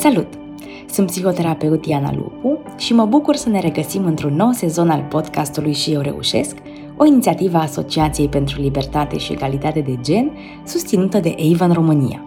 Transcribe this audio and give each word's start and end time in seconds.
Salut! 0.00 0.26
Sunt 0.90 1.06
psihoterapeut 1.06 1.82
Diana 1.82 2.12
Lupu 2.14 2.58
și 2.76 2.92
mă 2.92 3.04
bucur 3.04 3.36
să 3.36 3.48
ne 3.48 3.60
regăsim 3.60 4.04
într-un 4.04 4.34
nou 4.34 4.50
sezon 4.50 4.90
al 4.90 5.06
podcastului 5.08 5.72
Și 5.72 5.92
eu 5.92 6.00
reușesc, 6.00 6.56
o 6.96 7.04
inițiativă 7.04 7.56
a 7.56 7.60
Asociației 7.62 8.28
pentru 8.28 8.60
Libertate 8.60 9.18
și 9.18 9.32
Egalitate 9.32 9.80
de 9.80 9.98
Gen, 10.02 10.30
susținută 10.64 11.18
de 11.18 11.34
Avon 11.52 11.72
România. 11.72 12.22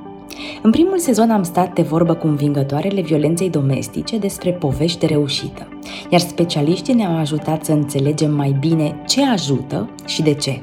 În 0.62 0.71
primul 0.71 0.98
sezon 0.98 1.30
am 1.30 1.44
stat 1.44 1.74
de 1.74 1.82
vorbă 1.82 2.14
cu 2.14 2.28
învingătoarele 2.28 3.02
violenței 3.02 3.50
domestice 3.50 4.18
despre 4.18 4.52
povești 4.52 5.00
de 5.00 5.05
reușită, 5.05 5.68
iar 6.10 6.21
specialiștii 6.21 6.94
ne-au 6.94 7.18
ajutat 7.18 7.66
să 7.66 7.71
înțelegem 7.71 8.33
mai 8.33 8.55
bine 8.60 9.02
ce 9.08 9.25
ajută 9.25 9.89
și 10.05 10.21
de 10.21 10.33
ce. 10.33 10.61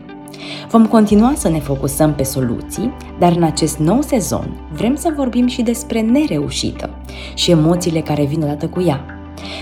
Vom 0.71 0.87
continua 0.87 1.33
să 1.37 1.49
ne 1.49 1.59
focusăm 1.59 2.15
pe 2.15 2.23
soluții, 2.23 2.93
dar 3.19 3.33
în 3.37 3.43
acest 3.43 3.79
nou 3.79 4.03
sezon 4.03 4.61
vrem 4.73 4.95
să 4.95 5.13
vorbim 5.17 5.47
și 5.47 5.63
despre 5.63 6.01
nereușită 6.01 6.91
și 7.35 7.51
emoțiile 7.51 8.01
care 8.01 8.25
vin 8.25 8.43
odată 8.43 8.67
cu 8.67 8.83
ea. 8.83 9.05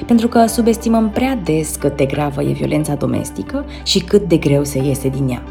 Pentru 0.07 0.29
că 0.29 0.47
subestimăm 0.47 1.11
prea 1.11 1.41
des 1.45 1.77
cât 1.77 1.97
de 1.97 2.05
gravă 2.05 2.43
e 2.43 2.53
violența 2.53 2.95
domestică 2.95 3.65
și 3.83 3.99
cât 3.99 4.29
de 4.29 4.37
greu 4.37 4.65
se 4.65 4.83
iese 4.85 5.09
din 5.09 5.29
ea. 5.29 5.43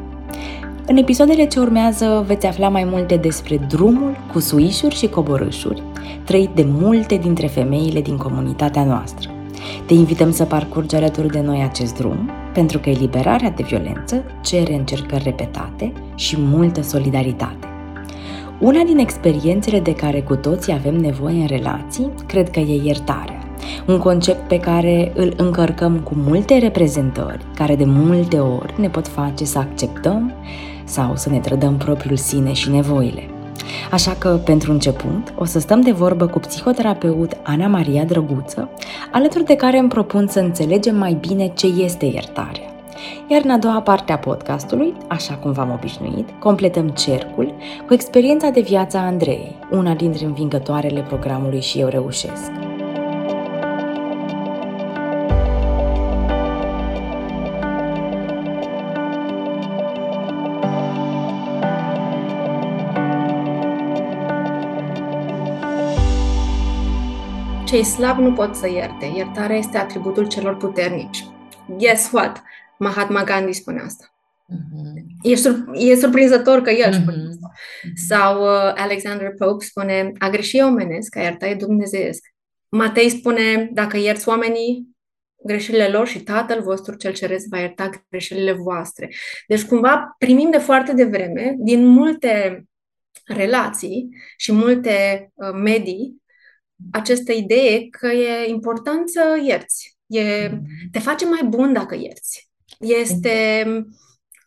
În 0.85 0.97
episoadele 0.97 1.45
ce 1.45 1.59
urmează 1.59 2.23
veți 2.27 2.45
afla 2.45 2.69
mai 2.69 2.83
multe 2.83 3.15
despre 3.15 3.57
drumul 3.57 4.17
cu 4.31 4.39
suișuri 4.39 4.95
și 4.95 5.07
coborâșuri, 5.07 5.83
trăit 6.23 6.49
de 6.55 6.65
multe 6.67 7.15
dintre 7.15 7.47
femeile 7.47 8.01
din 8.01 8.17
comunitatea 8.17 8.83
noastră. 8.83 9.36
Te 9.85 9.93
invităm 9.93 10.31
să 10.31 10.43
parcurgi 10.43 10.95
alături 10.95 11.31
de 11.31 11.41
noi 11.41 11.61
acest 11.63 11.95
drum, 11.95 12.29
pentru 12.53 12.79
că 12.79 12.89
eliberarea 12.89 13.49
de 13.49 13.63
violență 13.63 14.23
cere 14.41 14.73
încercări 14.73 15.23
repetate 15.23 15.93
și 16.15 16.35
multă 16.39 16.81
solidaritate. 16.81 17.67
Una 18.59 18.81
din 18.83 18.97
experiențele 18.97 19.79
de 19.79 19.93
care 19.93 20.21
cu 20.21 20.35
toții 20.35 20.73
avem 20.73 20.95
nevoie 20.95 21.41
în 21.41 21.47
relații, 21.47 22.09
cred 22.27 22.49
că 22.49 22.59
e 22.59 22.81
iertarea. 22.83 23.39
Un 23.87 23.97
concept 23.97 24.47
pe 24.47 24.59
care 24.59 25.11
îl 25.15 25.33
încărcăm 25.37 25.99
cu 25.99 26.13
multe 26.15 26.57
reprezentări, 26.57 27.45
care 27.55 27.75
de 27.75 27.85
multe 27.85 28.39
ori 28.39 28.73
ne 28.79 28.89
pot 28.89 29.07
face 29.07 29.45
să 29.45 29.57
acceptăm 29.57 30.33
sau 30.83 31.15
să 31.15 31.29
ne 31.29 31.39
trădăm 31.39 31.77
propriul 31.77 32.17
sine 32.17 32.53
și 32.53 32.69
nevoile. 32.69 33.29
Așa 33.91 34.15
că, 34.19 34.29
pentru 34.29 34.71
început, 34.71 35.33
o 35.35 35.45
să 35.45 35.59
stăm 35.59 35.81
de 35.81 35.91
vorbă 35.91 36.27
cu 36.27 36.39
psihoterapeut 36.39 37.31
Ana 37.43 37.67
Maria 37.67 38.03
Drăguță, 38.03 38.69
alături 39.11 39.43
de 39.43 39.55
care 39.55 39.77
îmi 39.77 39.89
propun 39.89 40.27
să 40.27 40.39
înțelegem 40.39 40.95
mai 40.95 41.17
bine 41.27 41.47
ce 41.47 41.67
este 41.67 42.05
iertarea. 42.05 42.71
Iar 43.27 43.41
în 43.43 43.49
a 43.49 43.57
doua 43.57 43.81
parte 43.81 44.11
a 44.11 44.17
podcastului, 44.17 44.93
așa 45.07 45.33
cum 45.33 45.51
v-am 45.51 45.71
obișnuit, 45.71 46.29
completăm 46.39 46.87
cercul 46.87 47.53
cu 47.87 47.93
experiența 47.93 48.49
de 48.49 48.61
viață 48.61 48.97
a 48.97 49.05
Andrei, 49.05 49.55
una 49.71 49.93
dintre 49.93 50.25
învingătoarele 50.25 51.01
programului 51.01 51.61
Și 51.61 51.79
eu 51.79 51.87
reușesc. 51.87 52.66
Cei 67.77 67.85
slabi 67.85 68.21
nu 68.21 68.33
pot 68.33 68.55
să 68.55 68.69
ierte. 68.69 69.05
Iertarea 69.15 69.57
este 69.57 69.77
atributul 69.77 70.27
celor 70.27 70.57
puternici. 70.57 71.25
Guess 71.77 72.11
what? 72.11 72.43
Mahatma 72.79 73.23
Gandhi 73.23 73.53
spune 73.53 73.79
asta. 73.79 74.15
Uh-huh. 74.53 75.01
E, 75.21 75.35
sur- 75.35 75.69
e 75.73 75.95
surprinzător 75.95 76.61
că 76.61 76.69
el 76.69 76.89
uh-huh. 76.89 77.01
spune 77.01 77.27
asta. 77.29 77.51
Sau 78.07 78.41
uh, 78.41 78.73
Alexander 78.75 79.33
Pope 79.37 79.65
spune, 79.65 80.11
a 80.17 80.29
greși 80.29 80.57
e 80.57 80.63
omenesc, 80.63 81.15
a 81.15 81.21
ierta 81.21 81.47
e 81.47 81.55
dumnezeiesc. 81.55 82.23
Matei 82.69 83.09
spune, 83.09 83.69
dacă 83.73 83.97
ierți 83.97 84.29
oamenii 84.29 84.87
greșelile 85.43 85.87
lor 85.87 86.07
și 86.07 86.23
Tatăl 86.23 86.61
vostru 86.61 86.95
cel 86.95 87.13
ceresc 87.13 87.45
va 87.49 87.59
ierta 87.59 87.89
greșelile 88.09 88.51
voastre. 88.51 89.09
Deci 89.47 89.63
cumva 89.63 90.15
primim 90.17 90.51
de 90.51 90.57
foarte 90.57 90.93
devreme 90.93 91.55
din 91.57 91.85
multe 91.85 92.63
relații 93.25 94.09
și 94.37 94.51
multe 94.51 95.29
uh, 95.33 95.51
medii 95.53 96.25
această 96.91 97.31
idee 97.31 97.87
că 97.89 98.07
e 98.07 98.49
important 98.49 99.09
să 99.09 99.41
ierți. 99.45 99.97
E, 100.05 100.47
mm. 100.47 100.65
te 100.91 100.99
face 100.99 101.25
mai 101.25 101.43
bun 101.43 101.73
dacă 101.73 101.95
ierți. 101.95 102.49
Este 102.79 103.65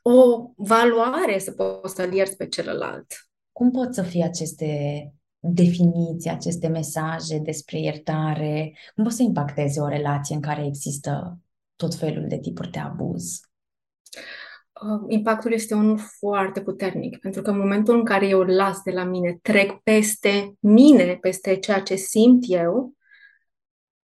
o 0.02 0.50
valoare 0.56 1.38
să 1.38 1.52
poți 1.52 1.94
să-l 1.94 2.12
ierți 2.12 2.36
pe 2.36 2.48
celălalt. 2.48 3.06
Cum 3.52 3.70
pot 3.70 3.94
să 3.94 4.02
fie 4.02 4.24
aceste 4.24 5.04
definiții, 5.38 6.30
aceste 6.30 6.68
mesaje 6.68 7.38
despre 7.38 7.78
iertare? 7.80 8.72
Cum 8.94 9.04
pot 9.04 9.12
să 9.12 9.22
impacteze 9.22 9.80
o 9.80 9.88
relație 9.88 10.34
în 10.34 10.40
care 10.40 10.66
există 10.66 11.38
tot 11.76 11.94
felul 11.94 12.28
de 12.28 12.38
tipuri 12.38 12.70
de 12.70 12.78
abuz? 12.78 13.40
Uh, 14.82 15.04
impactul 15.08 15.52
este 15.52 15.74
unul 15.74 15.98
foarte 16.18 16.62
puternic, 16.62 17.18
pentru 17.18 17.42
că 17.42 17.50
în 17.50 17.58
momentul 17.58 17.94
în 17.94 18.04
care 18.04 18.28
eu 18.28 18.40
îl 18.40 18.54
las 18.54 18.82
de 18.82 18.90
la 18.90 19.04
mine, 19.04 19.38
trec 19.42 19.72
peste 19.82 20.54
mine, 20.60 21.16
peste 21.20 21.56
ceea 21.56 21.80
ce 21.80 21.94
simt 21.94 22.44
eu, 22.46 22.94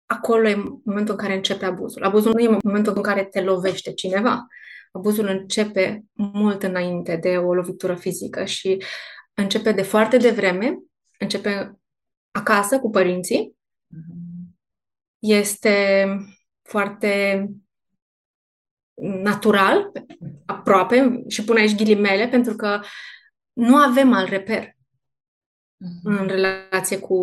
acolo 0.05 0.47
e 0.47 0.55
momentul 0.83 1.13
în 1.13 1.19
care 1.19 1.35
începe 1.35 1.65
abuzul. 1.65 2.03
Abuzul 2.03 2.33
nu 2.33 2.39
e 2.39 2.59
momentul 2.63 2.93
în 2.95 3.01
care 3.01 3.23
te 3.23 3.41
lovește 3.41 3.93
cineva. 3.93 4.47
Abuzul 4.91 5.27
începe 5.27 6.03
mult 6.13 6.63
înainte 6.63 7.15
de 7.15 7.37
o 7.37 7.53
lovitură 7.53 7.95
fizică 7.95 8.45
și 8.45 8.83
începe 9.33 9.71
de 9.71 9.81
foarte 9.81 10.17
devreme, 10.17 10.79
începe 11.19 11.79
acasă 12.31 12.79
cu 12.79 12.89
părinții. 12.89 13.55
Mm-hmm. 13.95 14.55
Este 15.19 16.05
foarte 16.61 17.45
natural, 19.01 19.91
aproape, 20.45 21.23
și 21.27 21.43
pun 21.43 21.55
aici 21.55 21.75
ghilimele, 21.75 22.27
pentru 22.27 22.55
că 22.55 22.79
nu 23.53 23.75
avem 23.75 24.13
alt 24.13 24.29
reper 24.29 24.65
uh-huh. 24.65 26.03
în 26.03 26.27
relație 26.27 26.99
cu 26.99 27.17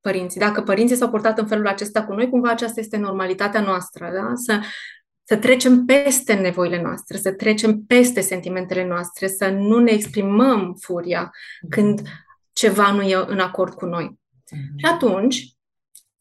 părinții. 0.00 0.40
Dacă 0.40 0.62
părinții 0.62 0.96
s-au 0.96 1.10
portat 1.10 1.38
în 1.38 1.46
felul 1.46 1.66
acesta 1.66 2.04
cu 2.04 2.12
noi, 2.12 2.28
cumva 2.28 2.50
aceasta 2.50 2.80
este 2.80 2.96
normalitatea 2.96 3.60
noastră, 3.60 4.10
da? 4.14 4.32
Să, 4.34 4.60
să 5.22 5.36
trecem 5.36 5.84
peste 5.84 6.34
nevoile 6.34 6.82
noastre, 6.82 7.16
să 7.16 7.32
trecem 7.32 7.80
peste 7.86 8.20
sentimentele 8.20 8.86
noastre, 8.86 9.26
să 9.26 9.48
nu 9.48 9.78
ne 9.78 9.90
exprimăm 9.90 10.76
furia 10.80 11.30
uh-huh. 11.30 11.68
când 11.68 12.00
ceva 12.52 12.92
nu 12.92 13.02
e 13.02 13.24
în 13.26 13.38
acord 13.38 13.74
cu 13.74 13.84
noi. 13.84 14.10
Uh-huh. 14.10 14.76
Și 14.76 14.84
atunci 14.84 15.54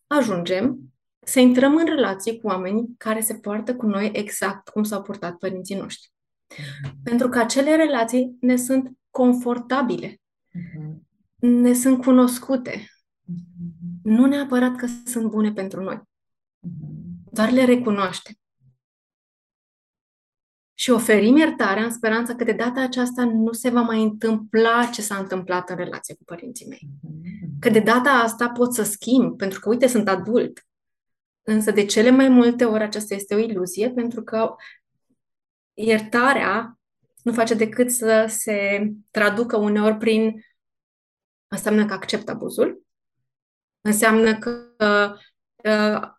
ajungem 0.07 0.88
să 1.25 1.39
intrăm 1.39 1.75
în 1.75 1.85
relații 1.85 2.39
cu 2.39 2.47
oameni 2.47 2.89
care 2.97 3.21
se 3.21 3.33
poartă 3.33 3.75
cu 3.75 3.85
noi 3.85 4.11
exact 4.13 4.69
cum 4.69 4.83
s-au 4.83 5.01
purtat 5.01 5.35
părinții 5.35 5.75
noștri. 5.75 6.11
Uh-huh. 6.53 6.91
Pentru 7.03 7.29
că 7.29 7.39
acele 7.39 7.75
relații 7.75 8.37
ne 8.39 8.55
sunt 8.55 8.91
confortabile, 9.09 10.07
uh-huh. 10.07 10.95
ne 11.35 11.73
sunt 11.73 12.03
cunoscute. 12.03 12.71
Uh-huh. 12.71 14.03
Nu 14.03 14.25
neapărat 14.25 14.75
că 14.75 14.87
sunt 15.05 15.29
bune 15.29 15.51
pentru 15.51 15.83
noi, 15.83 16.01
doar 17.31 17.51
le 17.51 17.65
recunoaștem. 17.65 18.33
Și 20.73 20.89
oferim 20.89 21.37
iertarea 21.37 21.83
în 21.83 21.91
speranța 21.91 22.35
că 22.35 22.43
de 22.43 22.51
data 22.51 22.81
aceasta 22.81 23.23
nu 23.25 23.51
se 23.51 23.69
va 23.69 23.81
mai 23.81 24.03
întâmpla 24.03 24.85
ce 24.85 25.01
s-a 25.01 25.15
întâmplat 25.17 25.69
în 25.69 25.75
relație 25.75 26.15
cu 26.15 26.23
părinții 26.23 26.67
mei. 26.67 26.89
Că 27.59 27.69
de 27.69 27.79
data 27.79 28.09
asta 28.09 28.49
pot 28.49 28.73
să 28.73 28.83
schimb, 28.83 29.37
pentru 29.37 29.59
că, 29.59 29.69
uite, 29.69 29.87
sunt 29.87 30.07
adult 30.07 30.68
Însă 31.41 31.71
de 31.71 31.85
cele 31.85 32.09
mai 32.09 32.29
multe 32.29 32.65
ori 32.65 32.83
aceasta 32.83 33.15
este 33.15 33.35
o 33.35 33.37
iluzie 33.37 33.89
pentru 33.89 34.23
că 34.23 34.55
iertarea 35.73 36.79
nu 37.23 37.33
face 37.33 37.53
decât 37.53 37.91
să 37.91 38.25
se 38.27 38.89
traducă 39.11 39.57
uneori 39.57 39.97
prin 39.97 40.43
înseamnă 41.47 41.85
că 41.85 41.93
accept 41.93 42.29
abuzul, 42.29 42.83
înseamnă 43.81 44.37
că 44.37 44.75
uh, 45.63 46.17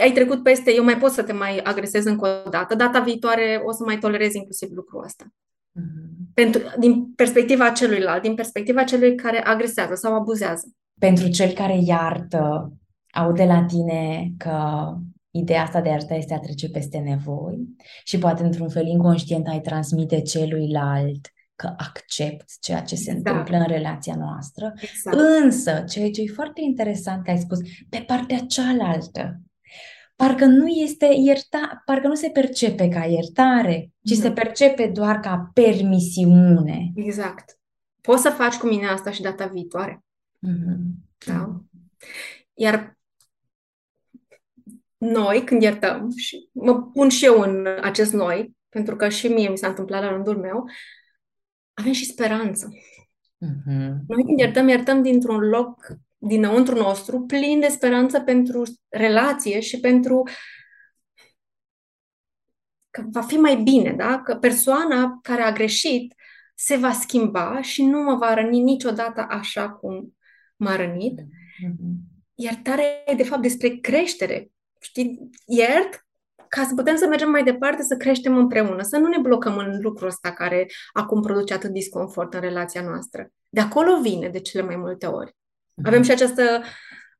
ai 0.00 0.12
trecut 0.12 0.42
peste, 0.42 0.74
eu 0.74 0.84
mai 0.84 0.98
pot 0.98 1.10
să 1.10 1.22
te 1.22 1.32
mai 1.32 1.58
agresez 1.58 2.04
încă 2.04 2.42
o 2.46 2.48
dată, 2.48 2.74
data 2.74 3.00
viitoare 3.00 3.62
o 3.64 3.72
să 3.72 3.82
mai 3.84 3.98
tolerez 3.98 4.34
inclusiv 4.34 4.68
lucrul 4.72 5.04
ăsta. 5.04 5.24
Mm-hmm. 5.24 6.34
Pentru, 6.34 6.62
din 6.78 7.12
perspectiva 7.12 7.70
celuilalt, 7.70 8.22
din 8.22 8.34
perspectiva 8.34 8.84
celui 8.84 9.14
care 9.14 9.44
agresează 9.44 9.94
sau 9.94 10.14
abuzează. 10.14 10.66
Pentru 10.98 11.28
cel 11.28 11.52
care 11.52 11.78
iartă, 11.84 12.72
aud 13.16 13.36
de 13.36 13.44
la 13.44 13.64
tine 13.64 14.32
că 14.36 14.88
ideea 15.30 15.62
asta 15.62 15.80
de 15.80 15.90
a 15.90 16.16
este 16.16 16.34
a 16.34 16.38
trece 16.38 16.68
peste 16.68 16.98
nevoi 16.98 17.68
și 18.04 18.18
poate 18.18 18.42
într-un 18.42 18.68
fel 18.68 18.86
inconștient 18.86 19.46
ai 19.46 19.60
transmite 19.60 20.20
celuilalt 20.20 21.30
că 21.54 21.74
accept 21.76 22.44
ceea 22.60 22.80
ce 22.80 22.94
se 22.94 23.10
exact. 23.10 23.26
întâmplă 23.26 23.56
în 23.56 23.66
relația 23.66 24.14
noastră. 24.16 24.72
Exact. 24.76 25.16
Însă, 25.16 25.84
ceea 25.88 26.10
ce 26.10 26.22
e 26.22 26.26
foarte 26.26 26.60
interesant 26.60 27.24
că 27.24 27.30
ai 27.30 27.38
spus, 27.38 27.58
pe 27.88 28.04
partea 28.06 28.38
cealaltă, 28.38 29.40
parcă 30.16 30.44
nu 30.44 30.66
este 30.66 31.08
ierta, 31.18 31.82
parcă 31.84 32.06
nu 32.06 32.14
se 32.14 32.28
percepe 32.28 32.88
ca 32.88 33.04
iertare, 33.04 33.90
ci 34.02 34.16
mm. 34.16 34.20
se 34.20 34.30
percepe 34.30 34.90
doar 34.94 35.20
ca 35.20 35.50
permisiune. 35.54 36.92
Exact. 36.94 37.58
Poți 38.00 38.22
să 38.22 38.28
faci 38.28 38.54
cu 38.54 38.66
mine 38.66 38.86
asta 38.86 39.10
și 39.10 39.22
data 39.22 39.46
viitoare. 39.46 40.04
Mm-hmm. 40.46 40.78
Da? 41.26 41.60
Iar 42.54 42.95
noi, 44.98 45.44
când 45.44 45.62
iertăm, 45.62 46.10
și 46.16 46.48
mă 46.52 46.82
pun 46.82 47.08
și 47.08 47.24
eu 47.24 47.40
în 47.40 47.66
acest 47.82 48.12
noi, 48.12 48.56
pentru 48.68 48.96
că 48.96 49.08
și 49.08 49.28
mie 49.28 49.48
mi 49.48 49.58
s-a 49.58 49.68
întâmplat 49.68 50.02
la 50.02 50.08
rândul 50.08 50.38
meu, 50.38 50.64
avem 51.74 51.92
și 51.92 52.04
speranță. 52.04 52.68
Mm-hmm. 53.44 53.92
Noi 54.06 54.24
când 54.24 54.38
iertăm, 54.38 54.68
iertăm 54.68 55.02
dintr-un 55.02 55.40
loc 55.40 55.86
dinăuntru 56.18 56.74
nostru 56.74 57.20
plin 57.20 57.60
de 57.60 57.68
speranță 57.68 58.20
pentru 58.20 58.62
relație 58.88 59.60
și 59.60 59.80
pentru 59.80 60.22
că 62.90 63.04
va 63.10 63.20
fi 63.20 63.34
mai 63.36 63.56
bine, 63.56 63.92
da? 63.92 64.20
Că 64.22 64.34
persoana 64.34 65.18
care 65.22 65.42
a 65.42 65.52
greșit 65.52 66.14
se 66.54 66.76
va 66.76 66.92
schimba 66.92 67.60
și 67.60 67.84
nu 67.84 68.02
mă 68.02 68.14
va 68.14 68.34
răni 68.34 68.60
niciodată 68.60 69.26
așa 69.28 69.70
cum 69.70 70.16
m-a 70.56 70.76
rănit. 70.76 71.20
Mm-hmm. 71.20 72.14
Iertarea 72.34 72.84
e, 73.06 73.14
de 73.14 73.22
fapt, 73.24 73.42
despre 73.42 73.68
creștere. 73.68 74.50
Știi, 74.86 75.30
iert 75.46 76.06
ca 76.48 76.64
să 76.64 76.74
putem 76.74 76.96
să 76.96 77.06
mergem 77.06 77.30
mai 77.30 77.44
departe, 77.44 77.82
să 77.82 77.96
creștem 77.96 78.36
împreună, 78.36 78.82
să 78.82 78.96
nu 78.96 79.08
ne 79.08 79.18
blocăm 79.18 79.56
în 79.56 79.80
lucrul 79.80 80.08
ăsta 80.08 80.32
care 80.32 80.66
acum 80.92 81.22
produce 81.22 81.54
atât 81.54 81.70
disconfort 81.70 82.34
în 82.34 82.40
relația 82.40 82.82
noastră. 82.82 83.28
De 83.48 83.60
acolo 83.60 84.00
vine 84.00 84.28
de 84.28 84.40
cele 84.40 84.62
mai 84.62 84.76
multe 84.76 85.06
ori. 85.06 85.36
Mhm. 85.74 85.86
Avem 85.86 86.02
și 86.02 86.10
această 86.10 86.62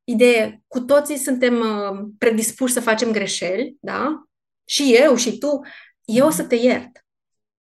idee, 0.03 0.61
cu 0.67 0.79
toții 0.79 1.17
suntem 1.17 1.53
uh, 1.59 2.07
predispuși 2.17 2.73
să 2.73 2.79
facem 2.79 3.11
greșeli, 3.11 3.77
da? 3.79 4.23
Și 4.65 4.95
eu 5.01 5.15
și 5.15 5.37
tu, 5.37 5.61
eu 6.05 6.25
o 6.25 6.29
să 6.29 6.43
te 6.43 6.55
iert. 6.55 7.05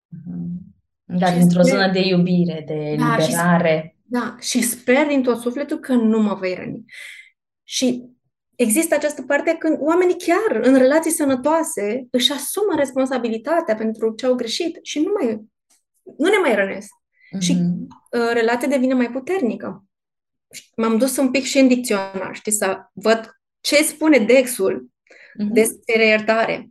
Mhm. 0.07 0.59
Dar 1.03 1.33
dintr-o 1.33 1.61
sper... 1.61 1.73
zonă 1.73 1.91
de 1.91 1.99
iubire, 1.99 2.63
de 2.67 2.95
da, 2.99 3.17
liberare. 3.17 3.95
Și, 3.95 4.01
da, 4.03 4.35
și 4.39 4.61
sper 4.61 5.07
din 5.07 5.23
tot 5.23 5.39
sufletul 5.39 5.79
că 5.79 5.93
nu 5.93 6.19
mă 6.21 6.35
vei 6.35 6.55
răni. 6.55 6.85
Și 7.63 8.10
există 8.61 8.95
această 8.95 9.21
parte 9.21 9.55
când 9.59 9.77
oamenii 9.79 10.17
chiar 10.17 10.59
în 10.61 10.77
relații 10.77 11.11
sănătoase 11.11 12.07
își 12.11 12.31
asumă 12.31 12.75
responsabilitatea 12.75 13.75
pentru 13.75 14.13
ce 14.15 14.25
au 14.25 14.33
greșit 14.33 14.79
și 14.81 14.99
nu 14.99 15.11
mai 15.19 15.39
nu 16.17 16.29
ne 16.29 16.37
mai 16.41 16.55
rănesc. 16.55 16.89
Mm-hmm. 16.91 17.39
Și 17.39 17.51
uh, 17.51 18.29
relația 18.33 18.67
devine 18.67 18.93
mai 18.93 19.11
puternică. 19.11 19.85
M-am 20.75 20.97
dus 20.97 21.17
un 21.17 21.31
pic 21.31 21.43
și 21.43 21.59
în 21.59 21.67
dicționar, 21.67 22.35
știi, 22.35 22.51
să 22.51 22.79
văd 22.93 23.31
ce 23.59 23.83
spune 23.83 24.17
Dexul 24.17 24.89
mm-hmm. 24.89 25.53
despre 25.53 26.05
iertare. 26.05 26.69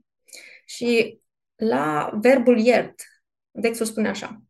Și 0.64 1.18
la 1.56 2.10
verbul 2.20 2.58
iert, 2.58 2.94
Dexul 3.50 3.86
spune 3.86 4.08
așa. 4.08 4.42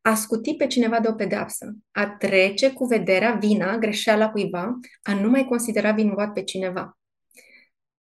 A 0.00 0.14
scuti 0.14 0.54
pe 0.54 0.66
cineva 0.66 1.00
de 1.00 1.08
o 1.08 1.12
pedeapsă, 1.12 1.76
a 1.90 2.08
trece 2.08 2.72
cu 2.72 2.84
vederea 2.84 3.32
vina, 3.32 3.78
greșeala 3.78 4.30
cuiva, 4.30 4.78
a 5.02 5.14
nu 5.14 5.30
mai 5.30 5.44
considera 5.44 5.92
vinovat 5.92 6.32
pe 6.32 6.42
cineva. 6.42 6.98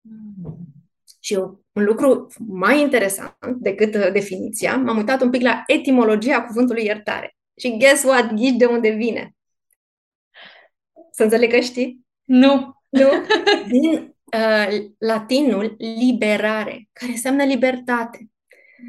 Mm. 0.02 0.68
Și 1.20 1.34
un 1.72 1.84
lucru 1.84 2.28
mai 2.48 2.82
interesant 2.82 3.38
decât 3.42 3.96
uh, 3.96 4.12
definiția, 4.12 4.78
m-am 4.78 4.98
uitat 4.98 5.22
un 5.22 5.30
pic 5.30 5.42
la 5.42 5.64
etimologia 5.66 6.44
cuvântului 6.44 6.84
iertare. 6.84 7.36
Și 7.58 7.78
guess 7.78 8.04
what? 8.04 8.34
Ghici 8.34 8.58
de 8.58 8.66
unde 8.66 8.90
vine. 8.90 9.36
Să 11.12 11.24
înțeleg 11.24 11.52
că 11.52 11.60
știi? 11.60 12.06
Nu. 12.24 12.76
Nu? 12.90 13.10
Din 13.68 14.16
uh, 14.34 14.86
latinul 14.98 15.76
liberare, 15.78 16.90
care 16.94 17.12
înseamnă 17.12 17.44
libertate. 17.44 18.30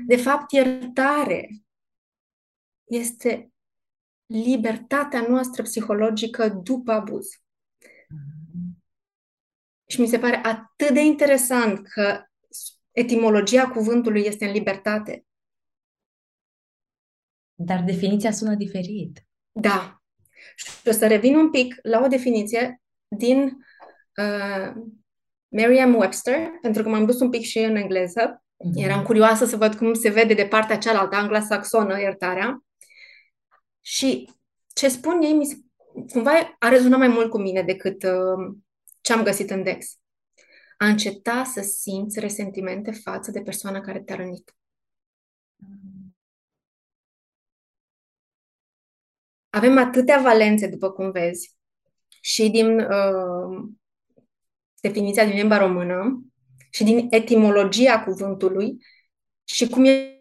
De 0.07 0.17
fapt, 0.17 0.53
iertare 0.53 1.49
este 2.89 3.53
libertatea 4.27 5.21
noastră 5.29 5.63
psihologică 5.63 6.49
după 6.49 6.93
abuz. 6.93 7.27
Și 9.87 10.01
mi 10.01 10.07
se 10.07 10.19
pare 10.19 10.37
atât 10.37 10.91
de 10.91 11.01
interesant 11.01 11.89
că 11.89 12.23
etimologia 12.91 13.69
cuvântului 13.69 14.23
este 14.23 14.47
în 14.47 14.53
libertate. 14.53 15.27
Dar 17.55 17.83
definiția 17.83 18.33
sună 18.33 18.55
diferit. 18.55 19.27
Da. 19.53 20.03
Și 20.57 20.89
o 20.89 20.91
să 20.91 21.07
revin 21.07 21.37
un 21.37 21.51
pic 21.51 21.75
la 21.83 22.01
o 22.01 22.07
definiție 22.07 22.83
din 23.17 23.57
uh, 24.17 24.73
Merriam-Webster, 25.49 26.49
pentru 26.63 26.83
că 26.83 26.89
m-am 26.89 27.07
dus 27.07 27.21
un 27.21 27.31
pic 27.31 27.43
și 27.43 27.59
în 27.59 27.77
engleză. 27.77 28.43
Mm-hmm. 28.43 28.83
Eram 28.85 29.03
curioasă 29.03 29.45
să 29.45 29.57
văd 29.57 29.75
cum 29.75 29.95
se 29.95 30.11
vede 30.11 30.35
de 30.35 30.47
partea 30.47 30.79
cealaltă, 30.79 31.17
anglosaxonă, 31.17 32.01
iertarea. 32.01 32.63
Și 33.89 34.31
ce 34.73 34.89
spun 34.89 35.23
ei, 35.23 35.33
mi 35.33 35.47
se, 35.47 35.59
cumva 36.13 36.57
a 36.59 36.69
rezonat 36.69 36.99
mai 36.99 37.09
mult 37.09 37.31
cu 37.31 37.39
mine 37.39 37.63
decât 37.63 38.03
uh, 38.03 38.57
ce 39.01 39.13
am 39.13 39.23
găsit 39.23 39.51
în 39.51 39.63
Dex. 39.63 39.99
A 40.79 40.87
înceta 40.87 41.45
să 41.45 41.61
simți 41.61 42.21
resentimente 42.21 42.91
față 42.91 43.31
de 43.31 43.41
persoana 43.41 43.81
care 43.81 44.01
te-a 44.01 44.17
rănit. 44.17 44.57
Avem 49.51 49.79
atâtea 49.79 50.21
valențe, 50.23 50.67
după 50.67 50.91
cum 50.91 51.11
vezi, 51.11 51.57
și 52.21 52.51
din 52.51 52.79
uh, 52.79 53.69
definiția 54.81 55.25
din 55.25 55.35
limba 55.35 55.59
română 55.59 56.25
și 56.71 56.85
din 56.85 57.07
etimologia 57.11 58.05
cuvântului 58.05 58.77
și 59.45 59.69
cum 59.69 59.85
e 59.85 60.21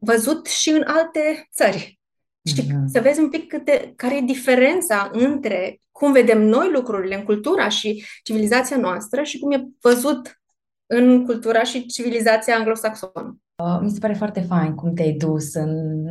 văzut 0.00 0.46
și 0.46 0.70
în 0.70 0.82
alte 0.82 1.48
țări. 1.52 2.02
Și 2.44 2.62
mm-hmm. 2.62 2.86
să 2.86 3.00
vezi 3.00 3.20
un 3.20 3.28
pic 3.28 3.46
câte, 3.46 3.92
care 3.96 4.16
e 4.16 4.20
diferența 4.20 5.10
între 5.12 5.80
cum 5.90 6.12
vedem 6.12 6.42
noi 6.42 6.70
lucrurile 6.70 7.14
în 7.14 7.24
cultura 7.24 7.68
și 7.68 8.04
civilizația 8.22 8.76
noastră 8.76 9.22
și 9.22 9.38
cum 9.38 9.52
e 9.52 9.68
văzut 9.80 10.40
în 10.86 11.24
cultura 11.24 11.62
și 11.62 11.86
civilizația 11.86 12.56
anglosaxonă. 12.56 13.38
Uh, 13.56 13.78
mi 13.80 13.90
se 13.90 13.98
pare 13.98 14.14
foarte 14.14 14.40
fain 14.40 14.74
cum 14.74 14.94
te-ai 14.94 15.12
dus 15.12 15.54
în, 15.54 16.04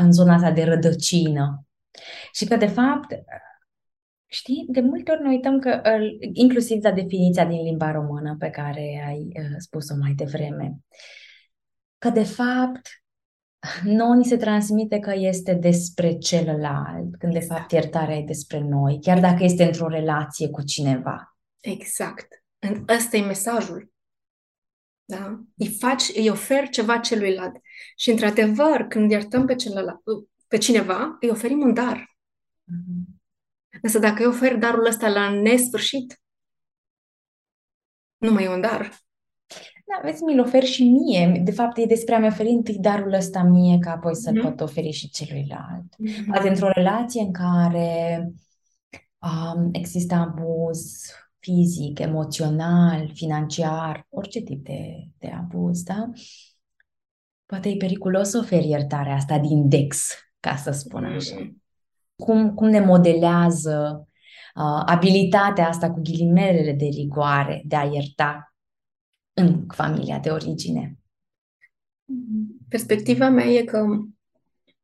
în 0.00 0.12
zona 0.12 0.34
asta 0.34 0.50
de 0.50 0.64
rădăcină. 0.64 1.64
Și 2.32 2.46
că, 2.46 2.56
de 2.56 2.66
fapt, 2.66 3.06
știi, 4.26 4.66
de 4.68 4.80
multe 4.80 5.10
ori 5.10 5.22
noi 5.22 5.34
uităm 5.34 5.58
că, 5.58 5.82
inclusiv 6.32 6.82
la 6.82 6.92
definiția 6.92 7.44
din 7.44 7.62
limba 7.62 7.90
română 7.90 8.36
pe 8.38 8.50
care 8.50 9.04
ai 9.06 9.32
uh, 9.36 9.54
spus-o 9.58 9.94
mai 10.00 10.12
devreme, 10.12 10.78
că, 11.98 12.08
de 12.08 12.24
fapt, 12.24 12.99
nouă 13.84 14.14
ni 14.14 14.24
se 14.24 14.36
transmite 14.36 14.98
că 14.98 15.12
este 15.14 15.54
despre 15.54 16.18
celălalt, 16.18 17.16
când 17.18 17.32
de 17.32 17.40
fapt 17.40 17.70
iertarea 17.70 18.16
e 18.16 18.24
despre 18.24 18.60
noi, 18.60 18.98
chiar 19.00 19.20
dacă 19.20 19.44
este 19.44 19.64
într-o 19.64 19.88
relație 19.88 20.48
cu 20.48 20.62
cineva. 20.62 21.36
Exact. 21.60 22.44
Ăsta 22.88 23.16
e 23.16 23.20
mesajul. 23.20 23.92
Da? 25.04 25.40
Îi 25.56 25.76
faci, 25.78 26.10
îi 26.14 26.30
oferi 26.30 26.68
ceva 26.68 26.98
celuilalt. 26.98 27.54
Și 27.96 28.10
într-adevăr, 28.10 28.82
când 28.82 29.10
iertăm 29.10 29.46
pe 29.46 29.54
celălalt, 29.54 30.00
pe 30.48 30.58
cineva, 30.58 31.16
îi 31.20 31.30
oferim 31.30 31.60
un 31.60 31.74
dar. 31.74 32.16
Mm-hmm. 32.64 33.18
Însă 33.82 33.98
dacă 33.98 34.22
îi 34.22 34.28
oferi 34.28 34.58
darul 34.58 34.86
ăsta 34.86 35.08
la 35.08 35.30
nesfârșit, 35.30 36.20
nu 38.16 38.32
mai 38.32 38.44
e 38.44 38.48
un 38.48 38.60
dar. 38.60 38.98
Da, 39.90 40.08
vezi, 40.08 40.22
mi-l 40.22 40.40
oferi 40.40 40.66
și 40.66 40.84
mie. 40.84 41.40
De 41.44 41.50
fapt, 41.50 41.76
e 41.76 41.84
despre 41.84 42.14
a-mi 42.14 42.26
oferi 42.26 42.48
întâi 42.48 42.78
darul 42.78 43.12
ăsta 43.12 43.42
mie, 43.42 43.78
ca 43.78 43.90
apoi 43.90 44.16
să-l 44.16 44.38
mm-hmm. 44.38 44.42
pot 44.42 44.60
oferi 44.60 44.90
și 44.90 45.10
celuilalt. 45.10 45.84
Mm-hmm. 45.84 46.26
Poate 46.26 46.48
într-o 46.48 46.68
relație 46.68 47.20
în 47.20 47.32
care 47.32 48.32
um, 49.18 49.68
există 49.72 50.14
abuz 50.14 51.10
fizic, 51.38 51.98
emoțional, 51.98 53.10
financiar, 53.14 54.06
orice 54.08 54.40
tip 54.40 54.64
de, 54.64 55.08
de 55.18 55.28
abuz, 55.38 55.82
da? 55.82 56.10
Poate 57.46 57.68
e 57.68 57.76
periculos 57.76 58.28
să 58.28 58.38
oferi 58.38 58.68
iertarea 58.68 59.14
asta 59.14 59.38
din 59.38 59.68
dex, 59.68 60.14
ca 60.40 60.56
să 60.56 60.70
spun 60.70 61.04
așa. 61.04 61.36
Mm-hmm. 61.36 61.58
Cum, 62.16 62.54
cum 62.54 62.68
ne 62.68 62.80
modelează 62.80 64.08
uh, 64.54 64.82
abilitatea 64.84 65.68
asta 65.68 65.90
cu 65.90 66.00
ghilimelele 66.00 66.72
de 66.72 66.84
rigoare, 66.84 67.62
de 67.64 67.76
a 67.76 67.84
ierta 67.84 68.49
în 69.40 69.66
familia 69.74 70.18
de 70.18 70.30
origine? 70.30 70.98
Perspectiva 72.68 73.28
mea 73.28 73.46
e 73.46 73.64
că 73.64 73.86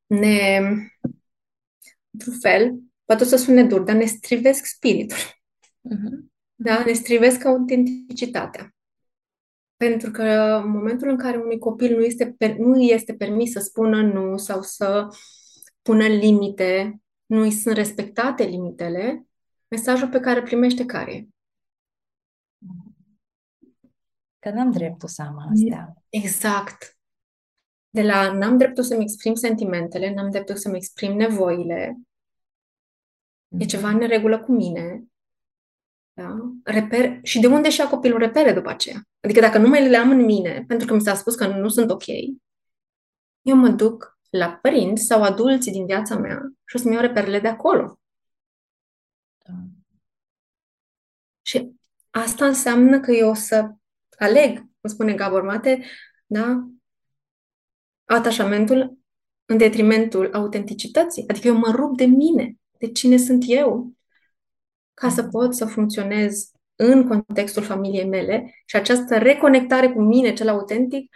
ne, 0.07 0.59
într-un 2.11 2.39
fel, 2.41 2.79
poate 3.05 3.23
o 3.23 3.27
să 3.27 3.37
sune 3.37 3.65
dur, 3.65 3.81
dar 3.81 3.97
ne 3.97 4.05
strivesc 4.05 4.65
spiritul. 4.65 5.17
Uh-huh. 5.17 6.35
Da? 6.55 6.85
Ne 6.85 6.93
strivesc 6.93 7.45
autenticitatea. 7.45 8.75
Pentru 9.77 10.11
că 10.11 10.23
în 10.65 10.71
momentul 10.71 11.09
în 11.09 11.17
care 11.17 11.37
unui 11.37 11.59
copil 11.59 11.97
nu 11.97 12.05
este, 12.05 12.37
nu 12.59 12.81
este 12.81 13.15
permis 13.15 13.53
să 13.53 13.59
spună 13.59 14.03
nu 14.03 14.37
sau 14.37 14.63
să 14.63 15.09
pună 15.83 16.07
limite, 16.07 17.01
nu 17.27 17.41
îi 17.41 17.51
sunt 17.51 17.77
respectate 17.77 18.45
limitele, 18.45 19.27
mesajul 19.69 20.09
pe 20.09 20.21
care 20.21 20.43
primește 20.43 20.85
care 20.85 21.15
e? 21.15 21.27
Că 24.47 24.53
n-am 24.53 24.71
dreptul 24.71 25.09
să 25.09 25.23
am 25.23 25.49
astea. 25.51 25.95
Exact. 26.09 26.97
De 27.89 28.03
la 28.03 28.33
n-am 28.33 28.59
dreptul 28.59 28.85
să-mi 28.85 29.03
exprim 29.03 29.35
sentimentele, 29.35 30.15
n-am 30.15 30.31
dreptul 30.31 30.57
să-mi 30.57 30.77
exprim 30.77 31.17
nevoile, 31.17 31.91
mm-hmm. 31.91 33.51
e 33.51 33.57
mhm. 33.57 33.67
ceva 33.67 33.89
în 33.89 33.97
neregulă 33.97 34.43
cu 34.43 34.53
mine, 34.53 35.05
Da? 36.13 36.39
Reper... 36.65 37.21
Și 37.23 37.41
de 37.41 37.47
unde 37.47 37.71
și-a 37.71 37.89
copilul 37.89 38.19
repere 38.19 38.53
după 38.53 38.69
aceea? 38.69 39.09
Adică 39.21 39.41
dacă 39.41 39.59
nu 39.59 39.69
mai 39.69 39.89
le 39.89 39.97
am 39.97 40.11
în 40.11 40.25
mine, 40.25 40.65
pentru 40.67 40.87
că 40.87 40.95
mi 40.95 41.01
s-a 41.01 41.15
spus 41.15 41.35
că 41.35 41.47
nu 41.47 41.69
sunt 41.69 41.91
ok, 41.91 42.07
eu 43.43 43.57
mă 43.57 43.69
duc 43.69 44.19
la 44.31 44.53
părinți 44.63 45.05
sau 45.05 45.23
adulții 45.23 45.73
din 45.73 45.87
viața 45.87 46.17
mea 46.17 46.53
și 46.65 46.77
o 46.77 46.79
să-mi 46.79 46.95
iau 46.95 47.03
reperele 47.03 47.41
de 47.41 47.49
acolo. 47.49 48.01
Da. 49.45 49.55
Și 51.43 51.73
asta 52.11 52.47
înseamnă 52.47 53.01
că 53.01 53.11
eu 53.13 53.29
o 53.29 53.35
să 53.35 53.77
aleg, 54.19 54.57
cum 54.57 54.91
spune 54.91 55.15
Gabor 55.15 55.43
Mate, 55.43 55.85
da? 56.27 56.69
atașamentul 58.05 58.99
în 59.45 59.57
detrimentul 59.57 60.31
autenticității. 60.33 61.25
Adică 61.29 61.47
eu 61.47 61.57
mă 61.57 61.71
rup 61.75 61.97
de 61.97 62.05
mine, 62.05 62.57
de 62.79 62.87
cine 62.87 63.17
sunt 63.17 63.45
eu, 63.47 63.93
ca 64.95 65.09
să 65.09 65.23
pot 65.23 65.55
să 65.55 65.65
funcționez 65.65 66.51
în 66.77 67.09
contextul 67.09 67.63
familiei 67.63 68.09
mele 68.09 68.55
și 68.67 68.77
această 68.77 69.19
reconectare 69.19 69.93
cu 69.93 70.01
mine, 70.01 70.33
cel 70.33 70.49
autentic, 70.49 71.15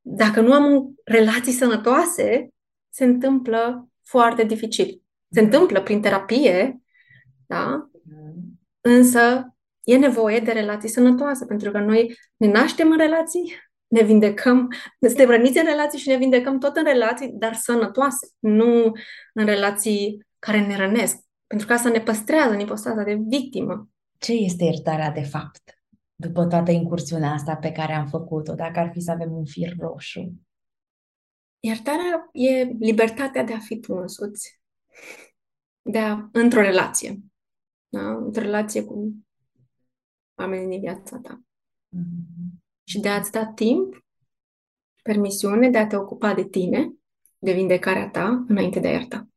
dacă 0.00 0.40
nu 0.40 0.52
am 0.52 0.94
relații 1.04 1.52
sănătoase, 1.52 2.48
se 2.88 3.04
întâmplă 3.04 3.88
foarte 4.02 4.44
dificil. 4.44 5.02
Se 5.30 5.40
întâmplă 5.40 5.82
prin 5.82 6.00
terapie, 6.00 6.80
da? 7.46 7.88
Însă 8.80 9.53
e 9.84 9.96
nevoie 9.96 10.40
de 10.40 10.52
relații 10.52 10.88
sănătoase, 10.88 11.44
pentru 11.44 11.70
că 11.70 11.78
noi 11.78 12.18
ne 12.36 12.50
naștem 12.50 12.90
în 12.90 12.98
relații, 12.98 13.54
ne 13.86 14.02
vindecăm, 14.02 14.68
ne 14.98 15.08
suntem 15.08 15.28
răniți 15.28 15.58
în 15.58 15.64
relații 15.64 15.98
și 15.98 16.08
ne 16.08 16.16
vindecăm 16.16 16.58
tot 16.58 16.76
în 16.76 16.84
relații, 16.84 17.32
dar 17.32 17.54
sănătoase, 17.54 18.28
nu 18.38 18.92
în 19.34 19.44
relații 19.44 20.26
care 20.38 20.66
ne 20.66 20.76
rănesc. 20.76 21.16
Pentru 21.46 21.66
că 21.66 21.72
asta 21.72 21.88
ne 21.88 22.00
păstrează 22.00 22.52
în 22.52 22.60
ipostaza 22.60 23.02
de 23.02 23.18
victimă. 23.28 23.88
Ce 24.18 24.32
este 24.32 24.64
iertarea 24.64 25.10
de 25.10 25.22
fapt? 25.22 25.78
După 26.14 26.46
toată 26.46 26.70
incursiunea 26.70 27.30
asta 27.30 27.56
pe 27.56 27.72
care 27.72 27.92
am 27.92 28.06
făcut-o, 28.06 28.54
dacă 28.54 28.78
ar 28.78 28.90
fi 28.92 29.00
să 29.00 29.10
avem 29.10 29.32
un 29.32 29.44
fir 29.44 29.74
roșu. 29.78 30.32
Iertarea 31.60 32.28
e 32.32 32.62
libertatea 32.62 33.44
de 33.44 33.52
a 33.52 33.58
fi 33.58 33.80
tu 33.80 33.94
însuți. 33.94 34.60
De 35.82 35.98
a, 35.98 36.28
într-o 36.32 36.60
relație. 36.60 37.18
Da? 37.88 38.08
Într-o 38.10 38.42
relație 38.42 38.84
cu 38.84 39.23
oamenii 40.34 40.68
din 40.68 40.80
viața 40.80 41.18
ta. 41.22 41.42
Mm-hmm. 41.96 42.62
Și 42.84 43.00
de 43.00 43.08
a-ți 43.08 43.30
da 43.30 43.46
timp, 43.46 44.04
permisiune 45.02 45.70
de 45.70 45.78
a 45.78 45.86
te 45.86 45.96
ocupa 45.96 46.34
de 46.34 46.44
tine, 46.44 46.92
de 47.38 47.52
vindecarea 47.52 48.08
ta, 48.08 48.44
înainte 48.48 48.80
de 48.80 48.88
a 48.88 48.90
ierta. 48.90 49.28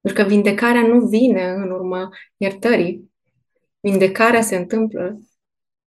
Pentru 0.00 0.22
că 0.22 0.28
vindecarea 0.28 0.86
nu 0.86 1.06
vine 1.06 1.50
în 1.50 1.70
urma 1.70 2.08
iertării. 2.36 3.12
Vindecarea 3.80 4.42
se 4.42 4.56
întâmplă 4.56 5.18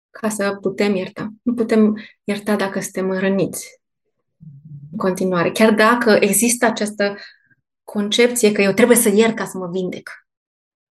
ca 0.10 0.30
să 0.30 0.58
putem 0.62 0.96
ierta. 0.96 1.34
Nu 1.42 1.54
putem 1.54 1.98
ierta 2.24 2.56
dacă 2.56 2.80
suntem 2.80 3.12
răniți 3.12 3.82
în 4.92 4.98
continuare. 4.98 5.52
Chiar 5.52 5.74
dacă 5.74 6.18
există 6.20 6.66
această 6.66 7.18
concepție 7.84 8.52
că 8.52 8.62
eu 8.62 8.72
trebuie 8.72 8.98
să 8.98 9.10
iert 9.10 9.36
ca 9.36 9.46
să 9.46 9.58
mă 9.58 9.70
vindec. 9.70 10.10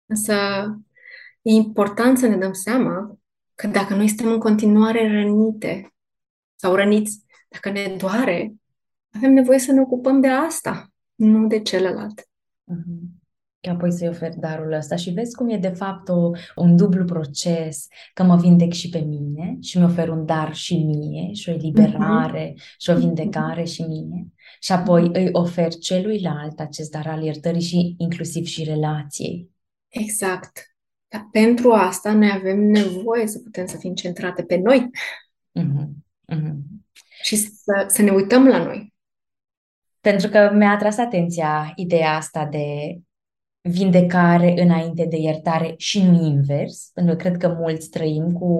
Însă 0.07 0.35
e 1.43 1.51
important 1.51 2.19
să 2.19 2.27
ne 2.27 2.37
dăm 2.37 2.53
seama 2.53 3.19
că 3.55 3.67
dacă 3.67 3.95
noi 3.95 4.09
suntem 4.09 4.29
în 4.29 4.39
continuare 4.39 5.23
rănite 5.23 5.95
sau 6.55 6.75
răniți, 6.75 7.25
dacă 7.49 7.71
ne 7.71 7.97
doare, 7.99 8.55
avem 9.11 9.33
nevoie 9.33 9.59
să 9.59 9.73
ne 9.73 9.81
ocupăm 9.81 10.21
de 10.21 10.29
asta, 10.29 10.93
nu 11.15 11.47
de 11.47 11.61
celălalt. 11.61 12.21
Uh-huh. 12.21 13.21
Că 13.61 13.71
apoi 13.71 13.93
să-i 13.93 14.09
oferi 14.09 14.39
darul 14.39 14.73
ăsta 14.73 14.97
și 14.97 15.11
vezi 15.11 15.35
cum 15.35 15.49
e 15.49 15.57
de 15.57 15.69
fapt 15.69 16.09
o, 16.09 16.31
un 16.57 16.77
dublu 16.77 17.05
proces, 17.05 17.87
că 18.15 18.23
mă 18.23 18.37
vindec 18.37 18.73
și 18.73 18.89
pe 18.89 18.99
mine 18.99 19.57
și 19.61 19.79
mi 19.79 19.85
ofer 19.85 20.09
un 20.09 20.27
dar 20.27 20.55
și 20.55 20.77
mie 20.77 21.33
și 21.33 21.49
o 21.49 21.53
eliberare 21.53 22.53
uh-huh. 22.53 22.77
și 22.79 22.91
o 22.91 22.97
vindecare 22.97 23.65
și 23.65 23.83
mie 23.83 24.27
și 24.61 24.73
apoi 24.73 25.11
îi 25.13 25.29
ofer 25.33 25.75
celuilalt 25.75 26.61
acest 26.61 26.91
dar 26.91 27.07
al 27.07 27.23
iertării 27.23 27.61
și 27.61 27.95
inclusiv 27.99 28.45
și 28.45 28.65
relației. 28.65 29.51
Exact. 29.89 30.72
Dar 31.13 31.29
pentru 31.31 31.73
asta 31.73 32.13
noi 32.13 32.31
avem 32.35 32.61
nevoie 32.61 33.27
să 33.27 33.39
putem 33.39 33.67
să 33.67 33.77
fim 33.77 33.95
centrate 33.95 34.43
pe 34.43 34.57
noi. 34.57 34.91
Uh-huh. 35.61 35.87
Uh-huh. 36.35 36.57
Și 37.23 37.37
să, 37.37 37.85
să 37.87 38.03
ne 38.03 38.11
uităm 38.11 38.47
la 38.47 38.65
noi. 38.65 38.95
Pentru 40.01 40.29
că 40.29 40.51
mi-a 40.55 40.71
atras 40.71 40.99
atenția 40.99 41.73
ideea 41.75 42.17
asta 42.17 42.47
de 42.47 42.99
vindecare 43.61 44.63
înainte 44.63 45.07
de 45.11 45.17
iertare 45.17 45.75
și 45.77 46.03
nu 46.03 46.27
invers, 46.27 46.91
pentru 46.95 47.17
că 47.17 47.23
cred 47.23 47.37
că 47.37 47.49
mulți 47.49 47.91
trăim 47.91 48.33
cu 48.33 48.53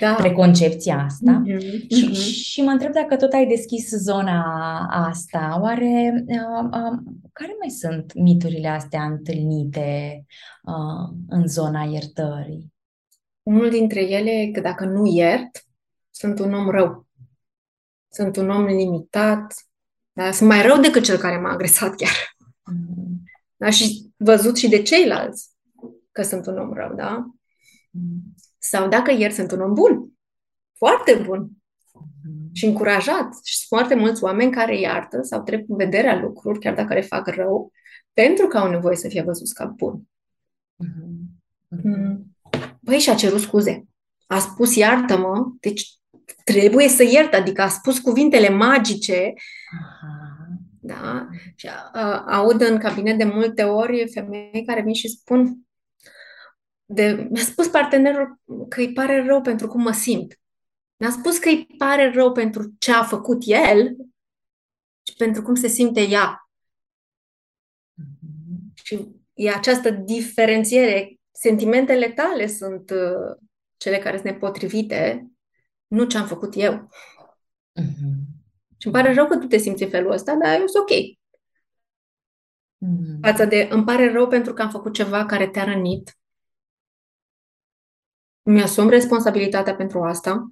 da. 0.00 0.14
preconcepția 0.14 1.04
asta. 1.04 1.42
Mm-hmm, 1.46 1.60
și, 1.96 2.08
mm-hmm. 2.08 2.42
și 2.42 2.62
mă 2.62 2.70
întreb 2.70 2.92
dacă 2.92 3.16
tot 3.16 3.32
ai 3.32 3.46
deschis 3.46 3.90
zona 3.90 4.42
asta, 4.88 5.58
oare 5.62 6.24
uh, 6.26 6.68
uh, 6.72 6.98
care 7.38 7.56
mai 7.58 7.70
sunt 7.70 8.14
miturile 8.14 8.68
astea 8.68 9.04
întâlnite 9.04 10.24
uh, 10.62 11.16
în 11.28 11.48
zona 11.48 11.82
iertării? 11.82 12.72
Unul 13.42 13.70
dintre 13.70 14.00
ele 14.00 14.30
e 14.30 14.50
că 14.50 14.60
dacă 14.60 14.84
nu 14.84 15.06
iert, 15.06 15.64
sunt 16.10 16.38
un 16.38 16.54
om 16.54 16.70
rău. 16.70 17.06
Sunt 18.08 18.36
un 18.36 18.50
om 18.50 18.64
limitat, 18.64 19.54
da? 20.12 20.32
sunt 20.32 20.48
mai 20.48 20.62
rău 20.62 20.80
decât 20.80 21.04
cel 21.04 21.18
care 21.18 21.38
m-a 21.38 21.50
agresat 21.50 21.94
chiar. 21.94 22.36
Mm-hmm. 22.72 23.32
Da? 23.56 23.70
Și 23.70 24.10
văzut 24.16 24.56
și 24.56 24.68
de 24.68 24.82
ceilalți 24.82 25.50
că 26.12 26.22
sunt 26.22 26.46
un 26.46 26.58
om 26.58 26.72
rău, 26.72 26.94
da? 26.94 27.26
Sau 28.58 28.88
dacă 28.88 29.10
ieri 29.10 29.32
sunt 29.32 29.50
un 29.52 29.60
om 29.60 29.74
bun, 29.74 30.12
foarte 30.72 31.14
bun 31.14 31.50
și 32.52 32.64
încurajat. 32.64 33.28
Și 33.44 33.56
sunt 33.56 33.68
foarte 33.68 33.94
mulți 33.94 34.24
oameni 34.24 34.52
care 34.52 34.80
iartă 34.80 35.22
sau 35.22 35.42
trec 35.42 35.66
cu 35.66 35.74
vederea 35.74 36.20
lucruri, 36.20 36.58
chiar 36.58 36.74
dacă 36.74 36.94
le 36.94 37.00
fac 37.00 37.26
rău, 37.26 37.72
pentru 38.12 38.46
că 38.46 38.58
au 38.58 38.70
nevoie 38.70 38.96
să 38.96 39.08
fie 39.08 39.22
văzuți 39.22 39.54
ca 39.54 39.64
bun. 39.64 40.02
Mm. 41.82 42.36
Băi, 42.80 42.98
și-a 42.98 43.14
cerut 43.14 43.40
scuze. 43.40 43.84
A 44.26 44.38
spus 44.38 44.74
iartă-mă, 44.74 45.52
deci 45.60 45.94
trebuie 46.44 46.88
să 46.88 47.02
iert, 47.02 47.34
adică 47.34 47.62
a 47.62 47.68
spus 47.68 47.98
cuvintele 47.98 48.48
magice 48.48 49.32
Aha 49.78 50.26
da? 50.86 51.28
Și 51.54 51.66
uh, 51.94 52.22
aud 52.26 52.60
în 52.60 52.78
cabinet 52.78 53.18
de 53.18 53.24
multe 53.24 53.62
ori 53.62 54.10
femei 54.12 54.62
care 54.66 54.82
vin 54.82 54.94
și 54.94 55.08
spun 55.08 55.58
de, 56.84 57.28
mi-a 57.30 57.42
spus 57.42 57.68
partenerul 57.68 58.40
că 58.68 58.80
îi 58.80 58.92
pare 58.92 59.24
rău 59.26 59.40
pentru 59.40 59.68
cum 59.68 59.82
mă 59.82 59.92
simt. 59.92 60.40
Mi-a 60.96 61.10
spus 61.10 61.38
că 61.38 61.48
îi 61.48 61.66
pare 61.78 62.10
rău 62.10 62.32
pentru 62.32 62.74
ce 62.78 62.92
a 62.92 63.02
făcut 63.02 63.42
el 63.44 63.96
și 65.02 65.16
pentru 65.16 65.42
cum 65.42 65.54
se 65.54 65.66
simte 65.66 66.00
ea. 66.00 66.50
Mm-hmm. 68.02 68.74
Și 68.74 69.08
e 69.34 69.50
această 69.50 69.90
diferențiere. 69.90 71.20
Sentimentele 71.30 72.10
tale 72.10 72.46
sunt 72.46 72.90
uh, 72.90 73.36
cele 73.76 73.98
care 73.98 74.16
sunt 74.16 74.32
nepotrivite, 74.32 75.26
nu 75.86 76.04
ce 76.04 76.18
am 76.18 76.26
făcut 76.26 76.52
eu. 76.56 76.88
Mm-hmm. 77.80 78.36
Și 78.76 78.86
îmi 78.86 78.94
pare 78.94 79.14
rău 79.14 79.26
că 79.26 79.36
tu 79.36 79.46
te 79.46 79.56
simți 79.56 79.82
în 79.82 79.88
felul 79.88 80.10
ăsta, 80.12 80.34
dar 80.34 80.60
eu 80.60 80.66
sunt 80.66 80.82
ok. 80.82 80.90
Mm. 82.78 83.18
Față 83.20 83.44
de 83.44 83.68
îmi 83.70 83.84
pare 83.84 84.12
rău 84.12 84.28
pentru 84.28 84.52
că 84.52 84.62
am 84.62 84.70
făcut 84.70 84.94
ceva 84.94 85.26
care 85.26 85.48
te-a 85.48 85.64
rănit. 85.64 86.18
Mi-asum 88.42 88.88
responsabilitatea 88.88 89.76
pentru 89.76 90.02
asta. 90.02 90.50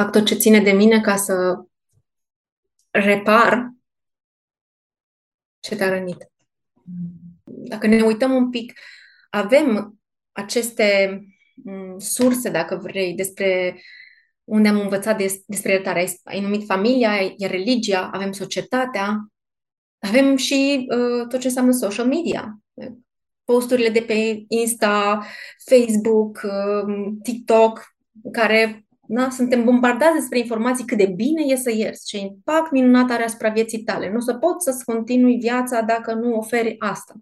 Fac 0.00 0.10
tot 0.10 0.26
ce 0.26 0.34
ține 0.34 0.60
de 0.60 0.72
mine 0.72 1.00
ca 1.00 1.16
să 1.16 1.64
repar 2.90 3.70
ce 5.60 5.76
te-a 5.76 5.88
rănit. 5.88 6.30
Mm. 6.84 7.26
Dacă 7.44 7.86
ne 7.86 8.02
uităm 8.02 8.32
un 8.32 8.50
pic, 8.50 8.72
avem 9.30 9.98
aceste 10.32 11.20
mm, 11.54 11.98
surse, 11.98 12.50
dacă 12.50 12.76
vrei, 12.76 13.14
despre 13.14 13.80
unde 14.44 14.68
am 14.68 14.80
învățat 14.80 15.16
des, 15.16 15.34
despre 15.46 15.72
iertare. 15.72 16.08
Ai 16.24 16.40
numit 16.40 16.66
familia, 16.66 17.20
e 17.36 17.46
religia, 17.46 18.10
avem 18.12 18.32
societatea, 18.32 19.32
avem 19.98 20.36
și 20.36 20.86
uh, 20.88 21.26
tot 21.28 21.40
ce 21.40 21.46
înseamnă 21.46 21.72
social 21.72 22.06
media. 22.06 22.58
Posturile 23.44 23.88
de 23.88 24.00
pe 24.00 24.44
Insta, 24.48 25.26
Facebook, 25.70 26.40
uh, 26.42 27.12
TikTok, 27.22 27.96
care 28.32 28.85
na, 29.08 29.30
suntem 29.30 29.64
bombardați 29.64 30.14
despre 30.14 30.38
informații 30.38 30.84
cât 30.84 30.98
de 30.98 31.06
bine 31.06 31.42
e 31.42 31.56
să 31.56 31.70
ierți, 31.70 32.06
ce 32.06 32.18
impact 32.18 32.70
minunat 32.70 33.10
are 33.10 33.24
asupra 33.24 33.48
vieții 33.48 33.82
tale. 33.82 34.10
Nu 34.10 34.16
o 34.16 34.20
să 34.20 34.34
poți 34.34 34.64
să-ți 34.64 34.84
continui 34.84 35.36
viața 35.36 35.80
dacă 35.80 36.14
nu 36.14 36.34
oferi 36.34 36.76
asta. 36.78 37.14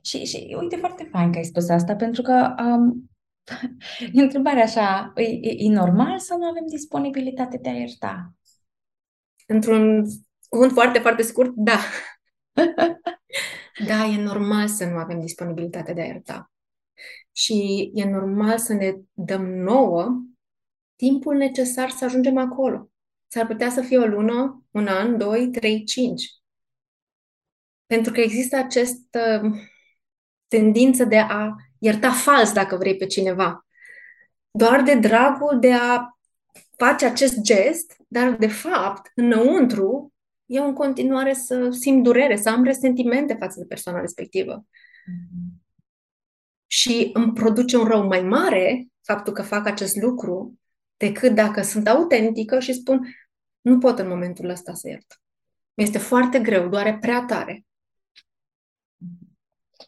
Și, 0.00 0.24
și 0.24 0.56
uite, 0.60 0.76
foarte 0.76 1.08
fain 1.10 1.32
că 1.32 1.38
ai 1.38 1.44
spus 1.44 1.68
asta, 1.68 1.96
pentru 1.96 2.22
că 2.22 2.54
um, 2.58 3.10
Întrebarea 4.22 4.62
așa, 4.62 5.12
e, 5.14 5.22
e, 5.22 5.54
e 5.58 5.68
normal 5.68 6.18
sau 6.18 6.38
nu 6.38 6.46
avem 6.46 6.66
disponibilitate 6.66 7.56
de 7.56 7.68
a 7.68 7.72
ierta? 7.72 8.34
Într-un 9.46 10.04
cuvânt 10.48 10.72
foarte, 10.72 10.98
foarte 10.98 11.22
scurt, 11.22 11.52
da. 11.54 11.78
da, 13.88 14.04
e 14.04 14.22
normal 14.22 14.68
să 14.68 14.84
nu 14.84 14.96
avem 14.96 15.20
disponibilitate 15.20 15.92
de 15.92 16.00
a 16.00 16.04
ierta. 16.04 16.51
Și 17.32 17.90
e 17.94 18.04
normal 18.04 18.58
să 18.58 18.72
ne 18.72 18.94
dăm 19.12 19.46
nouă 19.46 20.22
timpul 20.96 21.36
necesar 21.36 21.90
să 21.90 22.04
ajungem 22.04 22.36
acolo. 22.36 22.90
S-ar 23.26 23.46
putea 23.46 23.70
să 23.70 23.80
fie 23.82 23.98
o 23.98 24.06
lună, 24.06 24.64
un 24.70 24.86
an, 24.86 25.18
doi, 25.18 25.48
trei, 25.50 25.84
cinci. 25.84 26.30
Pentru 27.86 28.12
că 28.12 28.20
există 28.20 28.56
această 28.56 29.42
tendință 30.48 31.04
de 31.04 31.18
a 31.18 31.56
ierta 31.78 32.10
fals, 32.10 32.52
dacă 32.52 32.76
vrei, 32.76 32.96
pe 32.96 33.06
cineva. 33.06 33.66
Doar 34.50 34.82
de 34.82 34.94
dragul 34.94 35.58
de 35.60 35.72
a 35.72 36.18
face 36.76 37.06
acest 37.06 37.40
gest, 37.40 37.96
dar 38.08 38.36
de 38.36 38.46
fapt, 38.46 39.10
înăuntru, 39.14 40.12
eu 40.46 40.66
în 40.66 40.74
continuare 40.74 41.32
să 41.32 41.70
simt 41.70 42.02
durere, 42.02 42.36
să 42.36 42.48
am 42.48 42.64
resentimente 42.64 43.34
față 43.34 43.58
de 43.58 43.66
persoana 43.66 44.00
respectivă. 44.00 44.66
Mm-hmm. 44.66 45.61
Și 46.72 47.10
îmi 47.12 47.32
produce 47.32 47.76
un 47.76 47.84
rău 47.84 48.06
mai 48.06 48.22
mare 48.22 48.86
faptul 49.02 49.32
că 49.32 49.42
fac 49.42 49.66
acest 49.66 49.96
lucru 49.96 50.60
decât 50.96 51.34
dacă 51.34 51.62
sunt 51.62 51.88
autentică 51.88 52.58
și 52.58 52.72
spun 52.72 53.08
nu 53.60 53.78
pot 53.78 53.98
în 53.98 54.08
momentul 54.08 54.48
ăsta 54.48 54.74
să 54.74 54.88
iert. 54.88 55.20
Mi-este 55.74 55.98
foarte 55.98 56.38
greu, 56.38 56.68
doare 56.68 56.98
prea 57.00 57.24
tare. 57.24 57.64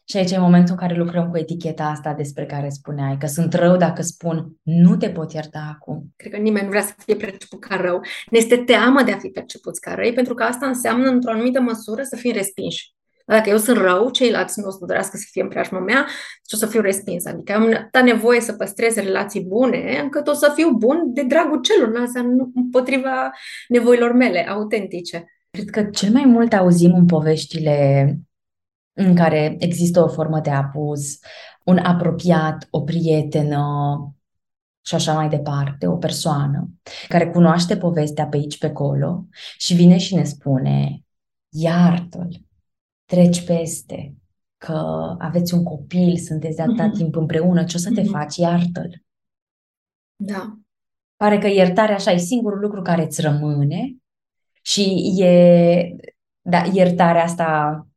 Și 0.07 0.17
aici 0.17 0.31
e 0.31 0.37
momentul 0.37 0.73
în 0.73 0.79
care 0.79 0.95
lucrăm 0.95 1.29
cu 1.29 1.37
eticheta 1.37 1.85
asta 1.85 2.13
despre 2.13 2.45
care 2.45 2.69
spuneai, 2.69 3.17
că 3.17 3.27
sunt 3.27 3.53
rău 3.53 3.77
dacă 3.77 4.01
spun 4.01 4.55
nu 4.61 4.97
te 4.97 5.09
pot 5.09 5.33
ierta 5.33 5.71
acum. 5.73 6.13
Cred 6.15 6.31
că 6.31 6.37
nimeni 6.37 6.63
nu 6.63 6.69
vrea 6.69 6.81
să 6.81 6.93
fie 6.97 7.15
perceput 7.15 7.59
ca 7.59 7.75
rău. 7.75 8.01
Ne 8.29 8.37
este 8.37 8.57
teamă 8.57 9.03
de 9.03 9.11
a 9.11 9.17
fi 9.17 9.29
percepuți 9.29 9.81
ca 9.81 9.93
răi, 9.93 10.13
pentru 10.13 10.33
că 10.33 10.43
asta 10.43 10.67
înseamnă, 10.67 11.09
într-o 11.09 11.31
anumită 11.31 11.59
măsură, 11.61 12.03
să 12.03 12.15
fim 12.15 12.31
respinși. 12.33 12.94
Dacă 13.25 13.49
eu 13.49 13.57
sunt 13.57 13.77
rău, 13.77 14.09
ceilalți 14.09 14.59
nu 14.59 14.67
o 14.67 14.71
să 14.71 14.77
dorească 14.79 15.17
să 15.17 15.27
fie 15.31 15.41
în 15.41 15.47
preajma 15.47 15.79
mea 15.79 16.05
și 16.47 16.53
o 16.53 16.57
să 16.57 16.65
fiu 16.65 16.81
respins. 16.81 17.25
Adică 17.25 17.53
am 17.53 17.73
atâta 17.73 18.01
nevoie 18.01 18.41
să 18.41 18.53
păstrez 18.53 18.95
relații 18.95 19.43
bune, 19.43 19.99
încât 20.03 20.27
o 20.27 20.33
să 20.33 20.51
fiu 20.55 20.71
bun 20.71 21.13
de 21.13 21.23
dragul 21.23 21.61
celorlalți, 21.61 22.17
împotriva 22.53 23.31
nevoilor 23.67 24.13
mele, 24.13 24.47
autentice. 24.47 25.25
Cred 25.49 25.69
că 25.69 25.83
cel 25.83 26.11
mai 26.11 26.25
mult 26.25 26.53
auzim 26.53 26.93
în 26.93 27.05
poveștile 27.05 28.09
în 28.93 29.15
care 29.15 29.55
există 29.59 30.03
o 30.03 30.07
formă 30.07 30.39
de 30.39 30.49
abuz, 30.49 31.19
un 31.63 31.77
apropiat, 31.77 32.67
o 32.69 32.81
prietenă 32.81 33.65
și 34.81 34.95
așa 34.95 35.13
mai 35.13 35.29
departe, 35.29 35.87
o 35.87 35.95
persoană 35.95 36.69
care 37.07 37.29
cunoaște 37.29 37.77
povestea 37.77 38.27
pe 38.27 38.37
aici, 38.37 38.57
pe 38.57 38.65
acolo 38.65 39.25
și 39.57 39.73
vine 39.73 39.97
și 39.97 40.15
ne 40.15 40.23
spune 40.23 41.03
iartă-l, 41.49 42.44
treci 43.05 43.45
peste, 43.45 44.15
că 44.57 45.15
aveți 45.19 45.53
un 45.53 45.63
copil, 45.63 46.17
sunteți 46.17 46.55
de 46.55 46.61
atâta 46.61 46.89
mm-hmm. 46.89 46.97
timp 46.97 47.15
împreună, 47.15 47.63
ce 47.63 47.77
o 47.77 47.79
să 47.79 47.91
te 47.91 48.01
mm-hmm. 48.01 48.11
faci, 48.11 48.35
iartă-l. 48.35 49.03
Da. 50.15 50.57
Pare 51.15 51.37
că 51.37 51.47
iertarea 51.47 51.95
așa 51.95 52.11
e 52.11 52.17
singurul 52.17 52.59
lucru 52.59 52.81
care 52.81 53.03
îți 53.03 53.21
rămâne 53.21 53.95
și 54.61 55.13
e, 55.21 55.95
da, 56.41 56.63
iertarea 56.73 57.23
asta, 57.23 57.87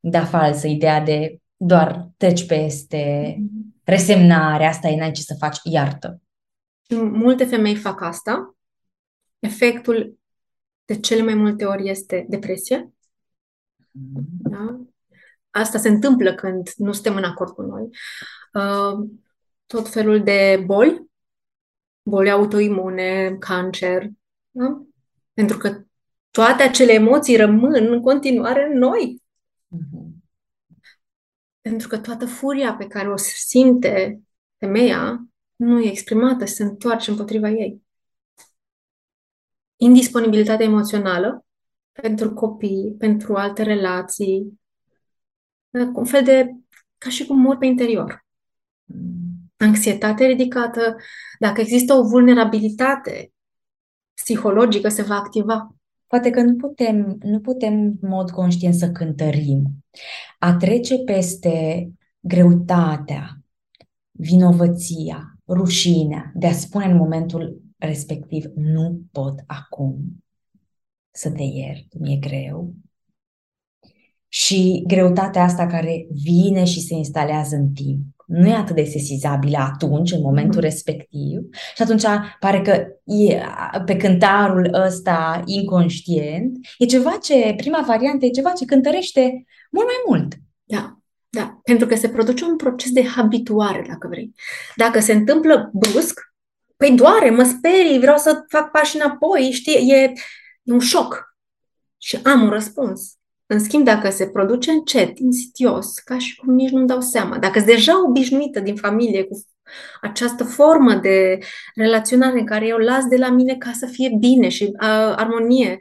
da, 0.00 0.24
falsă, 0.24 0.66
ideea 0.66 1.00
de 1.00 1.40
doar 1.56 2.10
treci 2.16 2.46
peste, 2.46 3.34
mm-hmm. 3.36 3.82
resemnare, 3.84 4.64
asta 4.64 4.88
e, 4.88 4.96
n-ai 4.96 5.12
ce 5.12 5.22
să 5.22 5.34
faci, 5.38 5.58
iartă. 5.64 6.20
Multe 6.96 7.44
femei 7.44 7.76
fac 7.76 8.00
asta. 8.00 8.56
Efectul 9.38 10.18
de 10.84 11.00
cele 11.00 11.22
mai 11.22 11.34
multe 11.34 11.64
ori 11.64 11.88
este 11.88 12.26
depresie. 12.28 12.92
Da? 13.92 14.80
Asta 15.50 15.78
se 15.78 15.88
întâmplă 15.88 16.34
când 16.34 16.68
nu 16.76 16.92
suntem 16.92 17.16
în 17.16 17.24
acord 17.24 17.52
cu 17.52 17.62
noi. 17.62 17.88
Uh, 18.52 19.08
tot 19.66 19.88
felul 19.88 20.22
de 20.22 20.62
boli, 20.66 21.06
boli 22.02 22.30
autoimune, 22.30 23.36
cancer, 23.38 24.08
da? 24.50 24.82
pentru 25.32 25.56
că 25.56 25.84
toate 26.30 26.62
acele 26.62 26.92
emoții 26.92 27.36
rămân 27.36 27.74
în 27.74 28.00
continuare 28.00 28.66
în 28.72 28.78
noi. 28.78 29.22
Uh-huh. 29.76 30.10
Pentru 31.60 31.88
că 31.88 31.98
toată 31.98 32.26
furia 32.26 32.74
pe 32.74 32.86
care 32.86 33.10
o 33.10 33.16
simte 33.16 34.20
femeia 34.58 35.26
nu 35.56 35.80
e 35.80 35.90
exprimată 35.90 36.44
și 36.44 36.52
se 36.52 36.62
întoarce 36.62 37.10
împotriva 37.10 37.48
ei. 37.48 37.82
Indisponibilitatea 39.76 40.66
emoțională 40.66 41.44
pentru 41.92 42.32
copii, 42.32 42.94
pentru 42.98 43.34
alte 43.34 43.62
relații, 43.62 44.60
un 45.94 46.04
fel 46.04 46.24
de, 46.24 46.50
ca 46.98 47.10
și 47.10 47.26
cum 47.26 47.40
mor 47.40 47.56
pe 47.56 47.66
interior. 47.66 48.24
Anxietate 49.56 50.24
ridicată, 50.24 50.96
dacă 51.38 51.60
există 51.60 51.94
o 51.94 52.08
vulnerabilitate 52.08 53.32
psihologică, 54.14 54.88
se 54.88 55.02
va 55.02 55.14
activa. 55.14 55.74
Poate 56.06 56.30
că 56.30 56.40
nu 56.40 56.56
putem, 56.56 57.16
nu 57.20 57.40
putem 57.40 57.74
în 57.74 58.08
mod 58.08 58.30
conștient 58.30 58.74
să 58.74 58.90
cântărim. 58.90 59.84
A 60.38 60.56
trece 60.56 60.98
peste 60.98 61.88
greutatea, 62.20 63.42
vinovăția, 64.10 65.38
rușinea, 65.48 66.32
de 66.34 66.46
a 66.46 66.52
spune 66.52 66.84
în 66.84 66.96
momentul 66.96 67.60
respectiv, 67.76 68.44
nu 68.54 69.00
pot 69.12 69.34
acum 69.46 70.21
să 71.12 71.30
te 71.30 71.42
iert, 71.42 71.98
mi-e 71.98 72.16
greu. 72.16 72.74
Și 74.28 74.84
greutatea 74.86 75.42
asta 75.42 75.66
care 75.66 76.06
vine 76.10 76.64
și 76.64 76.80
se 76.80 76.94
instalează 76.94 77.56
în 77.56 77.72
timp 77.72 78.12
nu 78.32 78.48
e 78.48 78.54
atât 78.54 78.74
de 78.74 78.84
sesizabilă 78.84 79.58
atunci, 79.58 80.12
în 80.12 80.20
momentul 80.20 80.60
mm-hmm. 80.60 80.64
respectiv, 80.64 81.40
și 81.74 81.82
atunci 81.82 82.02
pare 82.40 82.60
că 82.60 82.86
e, 83.04 83.42
pe 83.84 83.96
cântarul 83.96 84.70
ăsta 84.86 85.42
inconștient 85.44 86.56
e 86.78 86.84
ceva 86.84 87.18
ce, 87.22 87.54
prima 87.56 87.84
variantă, 87.86 88.24
e 88.24 88.30
ceva 88.30 88.52
ce 88.52 88.64
cântărește 88.64 89.44
mult 89.70 89.86
mai 89.86 90.02
mult. 90.06 90.34
Da, 90.64 90.98
da, 91.28 91.60
pentru 91.64 91.86
că 91.86 91.96
se 91.96 92.08
produce 92.08 92.44
un 92.44 92.56
proces 92.56 92.90
de 92.90 93.06
habituare, 93.06 93.84
dacă 93.88 94.08
vrei. 94.08 94.34
Dacă 94.76 95.00
se 95.00 95.12
întâmplă 95.12 95.70
brusc, 95.72 96.20
păi 96.76 96.90
doare, 96.90 97.30
mă 97.30 97.42
sperii, 97.42 97.98
vreau 97.98 98.16
să 98.16 98.44
fac 98.48 98.70
pași 98.70 98.96
înapoi, 98.96 99.50
știi, 99.50 99.90
e, 99.90 100.12
E 100.62 100.72
un 100.72 100.80
șoc. 100.80 101.36
Și 101.98 102.18
am 102.24 102.42
un 102.42 102.48
răspuns. 102.48 103.16
În 103.46 103.60
schimb, 103.60 103.84
dacă 103.84 104.10
se 104.10 104.28
produce 104.28 104.70
încet, 104.70 105.18
insidios, 105.18 105.98
ca 105.98 106.18
și 106.18 106.36
cum 106.36 106.54
nici 106.54 106.70
nu-mi 106.70 106.86
dau 106.86 107.00
seama, 107.00 107.38
dacă 107.38 107.58
sunt 107.58 107.70
deja 107.70 108.04
obișnuită 108.04 108.60
din 108.60 108.76
familie 108.76 109.24
cu 109.24 109.46
această 110.00 110.44
formă 110.44 110.94
de 110.94 111.38
relaționare 111.74 112.38
în 112.38 112.46
care 112.46 112.66
eu 112.66 112.76
las 112.76 113.04
de 113.06 113.16
la 113.16 113.30
mine 113.30 113.56
ca 113.56 113.72
să 113.72 113.86
fie 113.86 114.16
bine 114.18 114.48
și 114.48 114.64
uh, 114.64 114.78
armonie, 115.16 115.78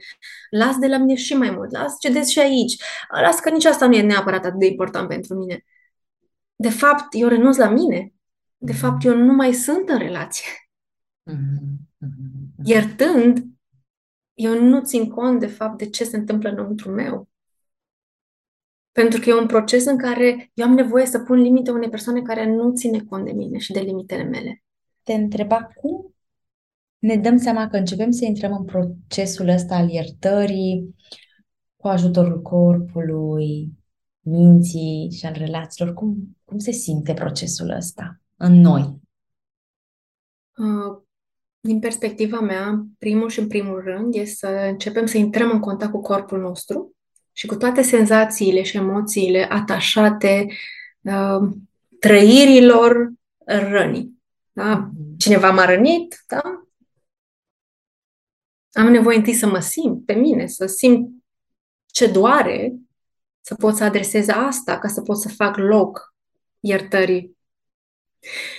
las 0.49 0.77
de 0.77 0.87
la 0.87 0.97
mine 0.97 1.15
și 1.15 1.33
mai 1.33 1.49
mult, 1.49 1.71
las 1.71 1.99
cedez 1.99 2.27
și 2.27 2.39
aici, 2.39 2.81
las 3.21 3.39
că 3.39 3.49
nici 3.49 3.65
asta 3.65 3.87
nu 3.87 3.93
e 3.93 4.01
neapărat 4.01 4.45
atât 4.45 4.59
de 4.59 4.65
important 4.65 5.07
pentru 5.07 5.35
mine. 5.35 5.65
De 6.55 6.69
fapt, 6.69 7.07
eu 7.09 7.27
renunț 7.27 7.57
la 7.57 7.69
mine. 7.69 8.13
De 8.57 8.73
fapt, 8.73 9.05
eu 9.05 9.15
nu 9.15 9.33
mai 9.33 9.53
sunt 9.53 9.89
în 9.89 9.97
relație. 9.97 10.49
Mm-hmm. 11.31 11.91
Iertând, 12.63 13.43
eu 14.33 14.61
nu 14.61 14.81
țin 14.81 15.09
cont, 15.09 15.39
de 15.39 15.47
fapt, 15.47 15.77
de 15.77 15.89
ce 15.89 16.03
se 16.03 16.17
întâmplă 16.17 16.49
înăuntru 16.49 16.91
meu. 16.91 17.29
Pentru 18.91 19.19
că 19.19 19.29
e 19.29 19.33
un 19.33 19.47
proces 19.47 19.85
în 19.85 19.97
care 19.97 20.51
eu 20.53 20.65
am 20.65 20.73
nevoie 20.73 21.05
să 21.05 21.19
pun 21.19 21.37
limite 21.37 21.71
unei 21.71 21.89
persoane 21.89 22.21
care 22.21 22.45
nu 22.45 22.73
ține 22.73 22.99
cont 22.99 23.25
de 23.25 23.31
mine 23.31 23.57
și 23.57 23.71
de 23.71 23.79
limitele 23.79 24.23
mele. 24.23 24.63
Te 25.03 25.13
întreba 25.13 25.63
cum 25.63 26.13
ne 26.99 27.15
dăm 27.15 27.37
seama 27.37 27.67
că 27.67 27.77
începem 27.77 28.11
să 28.11 28.25
intrăm 28.25 28.53
în 28.53 28.65
procesul 28.65 29.47
ăsta 29.47 29.75
al 29.75 29.89
iertării 29.89 30.95
cu 31.75 31.87
ajutorul 31.87 32.41
corpului, 32.41 33.71
minții 34.19 35.11
și 35.11 35.25
al 35.25 35.33
relațiilor. 35.33 35.93
Cum, 35.93 36.37
cum 36.45 36.57
se 36.57 36.71
simte 36.71 37.13
procesul 37.13 37.69
ăsta 37.69 38.21
în 38.35 38.53
noi? 38.53 38.99
Uh, 40.57 41.01
din 41.61 41.79
perspectiva 41.79 42.39
mea, 42.39 42.85
primul 42.97 43.29
și 43.29 43.39
în 43.39 43.47
primul 43.47 43.81
rând 43.83 44.15
e 44.15 44.25
să 44.25 44.47
începem 44.47 45.05
să 45.05 45.17
intrăm 45.17 45.51
în 45.51 45.59
contact 45.59 45.91
cu 45.91 46.01
corpul 46.01 46.39
nostru 46.39 46.95
și 47.31 47.47
cu 47.47 47.55
toate 47.55 47.81
senzațiile 47.81 48.63
și 48.63 48.77
emoțiile 48.77 49.47
atașate 49.49 50.47
uh, 51.01 51.49
trăirilor 51.99 53.11
rănii. 53.45 54.21
Da? 54.51 54.75
Mhm. 54.75 55.17
Cineva 55.17 55.51
m-a 55.51 55.65
rănit, 55.65 56.23
da? 56.27 56.41
Am 58.71 58.87
nevoie 58.87 59.17
întâi 59.17 59.33
să 59.33 59.47
mă 59.47 59.59
simt 59.59 60.05
pe 60.05 60.13
mine, 60.13 60.47
să 60.47 60.65
simt 60.65 61.09
ce 61.85 62.11
doare, 62.11 62.73
să 63.41 63.55
pot 63.55 63.75
să 63.75 63.83
adresez 63.83 64.27
asta 64.27 64.79
ca 64.79 64.87
să 64.87 65.01
pot 65.01 65.17
să 65.17 65.29
fac 65.29 65.57
loc 65.57 66.15
iertării. 66.59 67.37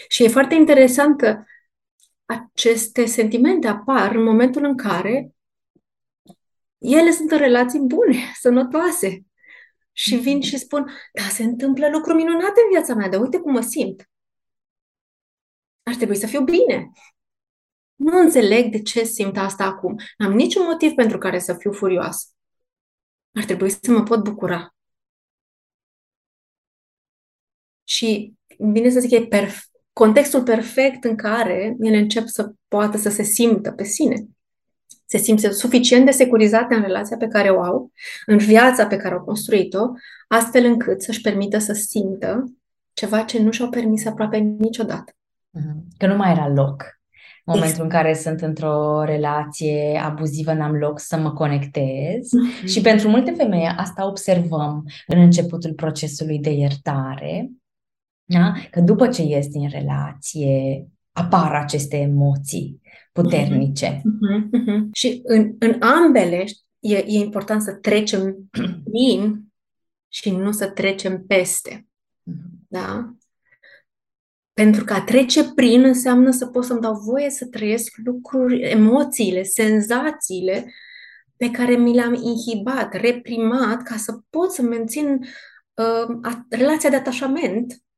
Și 0.09 0.25
e 0.25 0.29
foarte 0.29 0.55
interesant 0.55 1.19
că 1.19 1.43
aceste 2.33 3.05
sentimente 3.05 3.67
apar 3.67 4.15
în 4.15 4.23
momentul 4.23 4.65
în 4.65 4.77
care 4.77 5.35
ele 6.79 7.11
sunt 7.11 7.31
în 7.31 7.39
relații 7.39 7.81
bune, 7.81 8.17
sănătoase. 8.41 9.27
Și 9.93 10.17
vin 10.17 10.41
și 10.41 10.59
spun, 10.59 10.91
da, 11.13 11.23
se 11.23 11.43
întâmplă 11.43 11.89
lucruri 11.89 12.17
minunate 12.17 12.61
în 12.65 12.71
viața 12.71 12.95
mea, 12.95 13.09
dar 13.09 13.21
uite 13.21 13.39
cum 13.39 13.53
mă 13.53 13.61
simt. 13.61 14.11
ar 15.83 15.95
trebui 15.95 16.17
să 16.17 16.27
fiu 16.27 16.43
bine. 16.45 16.91
Nu 17.95 18.19
înțeleg 18.19 18.71
de 18.71 18.83
ce 18.83 19.05
simt 19.05 19.37
asta 19.37 19.65
acum. 19.65 19.97
N-am 20.19 20.33
niciun 20.33 20.65
motiv 20.65 20.93
pentru 20.93 21.19
care 21.19 21.39
să 21.39 21.55
fiu 21.55 21.73
furioasă. 21.73 22.27
Ar 23.33 23.45
trebui 23.45 23.71
să 23.71 23.91
mă 23.91 24.03
pot 24.03 24.23
bucura. 24.23 24.75
Și, 27.85 28.35
bine 28.73 28.91
să 28.91 29.01
zic, 29.01 29.11
e 29.11 29.27
perf- 29.27 29.72
contextul 29.93 30.43
perfect 30.43 31.05
în 31.05 31.17
care 31.17 31.77
ele 31.81 31.97
încep 31.97 32.27
să 32.27 32.53
poată 32.69 32.99
să 32.99 33.09
se 33.09 33.23
simtă 33.23 33.71
pe 33.71 33.85
sine. 33.85 34.27
Se 35.05 35.19
simte 35.19 35.51
suficient 35.51 36.05
de 36.05 36.11
securizate 36.11 36.75
în 36.75 36.83
relația 36.83 37.17
pe 37.17 37.27
care 37.27 37.49
o 37.49 37.63
au, 37.63 37.93
în 38.27 38.37
viața 38.37 38.87
pe 38.87 38.97
care 38.97 39.15
au 39.15 39.21
construit-o, 39.21 39.91
astfel 40.29 40.65
încât 40.65 41.03
să-și 41.03 41.21
permită 41.21 41.59
să 41.59 41.73
simtă 41.73 42.45
ceva 42.93 43.23
ce 43.23 43.43
nu 43.43 43.51
și-au 43.51 43.69
permis 43.69 44.07
aproape 44.07 44.37
niciodată. 44.37 45.13
Mhm. 45.51 45.87
Că 45.97 46.07
nu 46.07 46.17
mai 46.17 46.31
era 46.31 46.49
loc. 46.49 47.01
În 47.45 47.55
momentul 47.55 47.85
exact. 47.85 47.93
în 47.93 48.01
care 48.01 48.15
sunt 48.15 48.41
într-o 48.41 49.05
relație 49.05 50.01
abuzivă, 50.05 50.53
n-am 50.53 50.75
loc 50.75 51.01
să 51.01 51.17
mă 51.17 51.33
conectez. 51.33 52.29
Mm-hmm. 52.29 52.67
Și 52.67 52.81
pentru 52.81 53.09
multe 53.09 53.31
femei, 53.31 53.75
asta 53.77 54.07
observăm 54.07 54.85
în 55.07 55.21
începutul 55.21 55.73
procesului 55.73 56.39
de 56.39 56.51
iertare, 56.51 57.51
da? 58.33 58.53
că 58.71 58.81
după 58.81 59.09
ce 59.09 59.23
ies 59.23 59.47
din 59.47 59.69
relație, 59.69 60.87
apar 61.13 61.55
aceste 61.55 61.97
emoții 61.97 62.81
puternice. 63.13 63.97
Mm-hmm. 63.97 64.59
Mm-hmm. 64.59 64.89
Și 64.93 65.21
în, 65.25 65.55
în 65.59 65.83
ambele 65.83 66.45
e, 66.79 66.97
e 66.97 67.19
important 67.19 67.63
să 67.63 67.73
trecem 67.73 68.37
prin 68.85 69.45
și 70.09 70.31
nu 70.31 70.53
să 70.53 70.67
trecem 70.67 71.25
peste. 71.27 71.87
Mm-hmm. 72.31 72.67
Da? 72.69 73.15
Pentru 74.53 74.85
că 74.85 74.93
a 74.93 75.03
trece 75.03 75.53
prin 75.55 75.85
înseamnă 75.85 76.31
să 76.31 76.47
pot 76.47 76.65
să-mi 76.65 76.81
dau 76.81 76.95
voie 76.95 77.31
să 77.31 77.47
trăiesc 77.47 77.97
lucruri, 78.05 78.61
emoțiile, 78.61 79.43
senzațiile 79.43 80.73
pe 81.37 81.51
care 81.51 81.77
mi 81.77 81.95
le-am 81.95 82.15
inhibat, 82.15 82.95
reprimat, 82.95 83.83
ca 83.83 83.97
să 83.97 84.19
pot 84.31 84.53
să 84.53 84.63
mențin 84.63 85.19
uh, 85.75 86.19
a, 86.23 86.47
relația 86.49 86.91
de 86.91 86.97
atașament 86.97 87.75
mm-hmm. 87.75 87.92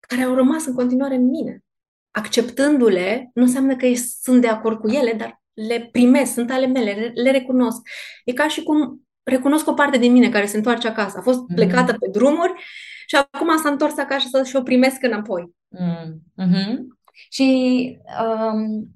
Care 0.00 0.22
au 0.22 0.34
rămas 0.34 0.66
în 0.66 0.74
continuare 0.74 1.14
în 1.14 1.28
mine. 1.28 1.64
Acceptându-le, 2.10 3.30
nu 3.34 3.42
înseamnă 3.42 3.76
că 3.76 3.86
sunt 4.22 4.40
de 4.40 4.48
acord 4.48 4.78
cu 4.78 4.88
ele, 4.88 5.12
dar 5.12 5.42
le 5.52 5.88
primesc, 5.92 6.32
sunt 6.32 6.50
ale 6.50 6.66
mele, 6.66 7.12
le 7.14 7.30
recunosc. 7.30 7.80
E 8.24 8.32
ca 8.32 8.48
și 8.48 8.62
cum 8.62 9.08
recunosc 9.22 9.68
o 9.68 9.72
parte 9.72 9.98
din 9.98 10.12
mine 10.12 10.28
care 10.28 10.46
se 10.46 10.56
întoarce 10.56 10.88
acasă. 10.88 11.18
A 11.18 11.22
fost 11.22 11.40
plecată 11.54 11.92
mm-hmm. 11.92 11.98
pe 11.98 12.08
drumuri 12.10 12.52
și 13.06 13.16
acum 13.16 13.56
s-a 13.56 13.68
întors 13.68 13.98
acasă 13.98 14.42
și 14.44 14.56
o 14.56 14.62
primesc 14.62 15.02
înapoi. 15.02 15.54
Mm-hmm. 15.76 16.76
Și 17.30 17.98
um, 18.24 18.94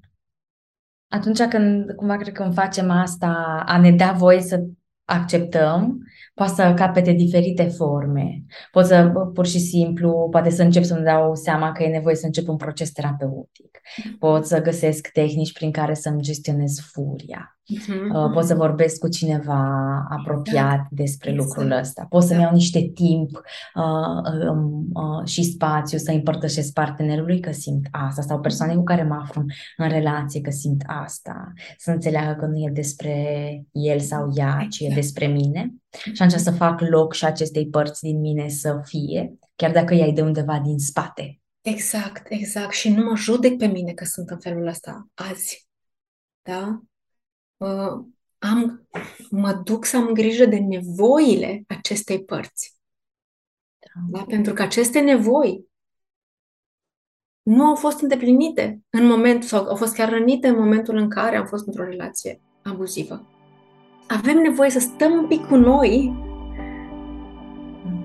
atunci 1.07 1.41
când, 1.41 1.91
cumva 1.91 2.17
cred 2.17 2.33
că 2.33 2.41
când 2.41 2.53
facem 2.53 2.89
asta, 2.89 3.63
a 3.67 3.79
ne 3.79 3.91
da 3.91 4.11
voie 4.11 4.41
să 4.41 4.63
acceptăm, 5.05 6.07
poate 6.33 6.53
să 6.53 6.73
capete 6.75 7.11
diferite 7.11 7.63
forme. 7.63 8.43
Pot 8.71 8.85
să, 8.85 9.11
pur 9.33 9.45
și 9.45 9.59
simplu, 9.59 10.27
poate 10.31 10.49
să 10.49 10.63
încep 10.63 10.83
să-mi 10.83 11.03
dau 11.03 11.35
seama 11.35 11.71
că 11.71 11.83
e 11.83 11.87
nevoie 11.87 12.15
să 12.15 12.25
încep 12.25 12.47
un 12.47 12.57
proces 12.57 12.91
terapeutic. 12.91 13.79
Pot 14.19 14.45
să 14.45 14.61
găsesc 14.61 15.07
tehnici 15.07 15.53
prin 15.53 15.71
care 15.71 15.93
să-mi 15.93 16.21
gestionez 16.21 16.79
furia. 16.79 17.55
Uh-huh. 17.73 18.33
Pot 18.33 18.45
să 18.45 18.55
vorbesc 18.55 18.99
cu 18.99 19.07
cineva 19.07 19.59
apropiat 20.09 20.73
exact. 20.73 20.89
despre 20.89 21.31
exact. 21.31 21.47
lucrul 21.47 21.71
ăsta. 21.71 22.05
Pot 22.09 22.23
să-mi 22.23 22.41
iau 22.41 22.53
niște 22.53 22.91
timp 22.93 23.29
uh, 23.75 24.49
um, 24.49 24.87
uh, 24.93 25.27
și 25.27 25.43
spațiu 25.43 25.97
să 25.97 26.11
împărtășesc 26.11 26.73
partenerului 26.73 27.39
că 27.39 27.51
simt 27.51 27.87
asta 27.91 28.21
sau 28.21 28.39
persoane 28.39 28.75
cu 28.75 28.83
care 28.83 29.03
mă 29.03 29.19
aflu 29.21 29.45
în 29.77 29.89
relație 29.89 30.41
că 30.41 30.49
simt 30.49 30.83
asta. 30.85 31.53
Să 31.77 31.91
înțeleagă 31.91 32.39
că 32.39 32.45
nu 32.45 32.57
e 32.57 32.69
despre 32.73 33.15
el 33.71 33.99
sau 33.99 34.31
ea, 34.35 34.67
ci 34.69 34.79
e 34.79 34.83
exact. 34.83 34.94
Despre 34.95 35.27
mine. 35.27 35.73
Și 36.13 36.21
atunci 36.21 36.41
să 36.41 36.51
fac 36.51 36.81
loc 36.81 37.13
și 37.13 37.25
acestei 37.25 37.67
părți 37.67 38.01
din 38.01 38.19
mine 38.19 38.47
să 38.47 38.79
fie, 38.83 39.37
chiar 39.55 39.71
dacă 39.71 39.93
ea 39.93 40.05
e 40.05 40.11
de 40.11 40.21
undeva 40.21 40.59
din 40.59 40.77
spate. 40.79 41.39
Exact, 41.61 42.25
exact. 42.29 42.73
Și 42.73 42.89
nu 42.89 43.03
mă 43.03 43.15
judec 43.15 43.57
pe 43.57 43.65
mine 43.65 43.93
că 43.93 44.05
sunt 44.05 44.29
în 44.29 44.39
felul 44.39 44.67
ăsta 44.67 45.07
azi. 45.13 45.67
Da? 46.41 46.81
uh, 47.57 48.05
am, 48.37 48.87
mă 49.29 49.53
duc 49.53 49.85
să 49.85 49.97
am 49.97 50.13
grijă 50.13 50.45
de 50.45 50.57
nevoile 50.57 51.63
acestei 51.67 52.23
părți. 52.23 52.75
Da? 54.09 54.23
Pentru 54.23 54.53
că 54.53 54.61
aceste 54.61 54.99
nevoi 54.99 55.65
nu 57.41 57.65
au 57.65 57.75
fost 57.75 58.01
îndeplinite 58.01 58.81
în 58.89 59.05
moment 59.05 59.43
sau 59.43 59.65
au 59.65 59.75
fost 59.75 59.93
chiar 59.93 60.09
rănite 60.09 60.47
în 60.47 60.59
momentul 60.59 60.95
în 60.95 61.09
care 61.09 61.35
am 61.35 61.45
fost 61.45 61.67
într-o 61.67 61.83
relație 61.83 62.41
abuzivă. 62.63 63.34
Avem 64.07 64.37
nevoie 64.37 64.69
să 64.69 64.79
stăm 64.79 65.11
un 65.11 65.25
pic 65.25 65.45
cu 65.45 65.55
noi 65.55 66.13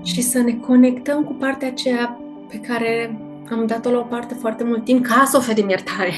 și 0.04 0.22
să 0.22 0.38
ne 0.38 0.52
conectăm 0.52 1.24
cu 1.24 1.32
partea 1.32 1.68
aceea 1.68 2.20
pe 2.48 2.56
care 2.56 3.20
am 3.50 3.66
dat-o 3.66 3.90
la 3.90 3.98
o 3.98 4.02
parte 4.02 4.34
foarte 4.34 4.64
mult 4.64 4.84
timp 4.84 5.06
ca 5.06 5.24
să 5.26 5.36
oferim 5.36 5.68
iertare 5.68 6.12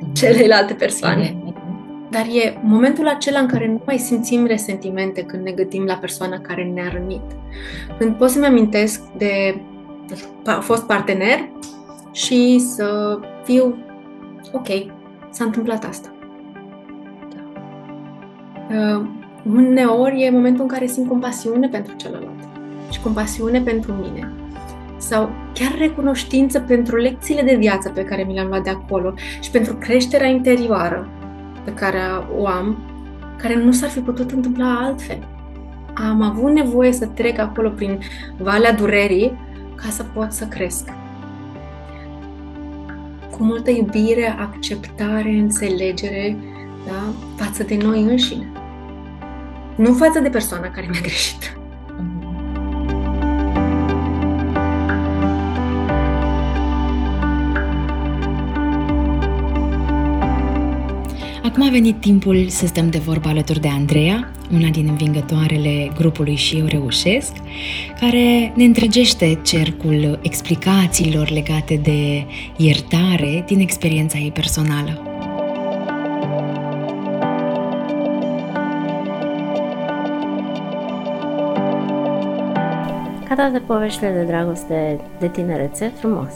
mhm. 0.00 0.12
celelalte 0.12 0.74
persoane. 0.74 1.36
Dar 2.10 2.26
e 2.26 2.60
momentul 2.62 3.08
acela 3.08 3.38
în 3.38 3.46
care 3.46 3.66
nu 3.66 3.82
mai 3.86 3.98
simțim 3.98 4.46
resentimente 4.46 5.22
când 5.22 5.42
ne 5.42 5.50
gândim 5.50 5.84
la 5.84 5.94
persoana 5.94 6.38
care 6.38 6.64
ne-a 6.64 6.88
rănit. 6.92 7.22
Când 7.98 8.14
pot 8.14 8.30
să-mi 8.30 8.46
amintesc 8.46 9.00
de 9.16 9.60
a 10.44 10.60
fost 10.60 10.86
partener 10.86 11.48
și 12.12 12.58
să 12.58 13.18
fiu 13.44 13.84
ok, 14.52 14.66
s-a 15.30 15.44
întâmplat 15.44 15.84
asta. 15.84 16.14
Uh, 18.70 19.06
uneori 19.52 20.22
e 20.22 20.30
momentul 20.30 20.62
în 20.62 20.68
care 20.68 20.86
simt 20.86 21.08
compasiune 21.08 21.68
pentru 21.68 21.94
celălalt 21.96 22.38
și 22.90 23.00
compasiune 23.00 23.60
pentru 23.60 23.92
mine. 23.92 24.32
Sau 24.96 25.30
chiar 25.52 25.74
recunoștință 25.78 26.60
pentru 26.60 26.96
lecțiile 26.96 27.42
de 27.42 27.56
viață 27.56 27.88
pe 27.88 28.04
care 28.04 28.22
mi 28.22 28.34
le-am 28.34 28.48
luat 28.48 28.62
de 28.62 28.70
acolo 28.70 29.14
și 29.40 29.50
pentru 29.50 29.74
creșterea 29.74 30.28
interioară 30.28 31.08
pe 31.64 31.74
care 31.74 31.98
o 32.38 32.46
am, 32.46 32.78
care 33.36 33.56
nu 33.56 33.72
s-ar 33.72 33.88
fi 33.88 34.00
putut 34.00 34.30
întâmpla 34.30 34.78
altfel. 34.78 35.28
Am 35.94 36.22
avut 36.22 36.52
nevoie 36.52 36.92
să 36.92 37.06
trec 37.06 37.38
acolo 37.38 37.68
prin 37.68 37.98
valea 38.38 38.72
durerii 38.72 39.38
ca 39.74 39.88
să 39.88 40.04
pot 40.14 40.32
să 40.32 40.44
cresc. 40.44 40.88
Cu 43.30 43.42
multă 43.42 43.70
iubire, 43.70 44.36
acceptare, 44.38 45.30
înțelegere 45.30 46.36
da? 46.86 47.12
față 47.44 47.62
de 47.62 47.76
noi 47.82 48.02
înșine. 48.02 48.65
Nu 49.76 49.92
față 49.92 50.18
de 50.18 50.28
persoana 50.28 50.70
care 50.70 50.86
mi-a 50.90 51.00
greșit. 51.00 51.56
Acum 61.42 61.68
a 61.68 61.70
venit 61.70 62.00
timpul 62.00 62.48
să 62.48 62.66
stăm 62.66 62.90
de 62.90 62.98
vorbă 62.98 63.28
alături 63.28 63.60
de 63.60 63.68
Andreea, 63.68 64.32
una 64.52 64.68
din 64.68 64.88
învingătoarele 64.88 65.90
grupului 65.94 66.34
Și 66.34 66.56
Eu 66.56 66.66
Reușesc, 66.66 67.32
care 68.00 68.52
ne 68.56 68.64
întregește 68.64 69.40
cercul 69.44 70.18
explicațiilor 70.22 71.30
legate 71.30 71.76
de 71.76 72.26
iertare 72.56 73.44
din 73.46 73.60
experiența 73.60 74.18
ei 74.18 74.30
personală. 74.32 75.05
Toate 83.36 83.58
poveștile 83.58 84.10
de 84.10 84.22
dragoste 84.22 85.00
de 85.18 85.28
tinerețe, 85.28 85.92
frumos. 85.98 86.32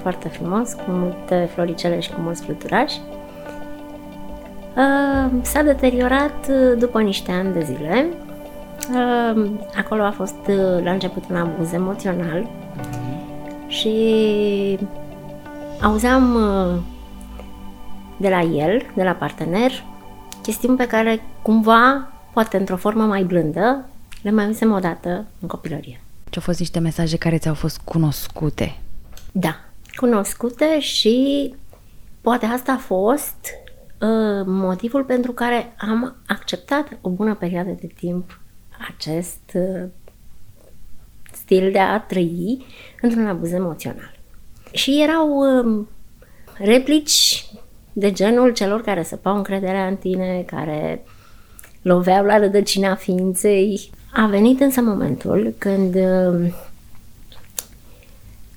Foarte 0.00 0.28
frumos, 0.28 0.72
cu 0.72 0.84
multe 0.86 1.48
floricele 1.54 2.00
și 2.00 2.12
cu 2.12 2.20
mulți 2.20 2.42
fluturași. 2.42 3.00
Uh, 4.76 5.30
s-a 5.42 5.62
deteriorat 5.62 6.48
uh, 6.48 6.78
după 6.78 7.00
niște 7.00 7.32
ani 7.32 7.52
de 7.52 7.62
zile. 7.62 8.06
Uh, 8.90 9.50
acolo 9.76 10.02
a 10.02 10.10
fost 10.10 10.50
la 10.82 10.90
început 10.90 11.22
un 11.30 11.36
abuz 11.36 11.72
emoțional 11.72 12.46
și 13.66 14.78
auzeam 15.82 16.38
de 18.16 18.28
la 18.28 18.40
el, 18.40 18.82
de 18.94 19.02
la 19.02 19.12
partener, 19.12 19.70
chestiuni 20.42 20.76
pe 20.76 20.86
care 20.86 21.22
cumva, 21.42 22.08
poate 22.32 22.56
într-o 22.56 22.76
formă 22.76 23.04
mai 23.04 23.22
blândă, 23.22 23.84
le 24.22 24.30
mai 24.30 24.44
auzisem 24.44 24.72
odată 24.72 25.24
în 25.40 25.48
copilărie. 25.48 26.00
Ce 26.36 26.42
au 26.42 26.48
fost 26.48 26.58
niște 26.58 26.78
mesaje 26.78 27.16
care 27.16 27.38
ți-au 27.38 27.54
fost 27.54 27.78
cunoscute? 27.78 28.80
Da, 29.32 29.60
cunoscute 29.94 30.80
și 30.80 31.54
poate 32.20 32.46
asta 32.46 32.72
a 32.72 32.78
fost 32.78 33.36
Uh, 34.00 34.42
motivul 34.46 35.04
pentru 35.04 35.32
care 35.32 35.74
am 35.78 36.16
acceptat 36.26 36.98
o 37.00 37.08
bună 37.10 37.34
perioadă 37.34 37.70
de 37.80 37.86
timp 37.86 38.40
acest 38.88 39.40
uh, 39.54 39.88
stil 41.32 41.72
de 41.72 41.78
a 41.78 42.00
trăi 42.00 42.66
într-un 43.00 43.26
abuz 43.26 43.52
emoțional. 43.52 44.18
Și 44.72 45.02
erau 45.02 45.28
um, 45.28 45.88
replici 46.58 47.46
de 47.92 48.12
genul 48.12 48.52
celor 48.52 48.82
care 48.82 49.02
săpau 49.02 49.36
încrederea 49.36 49.86
în 49.86 49.96
tine, 49.96 50.42
care 50.46 51.04
loveau 51.82 52.24
la 52.24 52.38
rădăcina 52.38 52.94
ființei. 52.94 53.90
A 54.18 54.26
venit 54.26 54.60
însă 54.60 54.80
momentul 54.80 55.54
când 55.58 55.94
um, 55.94 56.54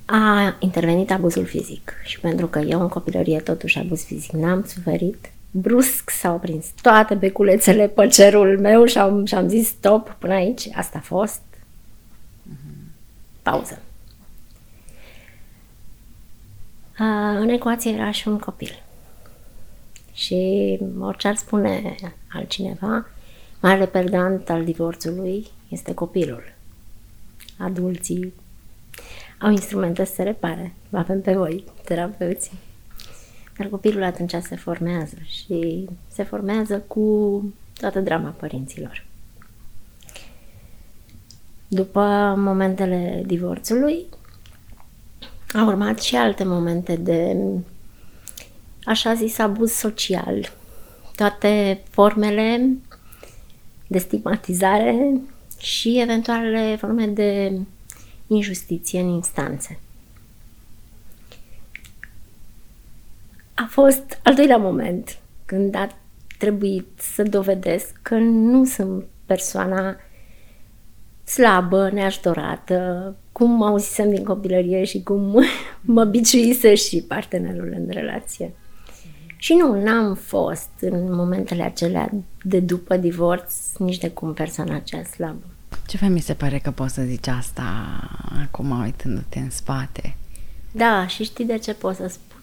a 0.05 0.55
intervenit 0.59 1.11
abuzul 1.11 1.45
fizic 1.45 1.93
și 2.03 2.19
pentru 2.19 2.47
că 2.47 2.59
eu 2.59 2.81
în 2.81 2.87
copilărie 2.87 3.39
totuși 3.39 3.77
abuz 3.77 4.03
fizic 4.03 4.31
n-am 4.31 4.63
suferit, 4.63 5.31
brusc 5.51 6.09
s-au 6.09 6.39
prins 6.39 6.65
toate 6.81 7.13
beculețele 7.13 7.87
pe 7.87 8.07
cerul 8.07 8.59
meu 8.59 8.85
și 8.85 8.97
am, 8.97 9.25
și 9.25 9.35
am 9.35 9.47
zis 9.47 9.67
stop 9.67 10.15
până 10.19 10.33
aici, 10.33 10.69
asta 10.73 10.97
a 10.97 11.01
fost. 11.05 11.41
Pauză. 13.41 13.79
A, 16.97 17.29
în 17.29 17.49
ecuație 17.49 17.91
era 17.91 18.11
și 18.11 18.27
un 18.27 18.37
copil. 18.37 18.83
Și 20.13 20.79
orice 20.99 21.27
ar 21.27 21.35
spune 21.35 21.95
altcineva, 22.33 23.05
marele 23.59 23.85
perdant 23.85 24.49
al 24.49 24.63
divorțului 24.63 25.47
este 25.67 25.93
copilul. 25.93 26.43
Adulții 27.57 28.33
au 29.39 29.51
instrumente 29.51 30.05
să 30.05 30.13
se 30.13 30.23
repare. 30.23 30.73
Vă 30.89 30.97
avem 30.97 31.21
pe 31.21 31.33
voi, 31.33 31.63
terapeuții. 31.83 32.59
Dar 33.57 33.67
copilul 33.67 34.03
atunci 34.03 34.35
se 34.41 34.55
formează 34.55 35.15
și 35.25 35.89
se 36.07 36.23
formează 36.23 36.79
cu 36.79 37.43
toată 37.79 37.99
drama 37.99 38.29
părinților. 38.29 39.05
După 41.67 42.33
momentele 42.37 43.23
divorțului, 43.25 44.05
au 45.53 45.67
urmat 45.67 45.99
și 45.99 46.15
alte 46.15 46.43
momente 46.43 46.95
de 46.95 47.37
așa 48.83 49.13
zis 49.13 49.37
abuz 49.37 49.71
social. 49.71 50.51
Toate 51.15 51.81
formele 51.89 52.77
de 53.89 53.97
stigmatizare 53.97 55.21
și 55.59 55.99
eventualele 55.99 56.75
forme 56.75 57.07
de 57.07 57.59
injustiție 58.27 58.99
în 58.99 59.07
instanțe. 59.07 59.79
A 63.53 63.67
fost 63.69 64.19
al 64.23 64.35
doilea 64.35 64.57
moment 64.57 65.17
când 65.45 65.75
a 65.75 65.87
trebuit 66.37 66.87
să 66.95 67.23
dovedesc 67.23 67.99
că 68.01 68.15
nu 68.15 68.65
sunt 68.65 69.05
persoana 69.25 69.95
slabă, 71.23 71.89
neajutorată, 71.93 73.15
cum 73.31 73.63
auzisem 73.63 74.09
din 74.09 74.23
copilărie 74.23 74.83
și 74.83 75.03
cum 75.03 75.43
mă 75.81 76.03
biciuise 76.03 76.75
și 76.75 77.03
partenerul 77.03 77.73
în 77.77 77.85
relație. 77.89 78.53
Și 79.41 79.53
nu, 79.53 79.81
n-am 79.81 80.15
fost 80.15 80.69
în 80.79 81.13
momentele 81.13 81.63
acelea 81.63 82.11
de 82.43 82.59
după 82.59 82.97
divorț 82.97 83.75
nici 83.77 83.97
de 83.97 84.09
cum 84.09 84.33
persoana 84.33 84.79
cea 84.79 85.03
slabă. 85.03 85.43
Ce 85.87 85.97
fain 85.97 86.13
mi 86.13 86.19
se 86.19 86.33
pare 86.33 86.59
că 86.59 86.71
poți 86.71 86.93
să 86.93 87.01
zici 87.01 87.27
asta 87.27 87.63
acum 88.43 88.79
uitându-te 88.79 89.39
în 89.39 89.49
spate. 89.49 90.15
Da, 90.71 91.07
și 91.07 91.23
știi 91.23 91.45
de 91.45 91.57
ce 91.57 91.73
pot 91.73 91.95
să 91.95 92.07
spun? 92.07 92.41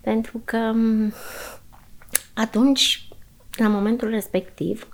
Pentru 0.00 0.40
că 0.44 0.72
atunci, 2.34 3.08
la 3.50 3.68
momentul 3.68 4.08
respectiv, 4.08 4.88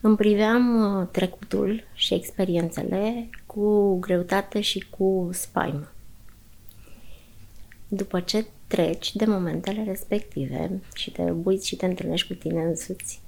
îmi 0.00 0.16
priveam 0.16 0.96
uh, 1.00 1.06
trecutul 1.10 1.84
și 1.94 2.14
experiențele 2.14 3.30
cu 3.46 3.98
greutate 3.98 4.60
și 4.60 4.86
cu 4.90 5.28
spaimă. 5.32 5.92
După 7.88 8.20
ce 8.20 8.46
treci 8.68 9.14
de 9.14 9.24
momentele 9.24 9.84
respective 9.86 10.70
și 10.94 11.10
te 11.10 11.22
uiți 11.44 11.66
și 11.66 11.76
te 11.76 11.86
întâlnești 11.86 12.26
cu 12.26 12.34
tine 12.34 12.62
însuți, 12.62 13.20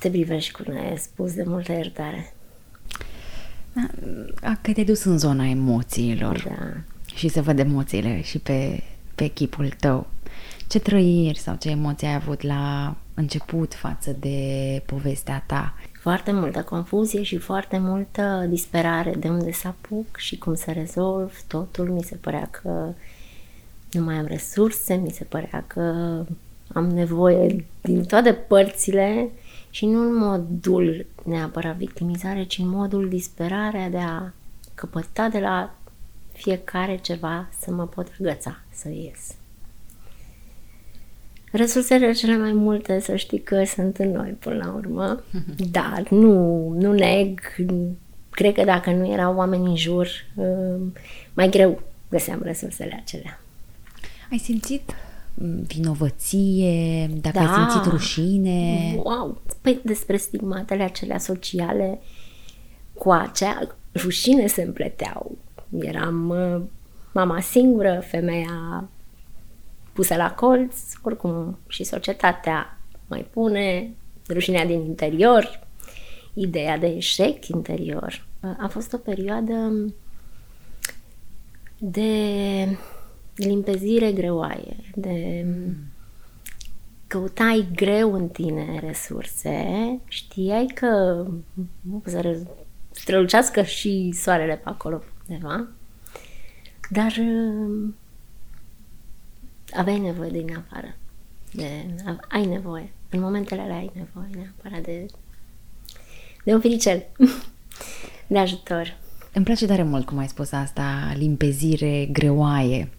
te 0.00 0.10
privești 0.10 0.52
cu 0.52 0.62
spus 0.96 1.34
de 1.34 1.42
multă 1.46 1.72
iertare. 1.72 2.32
Da, 4.40 4.56
că 4.62 4.72
te-ai 4.72 4.86
dus 4.86 5.04
în 5.04 5.18
zona 5.18 5.46
emoțiilor 5.46 6.44
da. 6.48 6.80
și 7.14 7.28
se 7.28 7.40
văd 7.40 7.58
emoțiile 7.58 8.22
și 8.22 8.38
pe, 8.38 8.82
pe 9.14 9.26
chipul 9.26 9.68
tău. 9.80 10.06
Ce 10.68 10.78
trăiri 10.78 11.38
sau 11.38 11.56
ce 11.56 11.70
emoții 11.70 12.06
ai 12.06 12.14
avut 12.14 12.42
la 12.42 12.96
început 13.14 13.74
față 13.74 14.16
de 14.20 14.82
povestea 14.86 15.42
ta? 15.46 15.74
Foarte 16.00 16.32
multă 16.32 16.62
confuzie 16.62 17.22
și 17.22 17.36
foarte 17.36 17.78
multă 17.78 18.46
disperare 18.48 19.14
de 19.14 19.28
unde 19.28 19.52
să 19.52 19.68
apuc 19.68 20.16
și 20.16 20.38
cum 20.38 20.54
să 20.54 20.72
rezolv 20.72 21.40
totul. 21.46 21.88
Mi 21.88 22.02
se 22.02 22.14
părea 22.14 22.48
că 22.50 22.92
nu 23.90 24.04
mai 24.04 24.14
am 24.14 24.26
resurse, 24.26 24.94
mi 24.94 25.10
se 25.10 25.24
părea 25.24 25.64
că 25.66 25.80
am 26.72 26.90
nevoie 26.90 27.66
din 27.80 28.04
toate 28.04 28.32
părțile 28.32 29.30
și 29.70 29.86
nu 29.86 30.00
în 30.00 30.16
modul 30.16 31.06
neapărat 31.24 31.76
victimizare, 31.76 32.44
ci 32.44 32.58
în 32.58 32.68
modul 32.68 33.08
disperare 33.08 33.88
de 33.90 33.98
a 33.98 34.32
căpăta 34.74 35.28
de 35.28 35.38
la 35.38 35.74
fiecare 36.32 36.96
ceva 36.96 37.48
să 37.60 37.70
mă 37.70 37.86
pot 37.86 38.08
agăța, 38.20 38.60
să 38.72 38.88
ies. 38.88 39.34
Resursele 41.52 42.12
cele 42.12 42.36
mai 42.36 42.52
multe, 42.52 43.00
să 43.00 43.16
știi 43.16 43.40
că 43.40 43.64
sunt 43.64 43.96
în 43.96 44.10
noi 44.10 44.30
până 44.30 44.56
la 44.64 44.72
urmă, 44.72 45.22
dar 45.70 46.06
nu, 46.10 46.68
nu 46.78 46.92
neg, 46.92 47.40
cred 48.30 48.54
că 48.54 48.64
dacă 48.64 48.90
nu 48.90 49.12
erau 49.12 49.36
oameni 49.36 49.66
în 49.66 49.76
jur, 49.76 50.08
um, 50.34 50.92
mai 51.34 51.48
greu 51.48 51.80
găseam 52.10 52.40
resursele 52.42 53.02
acelea. 53.02 53.39
Ai 54.30 54.38
simțit 54.38 54.94
vinovăție, 55.66 57.06
dacă 57.06 57.38
da. 57.38 57.54
ai 57.54 57.70
simțit 57.70 57.90
rușine? 57.90 58.94
Wow! 59.02 59.40
Păi 59.60 59.80
despre 59.84 60.16
stigmatele 60.16 60.82
acelea 60.82 61.18
sociale, 61.18 62.00
cu 62.94 63.10
acea 63.10 63.76
rușine 63.94 64.46
se 64.46 64.62
împleteau. 64.62 65.38
Eram 65.78 66.28
uh, 66.28 66.62
mama 67.12 67.40
singură, 67.40 68.02
femeia 68.06 68.88
pusă 69.92 70.16
la 70.16 70.34
colț, 70.34 70.76
oricum 71.02 71.58
și 71.68 71.84
societatea 71.84 72.78
mai 73.06 73.26
pune, 73.30 73.90
rușinea 74.28 74.66
din 74.66 74.80
interior, 74.80 75.66
ideea 76.34 76.78
de 76.78 76.86
eșec 76.86 77.46
interior. 77.46 78.26
A 78.58 78.68
fost 78.70 78.92
o 78.92 78.96
perioadă 78.96 79.72
de 81.78 82.78
limpezire 83.44 84.12
greoaie, 84.12 84.76
de 84.94 85.46
căutai 87.06 87.68
greu 87.74 88.14
în 88.14 88.28
tine 88.28 88.78
resurse, 88.78 89.64
știai 90.08 90.66
că 90.74 91.24
nu 91.80 92.02
să 92.04 92.46
strălucească 92.90 93.62
și 93.62 94.12
soarele 94.14 94.54
pe 94.54 94.68
acolo 94.68 95.02
undeva, 95.28 95.68
dar 96.90 97.12
aveai 99.72 99.98
nevoie 99.98 100.30
din 100.30 100.56
afară. 100.56 100.96
De, 101.52 101.86
ai 102.28 102.46
nevoie. 102.46 102.92
În 103.08 103.20
momentele 103.20 103.60
alea 103.60 103.76
ai 103.76 103.90
nevoie 103.94 104.30
neapărat 104.34 104.84
de, 104.84 105.06
de 106.44 106.54
un 106.54 106.60
firicel 106.60 107.06
de 108.26 108.38
ajutor. 108.38 108.98
Îmi 109.32 109.44
place 109.44 109.66
tare 109.66 109.82
mult 109.82 110.06
cum 110.06 110.18
ai 110.18 110.28
spus 110.28 110.52
asta, 110.52 111.12
limpezire 111.16 112.08
greoaie. 112.12 112.90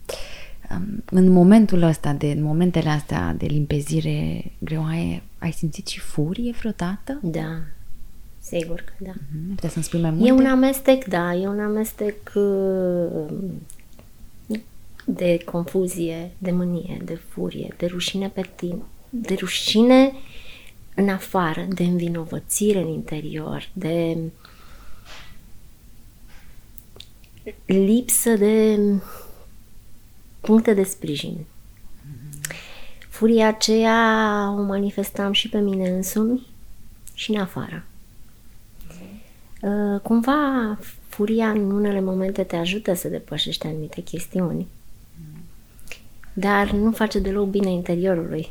În 1.06 1.30
momentul 1.30 1.82
ăsta, 1.82 2.14
de, 2.14 2.32
în 2.32 2.44
momentele 2.44 2.90
astea 2.90 3.36
de 3.38 3.46
limpezire 3.46 4.52
greoaie, 4.60 5.24
ai 5.40 5.52
simțit 5.52 5.88
și 5.88 6.00
furie 6.00 6.52
vreodată? 6.60 7.20
Da, 7.22 7.58
sigur 8.40 8.80
că 8.80 8.94
da. 8.98 9.12
Mm-hmm. 9.12 9.56
Puteți 9.56 9.74
să-mi 9.74 9.86
spui 9.86 10.02
mai 10.02 10.10
multe? 10.10 10.28
E 10.28 10.32
un 10.32 10.46
amestec, 10.46 11.06
da, 11.06 11.34
e 11.34 11.48
un 11.48 11.60
amestec 11.60 12.32
uh, 12.36 13.34
de 15.06 15.38
confuzie, 15.46 16.32
de 16.38 16.52
mânie, 16.52 16.98
de 17.04 17.20
furie, 17.30 17.74
de 17.78 17.86
rușine 17.86 18.30
pe 18.30 18.50
tine, 18.56 18.82
de 19.10 19.34
rușine 19.34 20.14
în 20.96 21.10
afară, 21.10 21.66
de 21.70 21.84
învinovățire 21.84 22.80
în 22.80 22.88
interior, 22.88 23.70
de 23.74 24.18
lipsă 27.66 28.30
de 28.36 28.80
puncte 30.42 30.74
de 30.74 30.84
sprijin. 30.84 31.46
Furia 33.10 33.48
aceea 33.48 34.54
o 34.58 34.62
manifestam 34.62 35.32
și 35.32 35.50
pe 35.50 35.60
mine 35.60 35.90
însumi 35.90 36.48
și 37.14 37.32
în 37.32 37.42
afară. 37.42 37.84
Uh, 39.62 40.00
cumva, 40.02 40.78
furia 41.08 41.50
în 41.50 41.72
unele 41.72 42.02
momente 42.02 42.44
te 42.44 42.56
ajută 42.56 42.94
să 42.94 43.08
depășești 43.08 43.68
anumite 43.68 44.02
chestiuni, 44.02 44.68
dar 46.34 46.72
nu 46.72 46.92
face 46.92 47.20
deloc 47.20 47.50
bine 47.50 47.72
interiorului. 47.72 48.50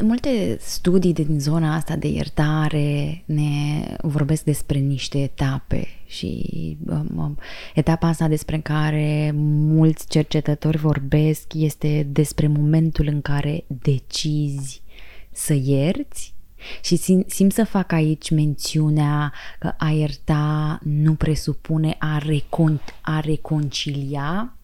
Multe 0.00 0.56
studii 0.60 1.12
din 1.12 1.40
zona 1.40 1.74
asta 1.74 1.96
de 1.96 2.08
iertare 2.08 3.22
ne 3.24 3.82
vorbesc 4.02 4.44
despre 4.44 4.78
niște 4.78 5.18
etape 5.18 5.86
și 6.06 6.76
um, 6.86 7.08
um, 7.16 7.38
etapa 7.74 8.08
asta 8.08 8.28
despre 8.28 8.58
care 8.58 9.30
mulți 9.34 10.08
cercetători 10.08 10.76
vorbesc 10.76 11.54
este 11.54 12.06
despre 12.10 12.46
momentul 12.46 13.06
în 13.06 13.20
care 13.20 13.64
decizi 13.66 14.82
să 15.30 15.54
ierți 15.54 16.34
și 16.82 16.96
sim, 16.96 17.24
sim 17.26 17.48
să 17.48 17.64
fac 17.64 17.92
aici 17.92 18.30
mențiunea 18.30 19.32
că 19.58 19.72
a 19.78 19.90
ierta 19.90 20.78
nu 20.82 21.14
presupune 21.14 21.96
a, 21.98 22.18
recon, 22.18 22.80
a 23.00 23.20
reconcilia 23.20 24.54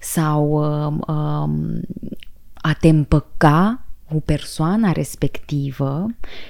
sau 0.00 0.50
um, 0.52 1.04
um, 1.14 1.80
a 2.54 2.72
te 2.72 2.88
împăca 2.88 3.81
cu 4.12 4.20
persoana 4.20 4.92
respectivă, 4.92 6.06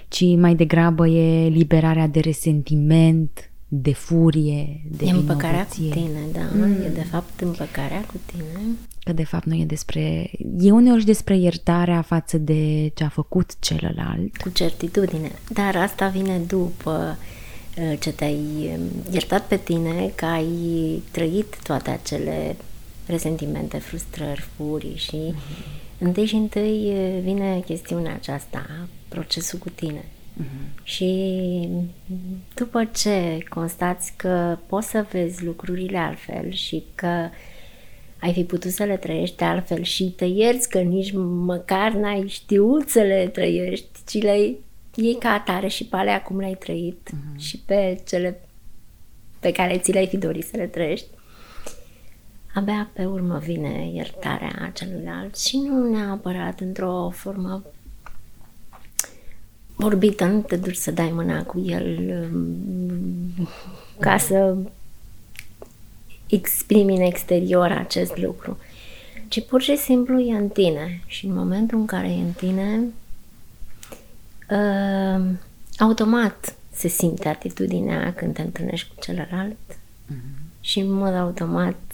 ci 0.08 0.24
mai 0.36 0.54
degrabă 0.54 1.08
e 1.08 1.48
liberarea 1.48 2.06
de 2.06 2.20
resentiment, 2.20 3.50
de 3.68 3.92
furie, 3.92 4.80
de 4.90 5.04
E 5.04 5.10
împăcarea 5.10 5.66
cu 5.66 5.74
tine, 5.74 6.20
da. 6.32 6.40
Mm. 6.54 6.72
E 6.84 6.88
de 6.94 7.06
fapt 7.10 7.40
împăcarea 7.40 8.00
cu 8.00 8.20
tine. 8.26 8.60
Că 9.04 9.12
de 9.12 9.24
fapt 9.24 9.44
nu 9.44 9.54
e 9.54 9.64
despre... 9.64 10.30
E 10.58 10.70
uneori 10.70 11.04
despre 11.04 11.36
iertarea 11.36 12.02
față 12.02 12.38
de 12.38 12.90
ce 12.94 13.04
a 13.04 13.08
făcut 13.08 13.58
celălalt. 13.58 14.36
Cu 14.36 14.48
certitudine. 14.48 15.32
Dar 15.48 15.76
asta 15.76 16.08
vine 16.08 16.38
după 16.38 17.18
uh, 17.78 17.98
ce 17.98 18.12
te-ai 18.12 18.40
um, 18.78 19.12
iertat 19.12 19.46
pe 19.46 19.56
tine, 19.56 20.12
că 20.14 20.24
ai 20.24 21.02
trăit 21.10 21.62
toate 21.62 21.90
acele 21.90 22.56
resentimente, 23.06 23.78
frustrări, 23.78 24.48
furii 24.56 24.96
și 24.96 25.16
mm-hmm 25.16 25.81
Întâi 26.02 26.26
și 26.26 26.34
întâi 26.34 26.92
vine 27.22 27.62
chestiunea 27.64 28.14
aceasta, 28.14 28.88
procesul 29.08 29.58
cu 29.58 29.68
tine. 29.68 30.04
Uh-huh. 30.04 30.82
Și 30.82 31.68
după 32.54 32.84
ce 32.84 33.38
constați 33.48 34.12
că 34.16 34.58
poți 34.66 34.88
să 34.88 35.06
vezi 35.10 35.44
lucrurile 35.44 35.98
altfel 35.98 36.50
și 36.50 36.82
că 36.94 37.28
ai 38.18 38.32
fi 38.32 38.44
putut 38.44 38.70
să 38.70 38.84
le 38.84 38.96
trăiești 38.96 39.42
altfel 39.42 39.82
și 39.82 40.04
te 40.04 40.24
ierți 40.24 40.68
că 40.68 40.78
nici 40.78 41.12
măcar 41.44 41.92
n-ai 41.92 42.24
știut 42.28 42.88
să 42.88 43.00
le 43.00 43.28
trăiești, 43.32 43.88
ci 44.06 44.22
le 44.22 44.54
iei 44.94 45.16
ca 45.18 45.28
atare 45.28 45.68
și 45.68 45.84
pe 45.84 45.96
alea 45.96 46.22
cum 46.22 46.38
le-ai 46.38 46.54
trăit 46.54 47.10
uh-huh. 47.10 47.38
și 47.38 47.58
pe 47.58 48.00
cele 48.06 48.40
pe 49.40 49.52
care 49.52 49.78
ți 49.78 49.92
le-ai 49.92 50.06
fi 50.06 50.16
dorit 50.16 50.44
să 50.44 50.56
le 50.56 50.66
trăiești, 50.66 51.06
abia 52.54 52.90
pe 52.92 53.04
urmă 53.04 53.38
vine 53.38 53.90
iertarea 53.92 54.70
celuilalt 54.74 55.38
și 55.38 55.56
nu 55.56 55.90
neapărat 55.90 56.60
într-o 56.60 57.10
formă 57.14 57.62
vorbită, 59.74 60.24
nu 60.24 60.40
te 60.40 60.56
duci 60.56 60.76
să 60.76 60.90
dai 60.90 61.10
mâna 61.14 61.42
cu 61.44 61.60
el 61.66 61.98
um, 62.32 63.48
ca 63.98 64.18
să 64.18 64.56
exprimi 66.26 66.96
în 66.96 67.02
exterior 67.02 67.70
acest 67.70 68.16
lucru, 68.16 68.58
ci 69.28 69.46
pur 69.46 69.62
și 69.62 69.76
simplu 69.76 70.20
e 70.20 70.36
în 70.36 70.48
tine 70.48 71.02
și 71.06 71.26
în 71.26 71.34
momentul 71.34 71.78
în 71.78 71.86
care 71.86 72.08
e 72.08 72.20
în 72.20 72.32
tine, 72.32 72.80
uh, 74.50 75.24
automat 75.78 76.56
se 76.72 76.88
simte 76.88 77.28
atitudinea 77.28 78.14
când 78.14 78.34
te 78.34 78.42
întâlnești 78.42 78.88
cu 78.88 78.94
celălalt 79.00 79.56
uh-huh. 79.68 80.60
și 80.60 80.78
în 80.78 80.90
mod 80.90 81.14
automat 81.14 81.91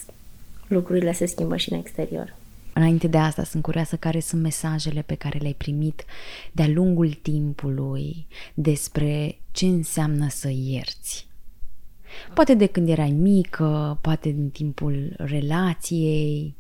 lucrurile 0.69 1.13
se 1.13 1.27
schimbă 1.27 1.57
și 1.57 1.73
în 1.73 1.79
exterior. 1.79 2.37
Înainte 2.73 3.07
de 3.07 3.19
asta, 3.19 3.45
sunt 3.45 3.63
curioasă 3.63 3.97
care 3.97 4.21
sunt 4.21 4.43
mesajele 4.43 5.03
pe 5.03 5.15
care 5.15 5.39
le-ai 5.39 5.55
primit 5.59 6.05
de-a 6.53 6.69
lungul 6.69 7.13
timpului 7.23 8.27
despre 8.55 9.39
ce 9.51 9.67
înseamnă 9.67 10.27
să 10.29 10.49
ierți. 10.53 11.27
Poate 12.35 12.55
de 12.55 12.67
când 12.67 12.89
erai 12.89 13.11
mică, 13.11 13.99
poate 14.01 14.31
din 14.31 14.51
timpul 14.51 15.15
relației. 15.17 16.55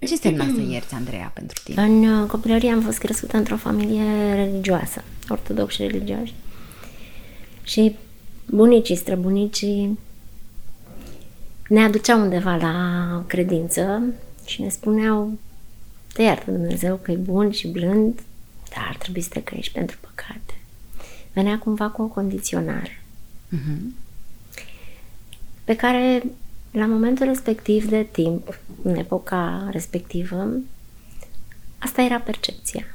Ce 0.00 0.12
înseamnă 0.12 0.54
să 0.54 0.70
ierți, 0.70 0.94
Andreea, 0.94 1.30
pentru 1.34 1.60
tine? 1.64 1.82
În 1.82 2.04
uh, 2.04 2.28
copilărie 2.28 2.70
am 2.70 2.80
fost 2.80 2.98
crescută 2.98 3.36
într-o 3.36 3.56
familie 3.56 4.34
religioasă, 4.34 5.04
ortodoxi 5.28 5.82
religioși. 5.82 6.34
Și 7.62 7.96
bunicii, 8.50 8.96
străbunicii 8.96 9.98
ne 11.68 11.82
aduceau 11.82 12.20
undeva 12.20 12.56
la 12.56 13.24
credință 13.26 14.02
și 14.44 14.62
ne 14.62 14.68
spuneau 14.68 15.38
te 16.12 16.22
iartă 16.22 16.50
Dumnezeu 16.50 16.96
că 16.96 17.10
e 17.10 17.16
bun 17.16 17.50
și 17.50 17.68
blând, 17.68 18.20
dar 18.74 18.86
ar 18.88 18.96
trebui 18.96 19.20
să 19.20 19.28
te 19.28 19.42
crești 19.42 19.72
pentru 19.72 19.96
păcate. 20.00 20.54
Venea 21.32 21.58
cumva 21.58 21.88
cu 21.88 22.02
o 22.02 22.06
condiționare. 22.06 23.02
Uh-huh. 23.52 24.04
Pe 25.64 25.76
care, 25.76 26.22
la 26.70 26.86
momentul 26.86 27.26
respectiv 27.26 27.88
de 27.88 28.02
timp, 28.02 28.58
în 28.82 28.94
epoca 28.94 29.68
respectivă, 29.70 30.48
asta 31.78 32.02
era 32.02 32.18
percepția. 32.18 32.86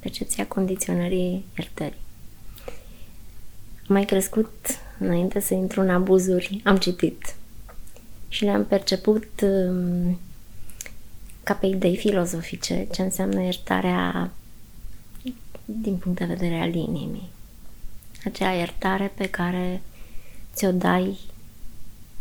Percepția 0.00 0.46
condiționării 0.46 1.44
iertării. 1.58 2.02
Am 3.76 3.94
mai 3.94 4.04
crescut 4.04 4.78
înainte 5.04 5.40
să 5.40 5.54
intru 5.54 5.80
în 5.80 5.90
abuzuri, 5.90 6.60
am 6.64 6.76
citit 6.76 7.34
și 8.28 8.44
le-am 8.44 8.64
perceput 8.64 9.40
um, 9.42 10.18
ca 11.42 11.54
pe 11.54 11.66
idei 11.66 11.96
filozofice, 11.96 12.86
ce 12.92 13.02
înseamnă 13.02 13.42
iertarea 13.42 14.30
din 15.64 15.96
punct 15.96 16.18
de 16.18 16.24
vedere 16.24 16.60
al 16.60 16.74
inimii. 16.74 17.28
Acea 18.24 18.52
iertare 18.52 19.12
pe 19.14 19.28
care 19.28 19.82
ți-o 20.54 20.72
dai, 20.72 21.18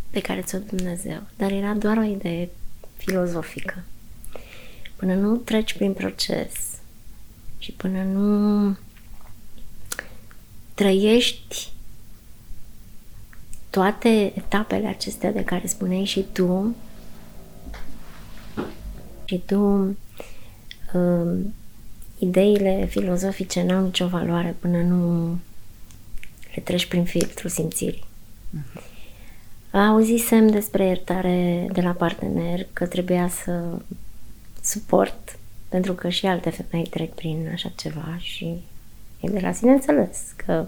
pe 0.09 0.19
care 0.19 0.41
ți-o 0.41 0.57
Dumnezeu. 0.57 1.21
Dar 1.37 1.51
era 1.51 1.73
doar 1.73 1.97
o 1.97 2.03
idee 2.03 2.49
filozofică. 2.97 3.83
Până 4.95 5.13
nu 5.13 5.35
treci 5.35 5.73
prin 5.73 5.93
proces 5.93 6.51
și 7.57 7.71
până 7.71 8.03
nu 8.03 8.77
trăiești 10.73 11.72
toate 13.73 14.33
etapele 14.35 14.87
acestea 14.87 15.31
de 15.31 15.43
care 15.43 15.67
spuneai 15.67 16.03
și 16.03 16.25
tu, 16.31 16.75
și 19.25 19.37
tu, 19.45 19.59
um, 20.93 21.53
ideile 22.19 22.85
filozofice 22.89 23.63
n-au 23.63 23.83
nicio 23.83 24.07
valoare 24.07 24.55
până 24.59 24.77
nu 24.77 25.29
le 26.55 26.61
treci 26.61 26.85
prin 26.85 27.03
filtru 27.03 27.47
simțirii. 27.47 28.03
Uh-huh. 28.57 28.81
Auzisem 29.71 30.47
despre 30.47 30.85
iertare 30.85 31.67
de 31.71 31.81
la 31.81 31.91
partener 31.91 32.67
că 32.73 32.85
trebuia 32.85 33.29
să 33.29 33.77
suport 34.61 35.37
pentru 35.69 35.93
că 35.93 36.09
și 36.09 36.25
alte 36.25 36.49
femei 36.49 36.85
trec 36.85 37.13
prin 37.13 37.49
așa 37.53 37.71
ceva 37.75 38.15
și 38.19 38.45
e 39.19 39.29
de 39.29 39.39
la 39.39 39.51
sine 39.51 39.71
înțeles 39.71 40.33
că 40.35 40.67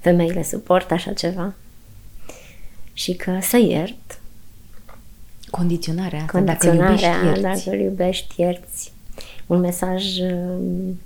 femeile 0.00 0.42
suportă 0.42 0.94
așa 0.94 1.12
ceva 1.12 1.54
și 2.92 3.14
că 3.14 3.38
să 3.40 3.56
iert. 3.56 4.20
Condiționarea 5.50 6.18
asta, 6.18 6.32
Condiționarea, 6.32 7.10
dacă 7.12 7.24
iubești, 7.24 7.44
ierți. 7.44 7.64
dacă 7.64 7.76
îl 7.76 7.82
iubești, 7.82 8.40
ierți. 8.40 8.92
Un 9.46 9.60
mesaj 9.60 10.18
um, 10.18 11.00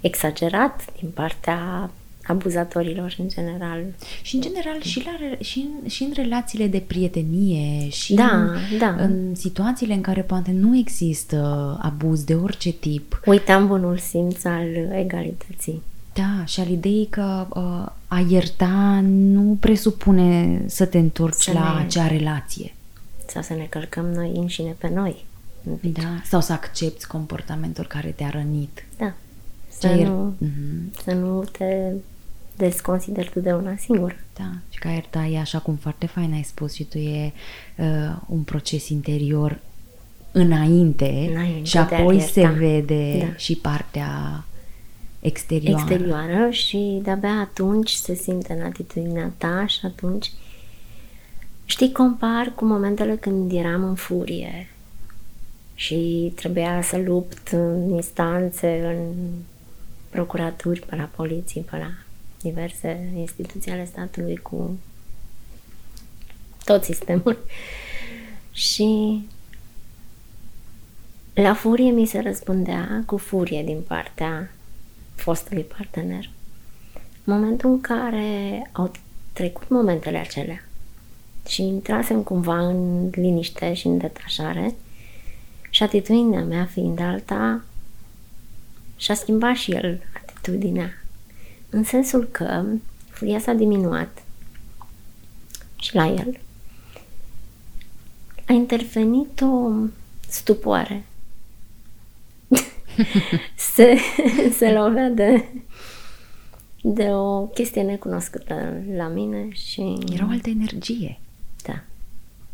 exagerat 0.00 0.84
din 1.00 1.08
partea 1.08 1.90
abuzatorilor 2.26 3.14
în 3.18 3.28
general. 3.28 3.80
Și 4.22 4.34
în 4.34 4.40
general 4.40 4.80
și, 4.82 5.04
la, 5.04 5.36
și, 5.40 5.58
în, 5.82 5.88
și 5.88 6.02
în 6.02 6.12
relațiile 6.14 6.66
de 6.66 6.82
prietenie 6.86 7.88
și 7.88 8.14
da, 8.14 8.36
în, 8.36 8.78
da. 8.78 8.88
în 8.98 9.34
situațiile 9.34 9.94
în 9.94 10.00
care 10.00 10.20
poate 10.20 10.50
nu 10.50 10.76
există 10.76 11.38
abuz 11.82 12.24
de 12.24 12.34
orice 12.34 12.72
tip. 12.72 13.20
Uitam 13.24 13.66
bunul 13.66 13.98
simț 13.98 14.44
al 14.44 14.74
egalității. 14.92 15.82
Da, 16.16 16.44
și 16.44 16.60
al 16.60 16.68
ideii 16.68 17.06
că 17.06 17.46
uh, 17.54 17.92
a 18.08 18.26
ierta 18.28 19.00
nu 19.02 19.56
presupune 19.60 20.62
să 20.66 20.86
te 20.86 20.98
întorci 20.98 21.42
să 21.42 21.52
la 21.52 21.74
ne... 21.74 21.84
acea 21.84 22.06
relație. 22.06 22.74
Sau 23.26 23.42
să 23.42 23.52
ne 23.52 23.64
călcăm 23.64 24.06
noi 24.06 24.32
înșine 24.34 24.74
pe 24.78 24.90
noi. 24.94 25.24
Da, 25.80 26.20
sau 26.24 26.40
să 26.40 26.52
accepti 26.52 27.06
comportamentul 27.06 27.86
care 27.86 28.08
te-a 28.08 28.30
rănit. 28.30 28.84
Da. 28.98 29.12
Să, 29.68 29.88
nu, 29.88 30.34
uh-huh. 30.42 31.02
să 31.04 31.12
nu 31.12 31.44
te 31.58 31.92
desconsideri 32.56 33.30
tu 33.30 33.40
de 33.40 33.52
una 33.52 33.76
singură. 33.76 34.16
Da, 34.36 34.52
și 34.70 34.78
ca 34.78 34.90
ierta 34.90 35.24
e 35.24 35.38
așa 35.38 35.58
cum 35.58 35.74
foarte 35.74 36.06
fain 36.06 36.32
ai 36.32 36.42
spus 36.42 36.72
și 36.72 36.84
tu 36.84 36.98
e 36.98 37.32
uh, 37.76 38.16
un 38.26 38.40
proces 38.40 38.88
interior 38.88 39.58
înainte, 40.32 41.28
înainte 41.30 41.64
și 41.64 41.78
apoi 41.78 42.20
se 42.20 42.46
vede 42.46 43.18
da. 43.18 43.36
și 43.36 43.54
partea 43.54 44.44
exterioară. 45.26 45.80
exterioară 45.80 46.50
și 46.50 47.00
de-abia 47.02 47.38
atunci 47.40 47.90
se 47.90 48.14
simte 48.14 48.52
în 48.52 48.62
atitudinea 48.62 49.32
ta 49.38 49.66
și 49.66 49.80
atunci 49.82 50.32
știi, 51.64 51.92
compar 51.92 52.52
cu 52.54 52.64
momentele 52.64 53.16
când 53.16 53.52
eram 53.52 53.84
în 53.84 53.94
furie 53.94 54.68
și 55.74 56.32
trebuia 56.34 56.82
să 56.82 56.96
lupt 56.96 57.48
în 57.48 57.90
instanțe, 57.90 58.96
în 58.96 59.14
procuraturi, 60.10 60.80
pe 60.80 60.96
la 60.96 61.10
poliție, 61.16 61.60
pe 61.60 61.76
la 61.76 61.90
diverse 62.40 63.12
instituții 63.16 63.70
ale 63.70 63.84
statului 63.84 64.36
cu 64.36 64.78
tot 66.64 66.84
sistemul. 66.84 67.38
Și 68.52 69.20
la 71.34 71.54
furie 71.54 71.90
mi 71.90 72.06
se 72.06 72.20
răspundea 72.20 73.02
cu 73.06 73.16
furie 73.16 73.62
din 73.62 73.80
partea 73.86 74.50
fostului 75.16 75.62
partener. 75.62 76.30
Momentul 77.24 77.70
în 77.70 77.80
care 77.80 78.70
au 78.72 78.92
trecut 79.32 79.68
momentele 79.68 80.18
acelea 80.18 80.64
și 81.48 81.62
intrasem 81.62 82.22
cumva 82.22 82.58
în 82.58 83.10
liniște 83.10 83.74
și 83.74 83.86
în 83.86 83.98
detașare 83.98 84.74
și 85.70 85.82
atitudinea 85.82 86.44
mea 86.44 86.64
fiind 86.64 87.00
alta, 87.00 87.64
și-a 88.96 89.14
schimbat 89.14 89.54
și 89.54 89.70
el 89.72 90.02
atitudinea. 90.14 90.90
În 91.70 91.84
sensul 91.84 92.24
că 92.24 92.64
furia 93.10 93.38
s-a 93.38 93.52
diminuat 93.52 94.22
și 95.76 95.94
la 95.94 96.06
el 96.06 96.40
a 98.46 98.52
intervenit 98.52 99.40
o 99.40 99.70
stupoare. 100.28 101.04
se, 103.74 103.98
se 104.50 104.72
lovea 104.72 105.08
de, 105.08 105.44
de 106.82 107.12
o 107.12 107.46
chestie 107.46 107.82
necunoscută 107.82 108.82
la 108.96 109.08
mine 109.08 109.48
și... 109.50 109.98
Era 110.12 110.26
o 110.26 110.30
altă 110.30 110.48
energie. 110.48 111.20
Da. 111.64 111.82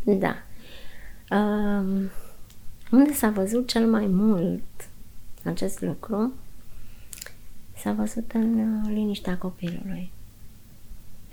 Da. 0.05 0.37
Um, 1.37 2.11
unde 2.91 3.13
s-a 3.13 3.31
văzut 3.31 3.69
cel 3.69 3.87
mai 3.87 4.07
mult 4.07 4.63
acest 5.45 5.81
lucru? 5.81 6.33
S-a 7.77 7.93
văzut 7.93 8.33
în 8.33 8.81
liniștea 8.93 9.39
copilului. 9.39 10.11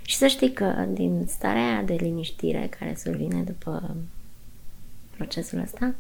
Și 0.02 0.16
să 0.16 0.28
știi 0.28 0.54
că 0.54 0.86
din 0.94 1.26
starea 1.28 1.68
aia 1.68 1.82
de 1.82 1.94
liniștire 1.94 2.70
care 2.80 2.96
survine 2.96 3.42
după 3.42 3.96
procesul 5.16 5.60
ăsta, 5.60 5.94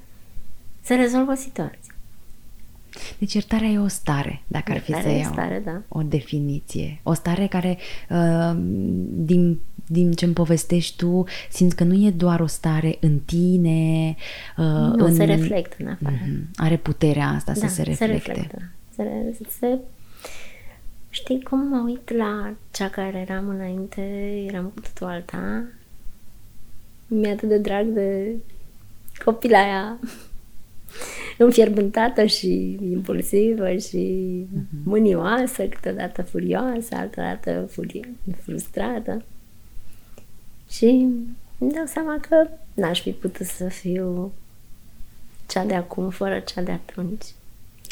se 0.82 0.95
rezolvă 0.95 1.34
situația. 1.34 1.93
Deci 3.18 3.34
iertarea 3.34 3.68
e 3.68 3.80
o 3.80 3.88
stare, 3.88 4.42
dacă 4.48 4.72
ar 4.72 4.80
fi 4.80 4.92
să 4.92 5.10
iau 5.10 5.32
stare, 5.32 5.62
da. 5.66 5.82
o 5.88 6.02
definiție. 6.02 7.00
O 7.04 7.14
stare 7.14 7.48
care, 7.48 7.78
uh, 8.10 8.58
din, 9.06 9.60
din 9.86 10.12
ce-mi 10.12 10.34
povestești 10.34 10.96
tu, 10.98 11.24
simți 11.50 11.76
că 11.76 11.84
nu 11.84 12.06
e 12.06 12.12
doar 12.12 12.40
o 12.40 12.46
stare 12.46 12.98
în 13.00 13.20
tine. 13.20 14.16
Uh, 14.58 14.66
nu, 14.96 15.06
în... 15.06 15.16
se 15.16 15.24
reflectă 15.24 15.76
în 15.80 15.88
afară. 15.88 16.16
Uh-huh. 16.16 16.56
Are 16.56 16.78
puterea 16.78 17.28
asta 17.28 17.54
da, 17.54 17.68
să 17.68 17.74
se 17.74 17.82
reflecte. 17.82 18.18
Se 18.90 19.02
reflectă. 19.02 19.44
Se, 19.44 19.50
se... 19.60 19.78
Știi 21.10 21.44
cum 21.44 21.68
mă 21.68 21.84
uit 21.86 22.12
la 22.12 22.54
cea 22.72 22.90
care 22.90 23.26
eram 23.30 23.50
înainte, 23.50 24.02
eram 24.48 24.72
cu 24.76 24.82
totul 24.82 25.08
alta. 25.08 25.64
Mi-e 27.08 27.32
atât 27.32 27.50
de 27.50 27.58
drag 27.58 27.86
de 27.86 28.36
copila 29.24 29.64
aia 29.64 29.98
înfierbântată 31.44 32.26
și 32.26 32.80
impulsivă 32.92 33.76
și 33.76 34.46
uh-huh. 34.48 34.84
mânioasă, 34.84 35.64
câteodată 35.64 36.22
furioasă, 36.22 36.96
altădată 36.96 37.70
furi- 37.72 38.36
frustrată. 38.42 39.24
Și 40.70 40.86
îmi 41.58 41.72
dau 41.72 41.86
seama 41.86 42.20
că 42.30 42.48
n-aș 42.74 43.02
fi 43.02 43.12
putut 43.12 43.46
să 43.46 43.68
fiu 43.68 44.32
cea 45.48 45.66
de 45.66 45.74
acum 45.74 46.10
fără 46.10 46.40
cea 46.40 46.62
de 46.62 46.72
atunci. 46.72 47.26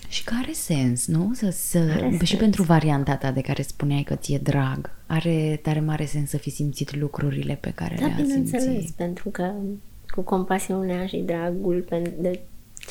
Și 0.08 0.24
care 0.24 0.42
are 0.42 0.52
sens, 0.52 1.08
nu? 1.08 1.32
Să, 1.34 1.50
să, 1.50 1.78
are 1.78 2.10
și 2.12 2.26
sens. 2.26 2.40
pentru 2.40 2.64
varianta 2.64 3.16
ta 3.16 3.32
de 3.32 3.42
care 3.42 3.62
spuneai 3.62 4.04
că 4.04 4.16
ți-e 4.16 4.38
drag. 4.38 4.92
Are 5.06 5.60
tare 5.64 5.80
mare 5.80 6.06
sens 6.06 6.30
să 6.30 6.38
fi 6.38 6.50
simțit 6.50 6.96
lucrurile 6.96 7.58
pe 7.62 7.72
care 7.76 7.96
da, 8.00 8.06
le-a 8.06 8.16
bineînțeles, 8.16 8.64
simțit. 8.64 8.96
pentru 8.96 9.30
că 9.30 9.52
cu 10.08 10.22
compasiunea 10.22 11.06
și 11.06 11.18
dragul 11.18 11.86
de 12.20 12.40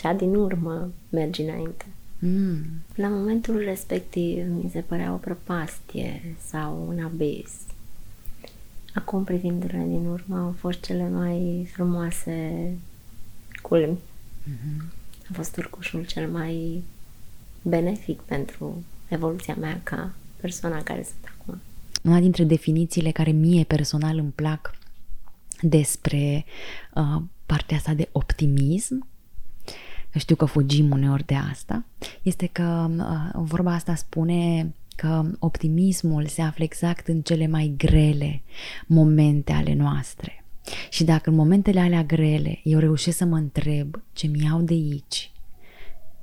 cea 0.01 0.13
din 0.13 0.35
urmă 0.35 0.93
mergi 1.09 1.43
înainte. 1.43 1.85
Mm. 2.19 2.65
La 2.95 3.09
momentul 3.09 3.59
respectiv 3.59 4.47
mi 4.63 4.71
se 4.71 4.81
părea 4.81 5.13
o 5.13 5.17
prăpastie 5.17 6.35
sau 6.49 6.85
un 6.89 7.05
abis. 7.05 7.51
Acum, 8.95 9.25
privindu-le 9.25 9.85
din 9.89 10.07
urmă, 10.07 10.39
au 10.39 10.55
fost 10.59 10.81
cele 10.81 11.09
mai 11.09 11.69
frumoase 11.73 12.71
culmi. 13.63 13.99
Mm-hmm. 14.49 14.83
A 15.31 15.33
fost 15.33 15.57
urcușul 15.57 16.05
cel 16.05 16.29
mai 16.29 16.83
benefic 17.63 18.21
pentru 18.21 18.85
evoluția 19.09 19.55
mea 19.55 19.81
ca 19.83 20.15
persoana 20.41 20.83
care 20.83 21.03
sunt 21.03 21.35
acum. 21.39 21.61
Una 22.03 22.21
dintre 22.21 22.45
definițiile 22.45 23.11
care 23.11 23.31
mie 23.31 23.65
personal 23.65 24.19
îmi 24.19 24.33
plac 24.35 24.75
despre 25.61 26.45
uh, 26.95 27.23
partea 27.47 27.77
asta 27.77 27.95
de 27.95 28.09
optimism, 28.13 29.07
știu 30.19 30.37
că 30.37 30.45
fugim 30.45 30.91
uneori 30.91 31.27
de 31.27 31.35
asta, 31.35 31.85
este 32.23 32.47
că 32.47 32.91
uh, 32.97 33.41
vorba 33.43 33.73
asta 33.73 33.95
spune 33.95 34.73
că 34.97 35.25
optimismul 35.39 36.27
se 36.27 36.43
află 36.43 36.64
exact 36.64 37.09
în 37.09 37.21
cele 37.21 37.47
mai 37.47 37.75
grele 37.77 38.43
momente 38.87 39.53
ale 39.53 39.75
noastre. 39.75 40.45
Și 40.91 41.05
dacă 41.05 41.31
în 41.31 41.37
momentele 41.37 41.81
alea 41.81 42.03
grele 42.03 42.61
eu 42.62 42.79
reușesc 42.79 43.17
să 43.17 43.25
mă 43.25 43.37
întreb 43.37 44.03
ce 44.12 44.27
mi 44.27 44.43
iau 44.45 44.61
de 44.61 44.73
aici, 44.73 45.31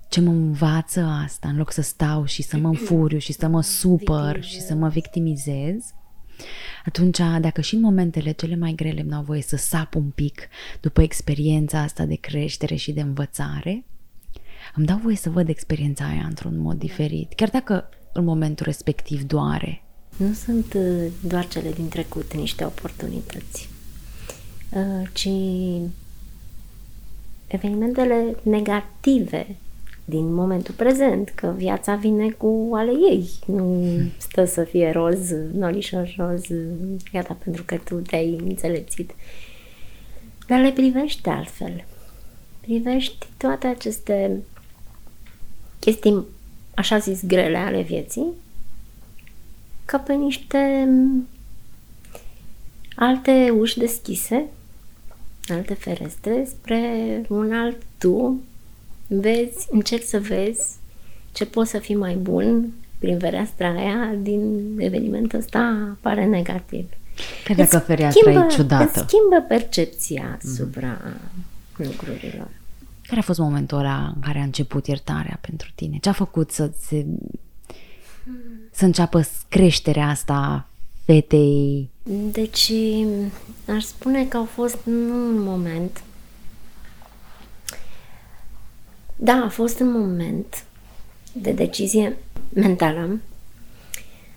ce 0.10 0.22
mă 0.22 0.30
învață 0.30 1.02
asta, 1.02 1.48
în 1.48 1.58
loc 1.58 1.72
să 1.72 1.82
stau 1.82 2.26
și 2.26 2.42
să 2.42 2.58
mă 2.58 2.68
înfuriu 2.68 3.18
și 3.18 3.34
să 3.34 3.48
mă 3.48 3.62
supăr 3.62 4.44
și 4.44 4.62
să 4.62 4.74
mă 4.74 4.88
victimizez, 4.88 5.94
atunci, 6.86 7.18
dacă 7.40 7.62
și 7.62 7.76
în 7.76 7.82
momentele 7.82 8.32
cele 8.32 8.56
mai 8.56 8.74
grele 8.76 9.02
îmi 9.02 9.10
dau 9.10 9.22
voie 9.22 9.42
să 9.42 9.56
sap 9.56 9.96
un 9.96 10.10
pic 10.10 10.48
după 10.82 11.02
experiența 11.02 11.80
asta 11.80 12.06
de 12.06 12.16
creștere 12.16 12.76
și 12.76 12.92
de 12.92 13.02
învățare, 13.02 13.86
îmi 14.76 14.86
dau 14.86 14.98
voie 14.98 15.16
să 15.16 15.30
văd 15.30 15.50
experiența 15.50 16.06
aia 16.06 16.26
într-un 16.26 16.58
mod 16.58 16.78
diferit, 16.78 17.34
chiar 17.34 17.50
dacă 17.50 17.90
în 18.14 18.24
momentul 18.24 18.66
respectiv 18.66 19.22
doare. 19.22 19.84
Nu 20.18 20.34
sunt 20.34 20.74
uh, 20.74 21.12
doar 21.28 21.48
cele 21.48 21.72
din 21.72 21.88
trecut 21.88 22.34
niște 22.34 22.66
oportunități, 22.66 23.70
uh, 24.70 25.10
ci 25.14 25.30
evenimentele 27.48 28.36
negative 28.44 29.56
din 30.06 30.34
momentul 30.34 30.74
prezent, 30.74 31.30
că 31.30 31.54
viața 31.58 31.96
vine 31.96 32.30
cu 32.30 32.70
ale 32.74 32.92
ei, 32.92 33.30
nu 33.46 33.88
stă 34.18 34.46
să 34.46 34.64
fie 34.64 34.92
roz, 34.92 35.32
nolișor 35.54 36.14
roz, 36.18 36.42
gata 37.12 37.38
pentru 37.44 37.64
că 37.64 37.76
tu 37.76 37.96
te-ai 37.96 38.38
înțelepțit. 38.46 39.12
Dar 40.48 40.62
le 40.62 40.72
privești 40.72 41.30
altfel. 41.30 41.86
Privești 42.60 43.28
toate 43.38 43.68
aceste 43.68 44.42
chestii, 45.80 46.26
așa 46.76 46.98
zis, 46.98 47.26
grele 47.26 47.58
ale 47.58 47.82
vieții, 47.82 48.28
ca 49.86 49.98
pe 49.98 50.14
niște 50.14 50.88
alte 52.96 53.54
uși 53.60 53.78
deschise, 53.78 54.46
alte 55.48 55.74
ferestre 55.74 56.46
spre 56.46 57.22
un 57.30 57.54
alt 57.54 57.82
tu 57.98 58.42
vezi, 59.22 59.68
încerci 59.70 60.04
să 60.04 60.20
vezi 60.20 60.76
ce 61.32 61.46
poți 61.46 61.70
să 61.70 61.78
fii 61.78 61.96
mai 61.96 62.16
bun 62.16 62.74
prin 63.00 63.20
fereastra 63.20 63.70
aia 63.70 64.16
din 64.22 64.74
evenimentul 64.78 65.40
ăsta 65.40 65.98
pare 66.02 66.26
negativ. 66.26 66.90
Chiar 67.44 67.58
dacă 67.58 67.80
fereastra 67.80 68.22
schimbă, 68.22 68.46
e 68.50 68.56
ciudată. 68.56 68.84
Îți 68.84 68.98
schimbă 68.98 69.46
percepția 69.48 70.24
mhm. 70.24 70.52
asupra 70.52 70.98
mm. 71.04 71.86
lucrurilor. 71.86 72.50
Care 73.08 73.20
a 73.20 73.24
fost 73.24 73.40
momentul 73.40 73.78
ăla 73.78 74.12
în 74.16 74.22
care 74.22 74.40
a 74.40 74.44
început 74.44 74.88
iertarea 74.88 75.38
pentru 75.42 75.70
tine? 75.76 75.98
Ce 76.02 76.10
a 76.10 76.14
făcut 76.14 76.52
să 76.52 76.72
se, 76.80 77.06
să 78.72 78.86
înceapă 78.86 79.28
creșterea 79.50 80.08
asta 80.08 80.68
fetei? 81.06 81.90
Deci, 82.32 82.72
aș 83.76 83.84
spune 83.84 84.26
că 84.26 84.38
au 84.38 84.46
fost 84.46 84.78
nu 84.84 85.16
un 85.28 85.42
moment, 85.42 86.04
Da, 89.24 89.34
a 89.34 89.50
fost 89.50 89.80
un 89.80 89.92
moment 89.92 90.66
de 91.34 91.52
decizie 91.52 92.18
mentală, 92.54 93.20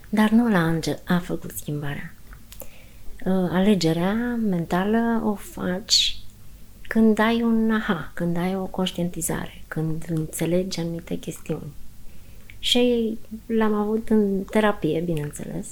dar 0.08 0.30
nu 0.30 0.48
la 0.48 0.58
Angel 0.58 1.02
a 1.06 1.18
făcut 1.18 1.50
schimbarea. 1.50 2.14
Uh, 3.24 3.48
alegerea 3.50 4.38
mentală 4.48 5.22
o 5.24 5.34
faci 5.34 6.18
când 6.82 7.18
ai 7.18 7.42
un 7.42 7.70
aha, 7.70 8.10
când 8.14 8.36
ai 8.36 8.56
o 8.56 8.64
conștientizare, 8.64 9.62
când 9.68 10.04
înțelegi 10.08 10.80
anumite 10.80 11.18
chestiuni. 11.18 11.72
Și 12.58 13.18
l-am 13.46 13.74
avut 13.74 14.08
în 14.08 14.42
terapie, 14.50 15.00
bineînțeles. 15.00 15.66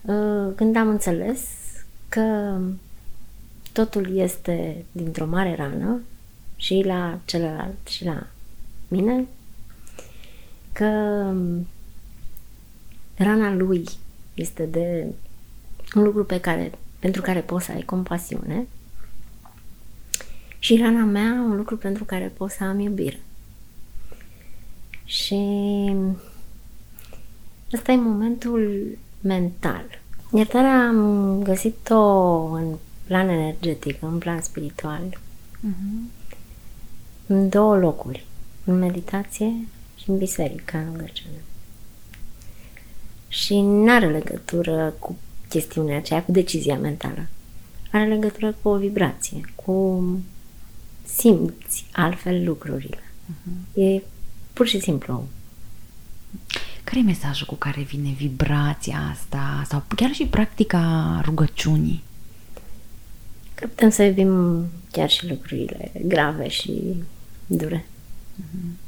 Uh, 0.00 0.52
când 0.54 0.76
am 0.76 0.88
înțeles 0.88 1.40
că 2.08 2.58
totul 3.72 4.16
este 4.16 4.84
dintr-o 4.92 5.26
mare 5.26 5.54
rană 5.54 6.00
și 6.62 6.82
la 6.84 7.18
celălalt 7.24 7.86
și 7.88 8.04
la 8.04 8.26
mine 8.88 9.26
că 10.72 10.86
rana 13.16 13.52
lui 13.52 13.84
este 14.34 14.64
de 14.64 15.06
un 15.94 16.02
lucru 16.02 16.24
pe 16.24 16.40
care, 16.40 16.72
pentru 16.98 17.22
care 17.22 17.40
poți 17.40 17.64
să 17.64 17.72
ai 17.72 17.82
compasiune 17.82 18.66
și 20.58 20.76
rana 20.76 21.04
mea 21.04 21.32
un 21.32 21.56
lucru 21.56 21.76
pentru 21.76 22.04
care 22.04 22.32
pot 22.36 22.50
să 22.50 22.64
am 22.64 22.78
iubire. 22.78 23.20
Și 25.04 25.40
ăsta 27.72 27.92
e 27.92 27.96
momentul 27.96 28.98
mental. 29.20 29.84
Iertarea 30.32 30.86
am 30.86 31.40
găsit-o 31.42 32.42
în 32.44 32.74
plan 33.06 33.28
energetic, 33.28 34.02
în 34.02 34.18
plan 34.18 34.40
spiritual, 34.40 35.18
uh-huh. 35.66 36.20
În 37.32 37.48
două 37.48 37.76
locuri, 37.76 38.26
în 38.64 38.78
meditație 38.78 39.52
și 39.96 40.10
în 40.10 40.18
biserică, 40.18 40.76
în 40.76 40.84
rugăciune. 40.92 41.42
Și 43.28 43.60
nu 43.60 43.92
are 43.92 44.10
legătură 44.10 44.94
cu 44.98 45.16
chestiunea 45.48 45.96
aceea, 45.96 46.22
cu 46.22 46.32
decizia 46.32 46.78
mentală. 46.78 47.26
Are 47.92 48.06
legătură 48.06 48.56
cu 48.62 48.68
o 48.68 48.76
vibrație, 48.76 49.40
cu 49.54 50.04
simți 51.04 51.86
altfel 51.92 52.44
lucrurile. 52.44 52.98
Uh-huh. 52.98 53.74
E 53.74 54.02
pur 54.52 54.66
și 54.66 54.80
simplu. 54.80 55.28
Care 56.84 56.98
e 56.98 57.02
mesajul 57.02 57.46
cu 57.46 57.54
care 57.54 57.82
vine 57.82 58.10
vibrația 58.16 59.08
asta 59.10 59.64
sau 59.68 59.84
chiar 59.96 60.12
și 60.12 60.26
practica 60.26 61.20
rugăciunii? 61.24 62.02
Că 63.54 63.66
putem 63.66 63.90
să 63.90 64.02
iubim 64.02 64.64
chiar 64.90 65.10
și 65.10 65.28
lucrurile 65.28 65.92
grave 66.06 66.48
și 66.48 66.94
dure. 67.46 67.86
Uh-huh. 68.40 68.80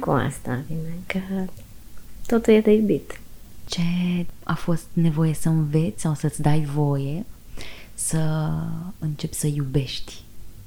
Cu 0.00 0.10
asta 0.10 0.62
vine 0.66 0.94
că 1.06 1.18
totul 2.26 2.52
e 2.52 2.60
de 2.60 2.72
iubit. 2.72 3.20
Ce 3.68 3.80
a 4.42 4.54
fost 4.54 4.86
nevoie 4.92 5.34
să 5.34 5.48
înveți 5.48 6.00
sau 6.00 6.14
să-ți 6.14 6.42
dai 6.42 6.60
voie 6.60 7.24
să 7.94 8.50
începi 8.98 9.34
să 9.34 9.46
iubești? 9.46 10.14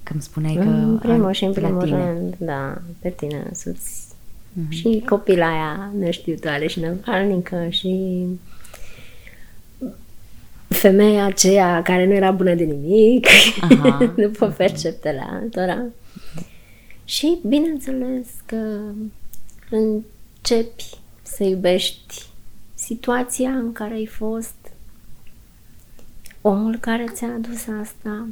Că 0.04 0.14
îmi 0.14 0.22
spuneai 0.22 0.54
că... 0.54 0.62
În 0.62 0.98
primul 0.98 1.32
și 1.32 1.44
în 1.44 1.54
primul 1.54 1.84
tine. 1.84 2.14
rând, 2.14 2.36
da, 2.38 2.82
pe 3.00 3.10
tine 3.10 3.44
însuți. 3.48 4.08
Mm-hmm. 4.54 4.70
Și 4.70 5.04
copila 5.10 5.52
aia 5.52 5.92
neștiutoare 6.00 6.68
și 6.68 6.80
nevalnică 6.80 7.68
și 7.70 8.24
femeia 10.68 11.26
aceea 11.26 11.82
care 11.82 12.06
nu 12.06 12.14
era 12.14 12.32
bună 12.32 12.54
de 12.54 12.64
nimic, 12.64 13.28
Aha. 13.62 13.98
după 14.26 14.48
perceptele 14.48 15.26
altora. 15.30 15.84
Și 17.10 17.40
bineînțeles 17.48 18.28
că 18.46 18.82
începi 19.70 20.84
să 21.22 21.44
iubești 21.44 22.26
situația 22.74 23.50
în 23.50 23.72
care 23.72 23.94
ai 23.94 24.06
fost, 24.06 24.56
omul 26.42 26.78
care 26.78 27.06
ți-a 27.14 27.34
adus 27.34 27.68
asta. 27.82 28.28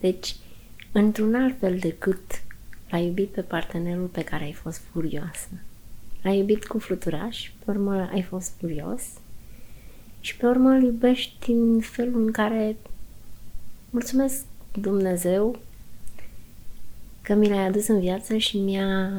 Deci, 0.00 0.36
într-un 0.92 1.34
alt 1.34 1.58
fel 1.58 1.78
decât 1.78 2.42
l-ai 2.90 3.04
iubit 3.04 3.28
pe 3.28 3.40
partenerul 3.40 4.06
pe 4.06 4.24
care 4.24 4.44
ai 4.44 4.52
fost 4.52 4.80
furioasă. 4.92 5.48
L-ai 6.22 6.38
iubit 6.38 6.66
cu 6.66 6.78
fluturaș, 6.78 7.50
pe 7.64 7.70
urmă 7.70 8.08
ai 8.12 8.22
fost 8.22 8.52
furios 8.58 9.02
și 10.20 10.36
pe 10.36 10.46
urmă 10.46 10.70
îl 10.70 10.82
iubești 10.82 11.50
în 11.50 11.80
felul 11.80 12.24
în 12.24 12.32
care 12.32 12.76
mulțumesc 13.90 14.44
Dumnezeu 14.80 15.58
că 17.26 17.34
mi 17.34 17.48
l-ai 17.48 17.66
adus 17.66 17.86
în 17.86 18.00
viață 18.00 18.36
și 18.36 18.56
mi-a, 18.56 19.10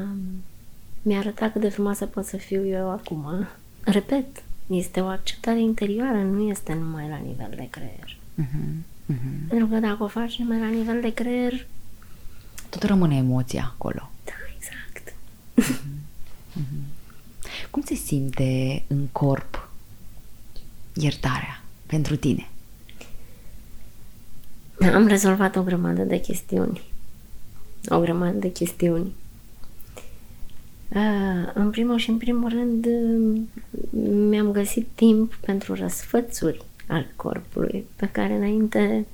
mi-a 1.02 1.18
arătat 1.18 1.52
cât 1.52 1.60
de 1.60 1.68
frumoasă 1.68 2.06
pot 2.06 2.24
să 2.24 2.36
fiu 2.36 2.66
eu 2.66 2.90
acum. 2.90 3.48
Repet, 3.80 4.26
este 4.66 5.00
o 5.00 5.06
acceptare 5.06 5.60
interioară, 5.60 6.22
nu 6.22 6.48
este 6.48 6.74
numai 6.74 7.08
la 7.08 7.16
nivel 7.16 7.52
de 7.56 7.66
creier. 7.70 8.16
Uh-huh. 8.42 9.12
Uh-huh. 9.12 9.48
Pentru 9.48 9.66
că 9.66 9.78
dacă 9.78 10.02
o 10.02 10.06
faci 10.06 10.36
numai 10.36 10.58
la 10.58 10.66
nivel 10.66 11.00
de 11.00 11.12
creier... 11.12 11.66
Tot 12.68 12.82
rămâne 12.82 13.16
emoția 13.16 13.72
acolo. 13.74 14.10
Da, 14.24 14.32
exact. 14.56 15.14
Uh-huh. 15.60 15.82
Uh-huh. 16.60 17.70
Cum 17.70 17.82
se 17.82 17.94
simte 17.94 18.82
în 18.86 19.06
corp 19.12 19.70
iertarea 20.92 21.62
pentru 21.86 22.16
tine? 22.16 22.48
Am 24.94 25.06
rezolvat 25.06 25.56
o 25.56 25.62
grămadă 25.62 26.02
de 26.02 26.20
chestiuni 26.20 26.87
o 27.86 28.00
grămadă 28.00 28.38
de 28.38 28.52
chestiuni. 28.52 29.12
În 31.54 31.70
primul 31.70 31.98
și 31.98 32.10
în 32.10 32.16
primul 32.16 32.48
rând 32.48 32.86
mi-am 34.28 34.50
găsit 34.50 34.86
timp 34.94 35.34
pentru 35.34 35.74
răsfățuri 35.74 36.62
al 36.86 37.06
corpului, 37.16 37.84
pe 37.96 38.08
care 38.12 38.34
înainte 38.34 39.06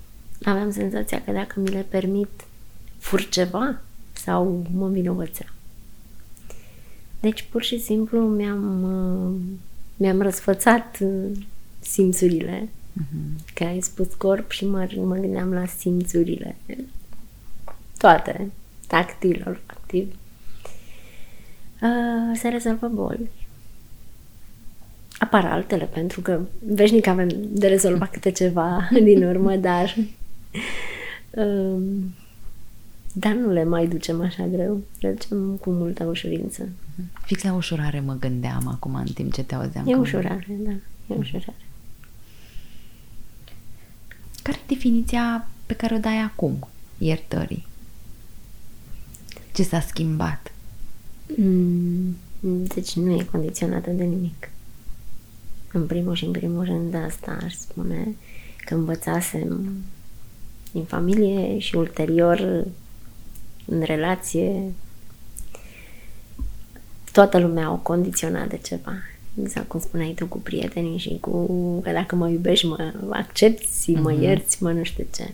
aveam 0.43 0.71
senzația 0.71 1.23
că 1.23 1.33
dacă 1.33 1.61
mi 1.61 1.69
le 1.69 1.87
permit 1.89 2.47
fur 2.99 3.29
ceva 3.29 3.81
sau 4.13 4.67
mă 4.75 4.89
vinovățea. 4.89 5.53
Deci 7.21 7.47
pur 7.51 7.63
și 7.63 7.81
simplu 7.81 8.21
mi-am, 8.21 8.87
mi-am 9.97 10.23
răsfățat 10.23 10.99
simțurile. 11.81 12.69
Uh-huh. 12.69 13.53
Că 13.55 13.65
ai 13.65 13.81
spus 13.81 14.15
corp 14.15 14.51
și 14.51 14.67
mă, 14.67 14.89
mă 14.97 15.15
gândeam 15.15 15.53
la 15.53 15.67
simțurile 15.67 16.57
toate, 18.05 18.51
tactil, 18.87 19.61
activ, 19.67 20.17
uh, 21.83 22.37
se 22.37 22.49
rezolvă 22.49 22.89
boli. 22.89 23.31
Apar 25.19 25.45
altele, 25.45 25.85
pentru 25.85 26.21
că 26.21 26.41
veșnic 26.67 27.07
avem 27.07 27.29
de 27.33 27.69
rezolvat 27.69 28.11
câte 28.11 28.31
ceva 28.31 28.89
din 29.09 29.25
urmă, 29.25 29.57
dar 29.57 29.97
uh, 31.31 31.83
dar 33.13 33.33
nu 33.33 33.53
le 33.53 33.65
mai 33.65 33.87
ducem 33.87 34.21
așa 34.21 34.47
greu, 34.47 34.83
le 35.01 35.11
ducem 35.11 35.57
cu 35.61 35.71
multă 35.71 36.05
ușurință. 36.05 36.69
Fix 37.23 37.43
la 37.43 37.55
ușurare 37.55 38.01
mă 38.01 38.17
gândeam 38.21 38.69
acum 38.69 38.95
în 38.95 39.05
timp 39.15 39.33
ce 39.33 39.43
te 39.43 39.55
auzeam. 39.55 39.89
E 39.89 39.95
ușurare, 39.95 40.47
da, 40.49 40.71
e 41.15 41.19
ușurare. 41.19 41.65
Care 44.43 44.57
e 44.57 44.75
definiția 44.75 45.49
pe 45.67 45.75
care 45.75 45.95
o 45.95 45.99
dai 45.99 46.19
acum 46.19 46.69
iertării? 46.99 47.73
Ce 49.55 49.63
s-a 49.63 49.81
schimbat? 49.81 50.53
Mm, 51.37 52.17
deci 52.75 52.93
nu 52.93 53.13
e 53.13 53.27
condiționată 53.31 53.91
de 53.91 54.05
nimic. 54.05 54.49
În 55.73 55.87
primul 55.87 56.15
și 56.15 56.25
în 56.25 56.31
primul 56.31 56.65
rând 56.65 56.95
asta 56.95 57.39
aș 57.45 57.55
spune 57.55 58.15
că 58.65 58.75
învățasem 58.75 59.71
în 60.73 60.85
familie 60.85 61.59
și 61.59 61.77
ulterior 61.77 62.65
în 63.67 63.83
relație 63.83 64.73
toată 67.13 67.39
lumea 67.39 67.73
o 67.73 67.77
condiționat 67.77 68.49
de 68.49 68.59
ceva. 68.59 68.95
Exact 69.43 69.69
cum 69.69 69.81
spuneai 69.81 70.13
tu 70.15 70.27
cu 70.27 70.39
prietenii 70.39 70.99
și 70.99 71.19
cu 71.21 71.47
că 71.81 71.91
dacă 71.91 72.17
mă 72.17 72.29
iubești, 72.29 72.67
mă 72.67 72.93
accepti, 73.11 73.93
mă 73.93 74.13
uh-huh. 74.13 74.21
ierți, 74.21 74.63
mă 74.63 74.73
nu 74.73 74.83
știu 74.83 75.07
ce. 75.15 75.33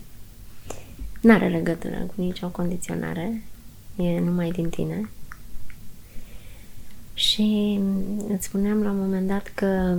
N-are 1.21 1.47
legătură 1.47 2.09
cu 2.15 2.21
nicio 2.21 2.47
condiționare 2.47 3.41
e 3.95 4.19
numai 4.19 4.51
din 4.51 4.69
tine. 4.69 5.09
Și 7.13 7.79
îți 8.27 8.45
spuneam 8.45 8.83
la 8.83 8.89
un 8.89 8.97
moment 8.97 9.27
dat 9.27 9.51
că 9.55 9.97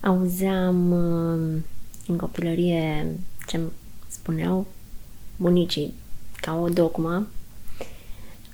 auzeam 0.00 0.92
în 2.06 2.16
copilărie 2.16 3.16
ce 3.46 3.60
spuneau 4.08 4.66
bunicii 5.36 5.94
ca 6.40 6.58
o 6.58 6.68
dogmă. 6.68 7.26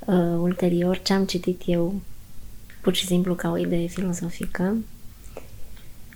Uh, 0.07 0.37
ulterior, 0.41 0.99
ce 1.03 1.13
am 1.13 1.25
citit 1.25 1.63
eu 1.67 2.01
pur 2.81 2.95
și 2.95 3.07
simplu 3.07 3.35
ca 3.35 3.51
o 3.51 3.57
idee 3.57 3.87
filozofică 3.87 4.77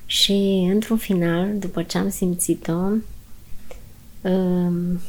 și 0.06 0.68
într-un 0.72 0.96
final, 0.96 1.58
după 1.58 1.82
ce 1.82 1.98
am 1.98 2.10
simțit-o, 2.10 2.90
uh, 4.20 5.00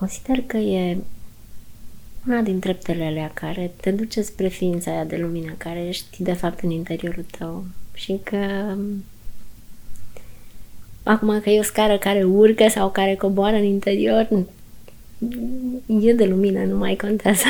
Consider 0.00 0.42
că 0.46 0.56
e 0.56 0.98
una 2.26 2.40
din 2.40 2.58
treptele 2.58 3.04
alea 3.04 3.30
care 3.34 3.70
te 3.80 3.90
duce 3.90 4.22
spre 4.22 4.48
ființa 4.48 4.90
aia 4.90 5.04
de 5.04 5.16
lumină 5.16 5.52
care 5.56 5.86
ești 5.86 6.22
de 6.22 6.32
fapt 6.32 6.60
în 6.60 6.70
interiorul 6.70 7.24
tău 7.38 7.64
și 7.94 8.20
că 8.22 8.74
acum 11.02 11.40
că 11.40 11.50
e 11.50 11.58
o 11.58 11.62
scară 11.62 11.98
care 11.98 12.24
urcă 12.24 12.68
sau 12.68 12.90
care 12.90 13.14
coboară 13.14 13.56
în 13.56 13.64
interior 13.64 14.28
e 15.86 16.12
de 16.12 16.26
lumină, 16.26 16.64
nu 16.64 16.76
mai 16.76 16.96
contează. 16.96 17.44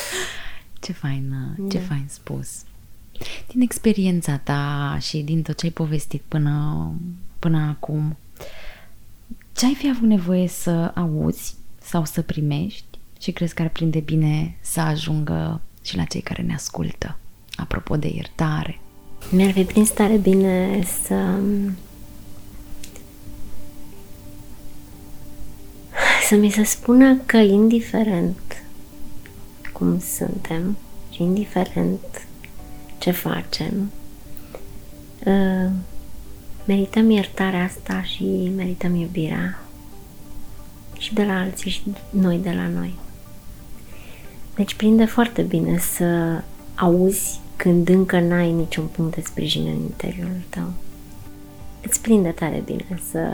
ce 0.82 0.92
fain, 0.92 1.34
ce 1.70 1.78
da. 1.78 1.84
fain 1.84 2.04
spus. 2.08 2.48
Din 3.48 3.60
experiența 3.60 4.36
ta 4.36 4.96
și 5.00 5.18
din 5.18 5.42
tot 5.42 5.56
ce 5.56 5.64
ai 5.64 5.72
povestit 5.72 6.22
până, 6.28 6.92
până 7.38 7.58
acum, 7.58 8.16
Ce 9.58 9.66
ai 9.66 9.74
fi 9.74 9.88
avut 9.88 10.08
nevoie 10.08 10.48
să 10.48 10.92
auzi 10.94 11.54
sau 11.82 12.04
să 12.04 12.22
primești 12.22 12.98
și 13.20 13.32
crezi 13.32 13.54
că 13.54 13.62
ar 13.62 13.68
prinde 13.68 14.00
bine 14.00 14.56
să 14.60 14.80
ajungă 14.80 15.60
și 15.82 15.96
la 15.96 16.04
cei 16.04 16.20
care 16.20 16.42
ne 16.42 16.54
ascultă? 16.54 17.16
Apropo 17.56 17.96
de 17.96 18.08
iertare. 18.14 18.80
Mi-ar 19.30 19.50
fi 19.52 19.64
prins 19.64 19.90
tare 19.90 20.16
bine 20.16 20.82
să 21.04 21.40
să 26.28 26.34
mi 26.34 26.50
se 26.50 26.62
spună 26.62 27.16
că 27.26 27.36
indiferent 27.36 28.62
cum 29.72 30.00
suntem 30.00 30.76
și 31.10 31.22
indiferent 31.22 32.26
ce 32.98 33.10
facem, 33.10 33.90
ă, 35.26 35.70
merităm 36.68 37.10
iertarea 37.10 37.64
asta 37.64 38.02
și 38.02 38.50
merităm 38.56 38.94
iubirea 38.94 39.58
și 40.98 41.14
de 41.14 41.24
la 41.24 41.38
alții 41.38 41.70
și 41.70 41.82
noi 42.10 42.38
de 42.38 42.50
la 42.50 42.68
noi. 42.68 42.94
Deci 44.54 44.74
prinde 44.74 45.04
foarte 45.04 45.42
bine 45.42 45.78
să 45.78 46.40
auzi 46.74 47.40
când 47.56 47.88
încă 47.88 48.20
n-ai 48.20 48.52
niciun 48.52 48.86
punct 48.86 49.14
de 49.14 49.20
sprijin 49.20 49.66
în 49.66 49.80
interiorul 49.80 50.42
tău. 50.48 50.72
Îți 51.82 52.00
prinde 52.00 52.28
tare 52.28 52.62
bine 52.64 53.00
să, 53.10 53.28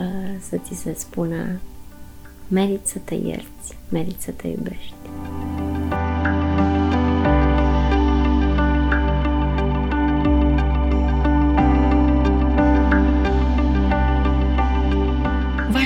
să 0.48 0.56
ți 0.56 0.80
se 0.80 0.94
spună 0.96 1.60
merit 2.48 2.86
să 2.86 2.98
te 3.04 3.14
ierți, 3.14 3.78
merit 3.88 4.20
să 4.20 4.30
te 4.30 4.48
iubești. 4.48 4.94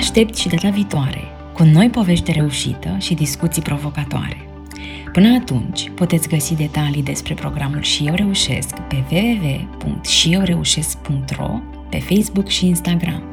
Aștept 0.09 0.37
și 0.37 0.47
data 0.47 0.69
viitoare 0.69 1.23
cu 1.53 1.63
noi 1.63 1.89
povești 1.89 2.25
de 2.25 2.31
reușită 2.31 2.95
și 2.99 3.13
discuții 3.13 3.61
provocatoare. 3.61 4.49
Până 5.11 5.35
atunci, 5.35 5.91
puteți 5.95 6.27
găsi 6.27 6.55
detalii 6.55 7.03
despre 7.03 7.33
programul 7.33 7.81
Și 7.81 8.05
Eu 8.05 8.13
Reușesc 8.13 8.79
pe 8.79 9.03
www.șieuReușesc.ro 9.11 11.59
pe 11.89 11.99
Facebook 11.99 12.47
și 12.47 12.65
Instagram. 12.65 13.23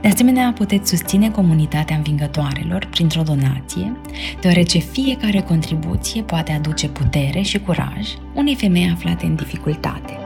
De 0.00 0.08
asemenea, 0.08 0.52
puteți 0.52 0.88
susține 0.88 1.30
comunitatea 1.30 1.96
învingătoarelor 1.96 2.86
printr-o 2.90 3.22
donație, 3.22 3.96
deoarece 4.40 4.78
fiecare 4.78 5.40
contribuție 5.40 6.22
poate 6.22 6.52
aduce 6.52 6.88
putere 6.88 7.40
și 7.40 7.58
curaj 7.58 8.08
unei 8.34 8.54
femei 8.54 8.90
aflate 8.92 9.26
în 9.26 9.34
dificultate. 9.34 10.23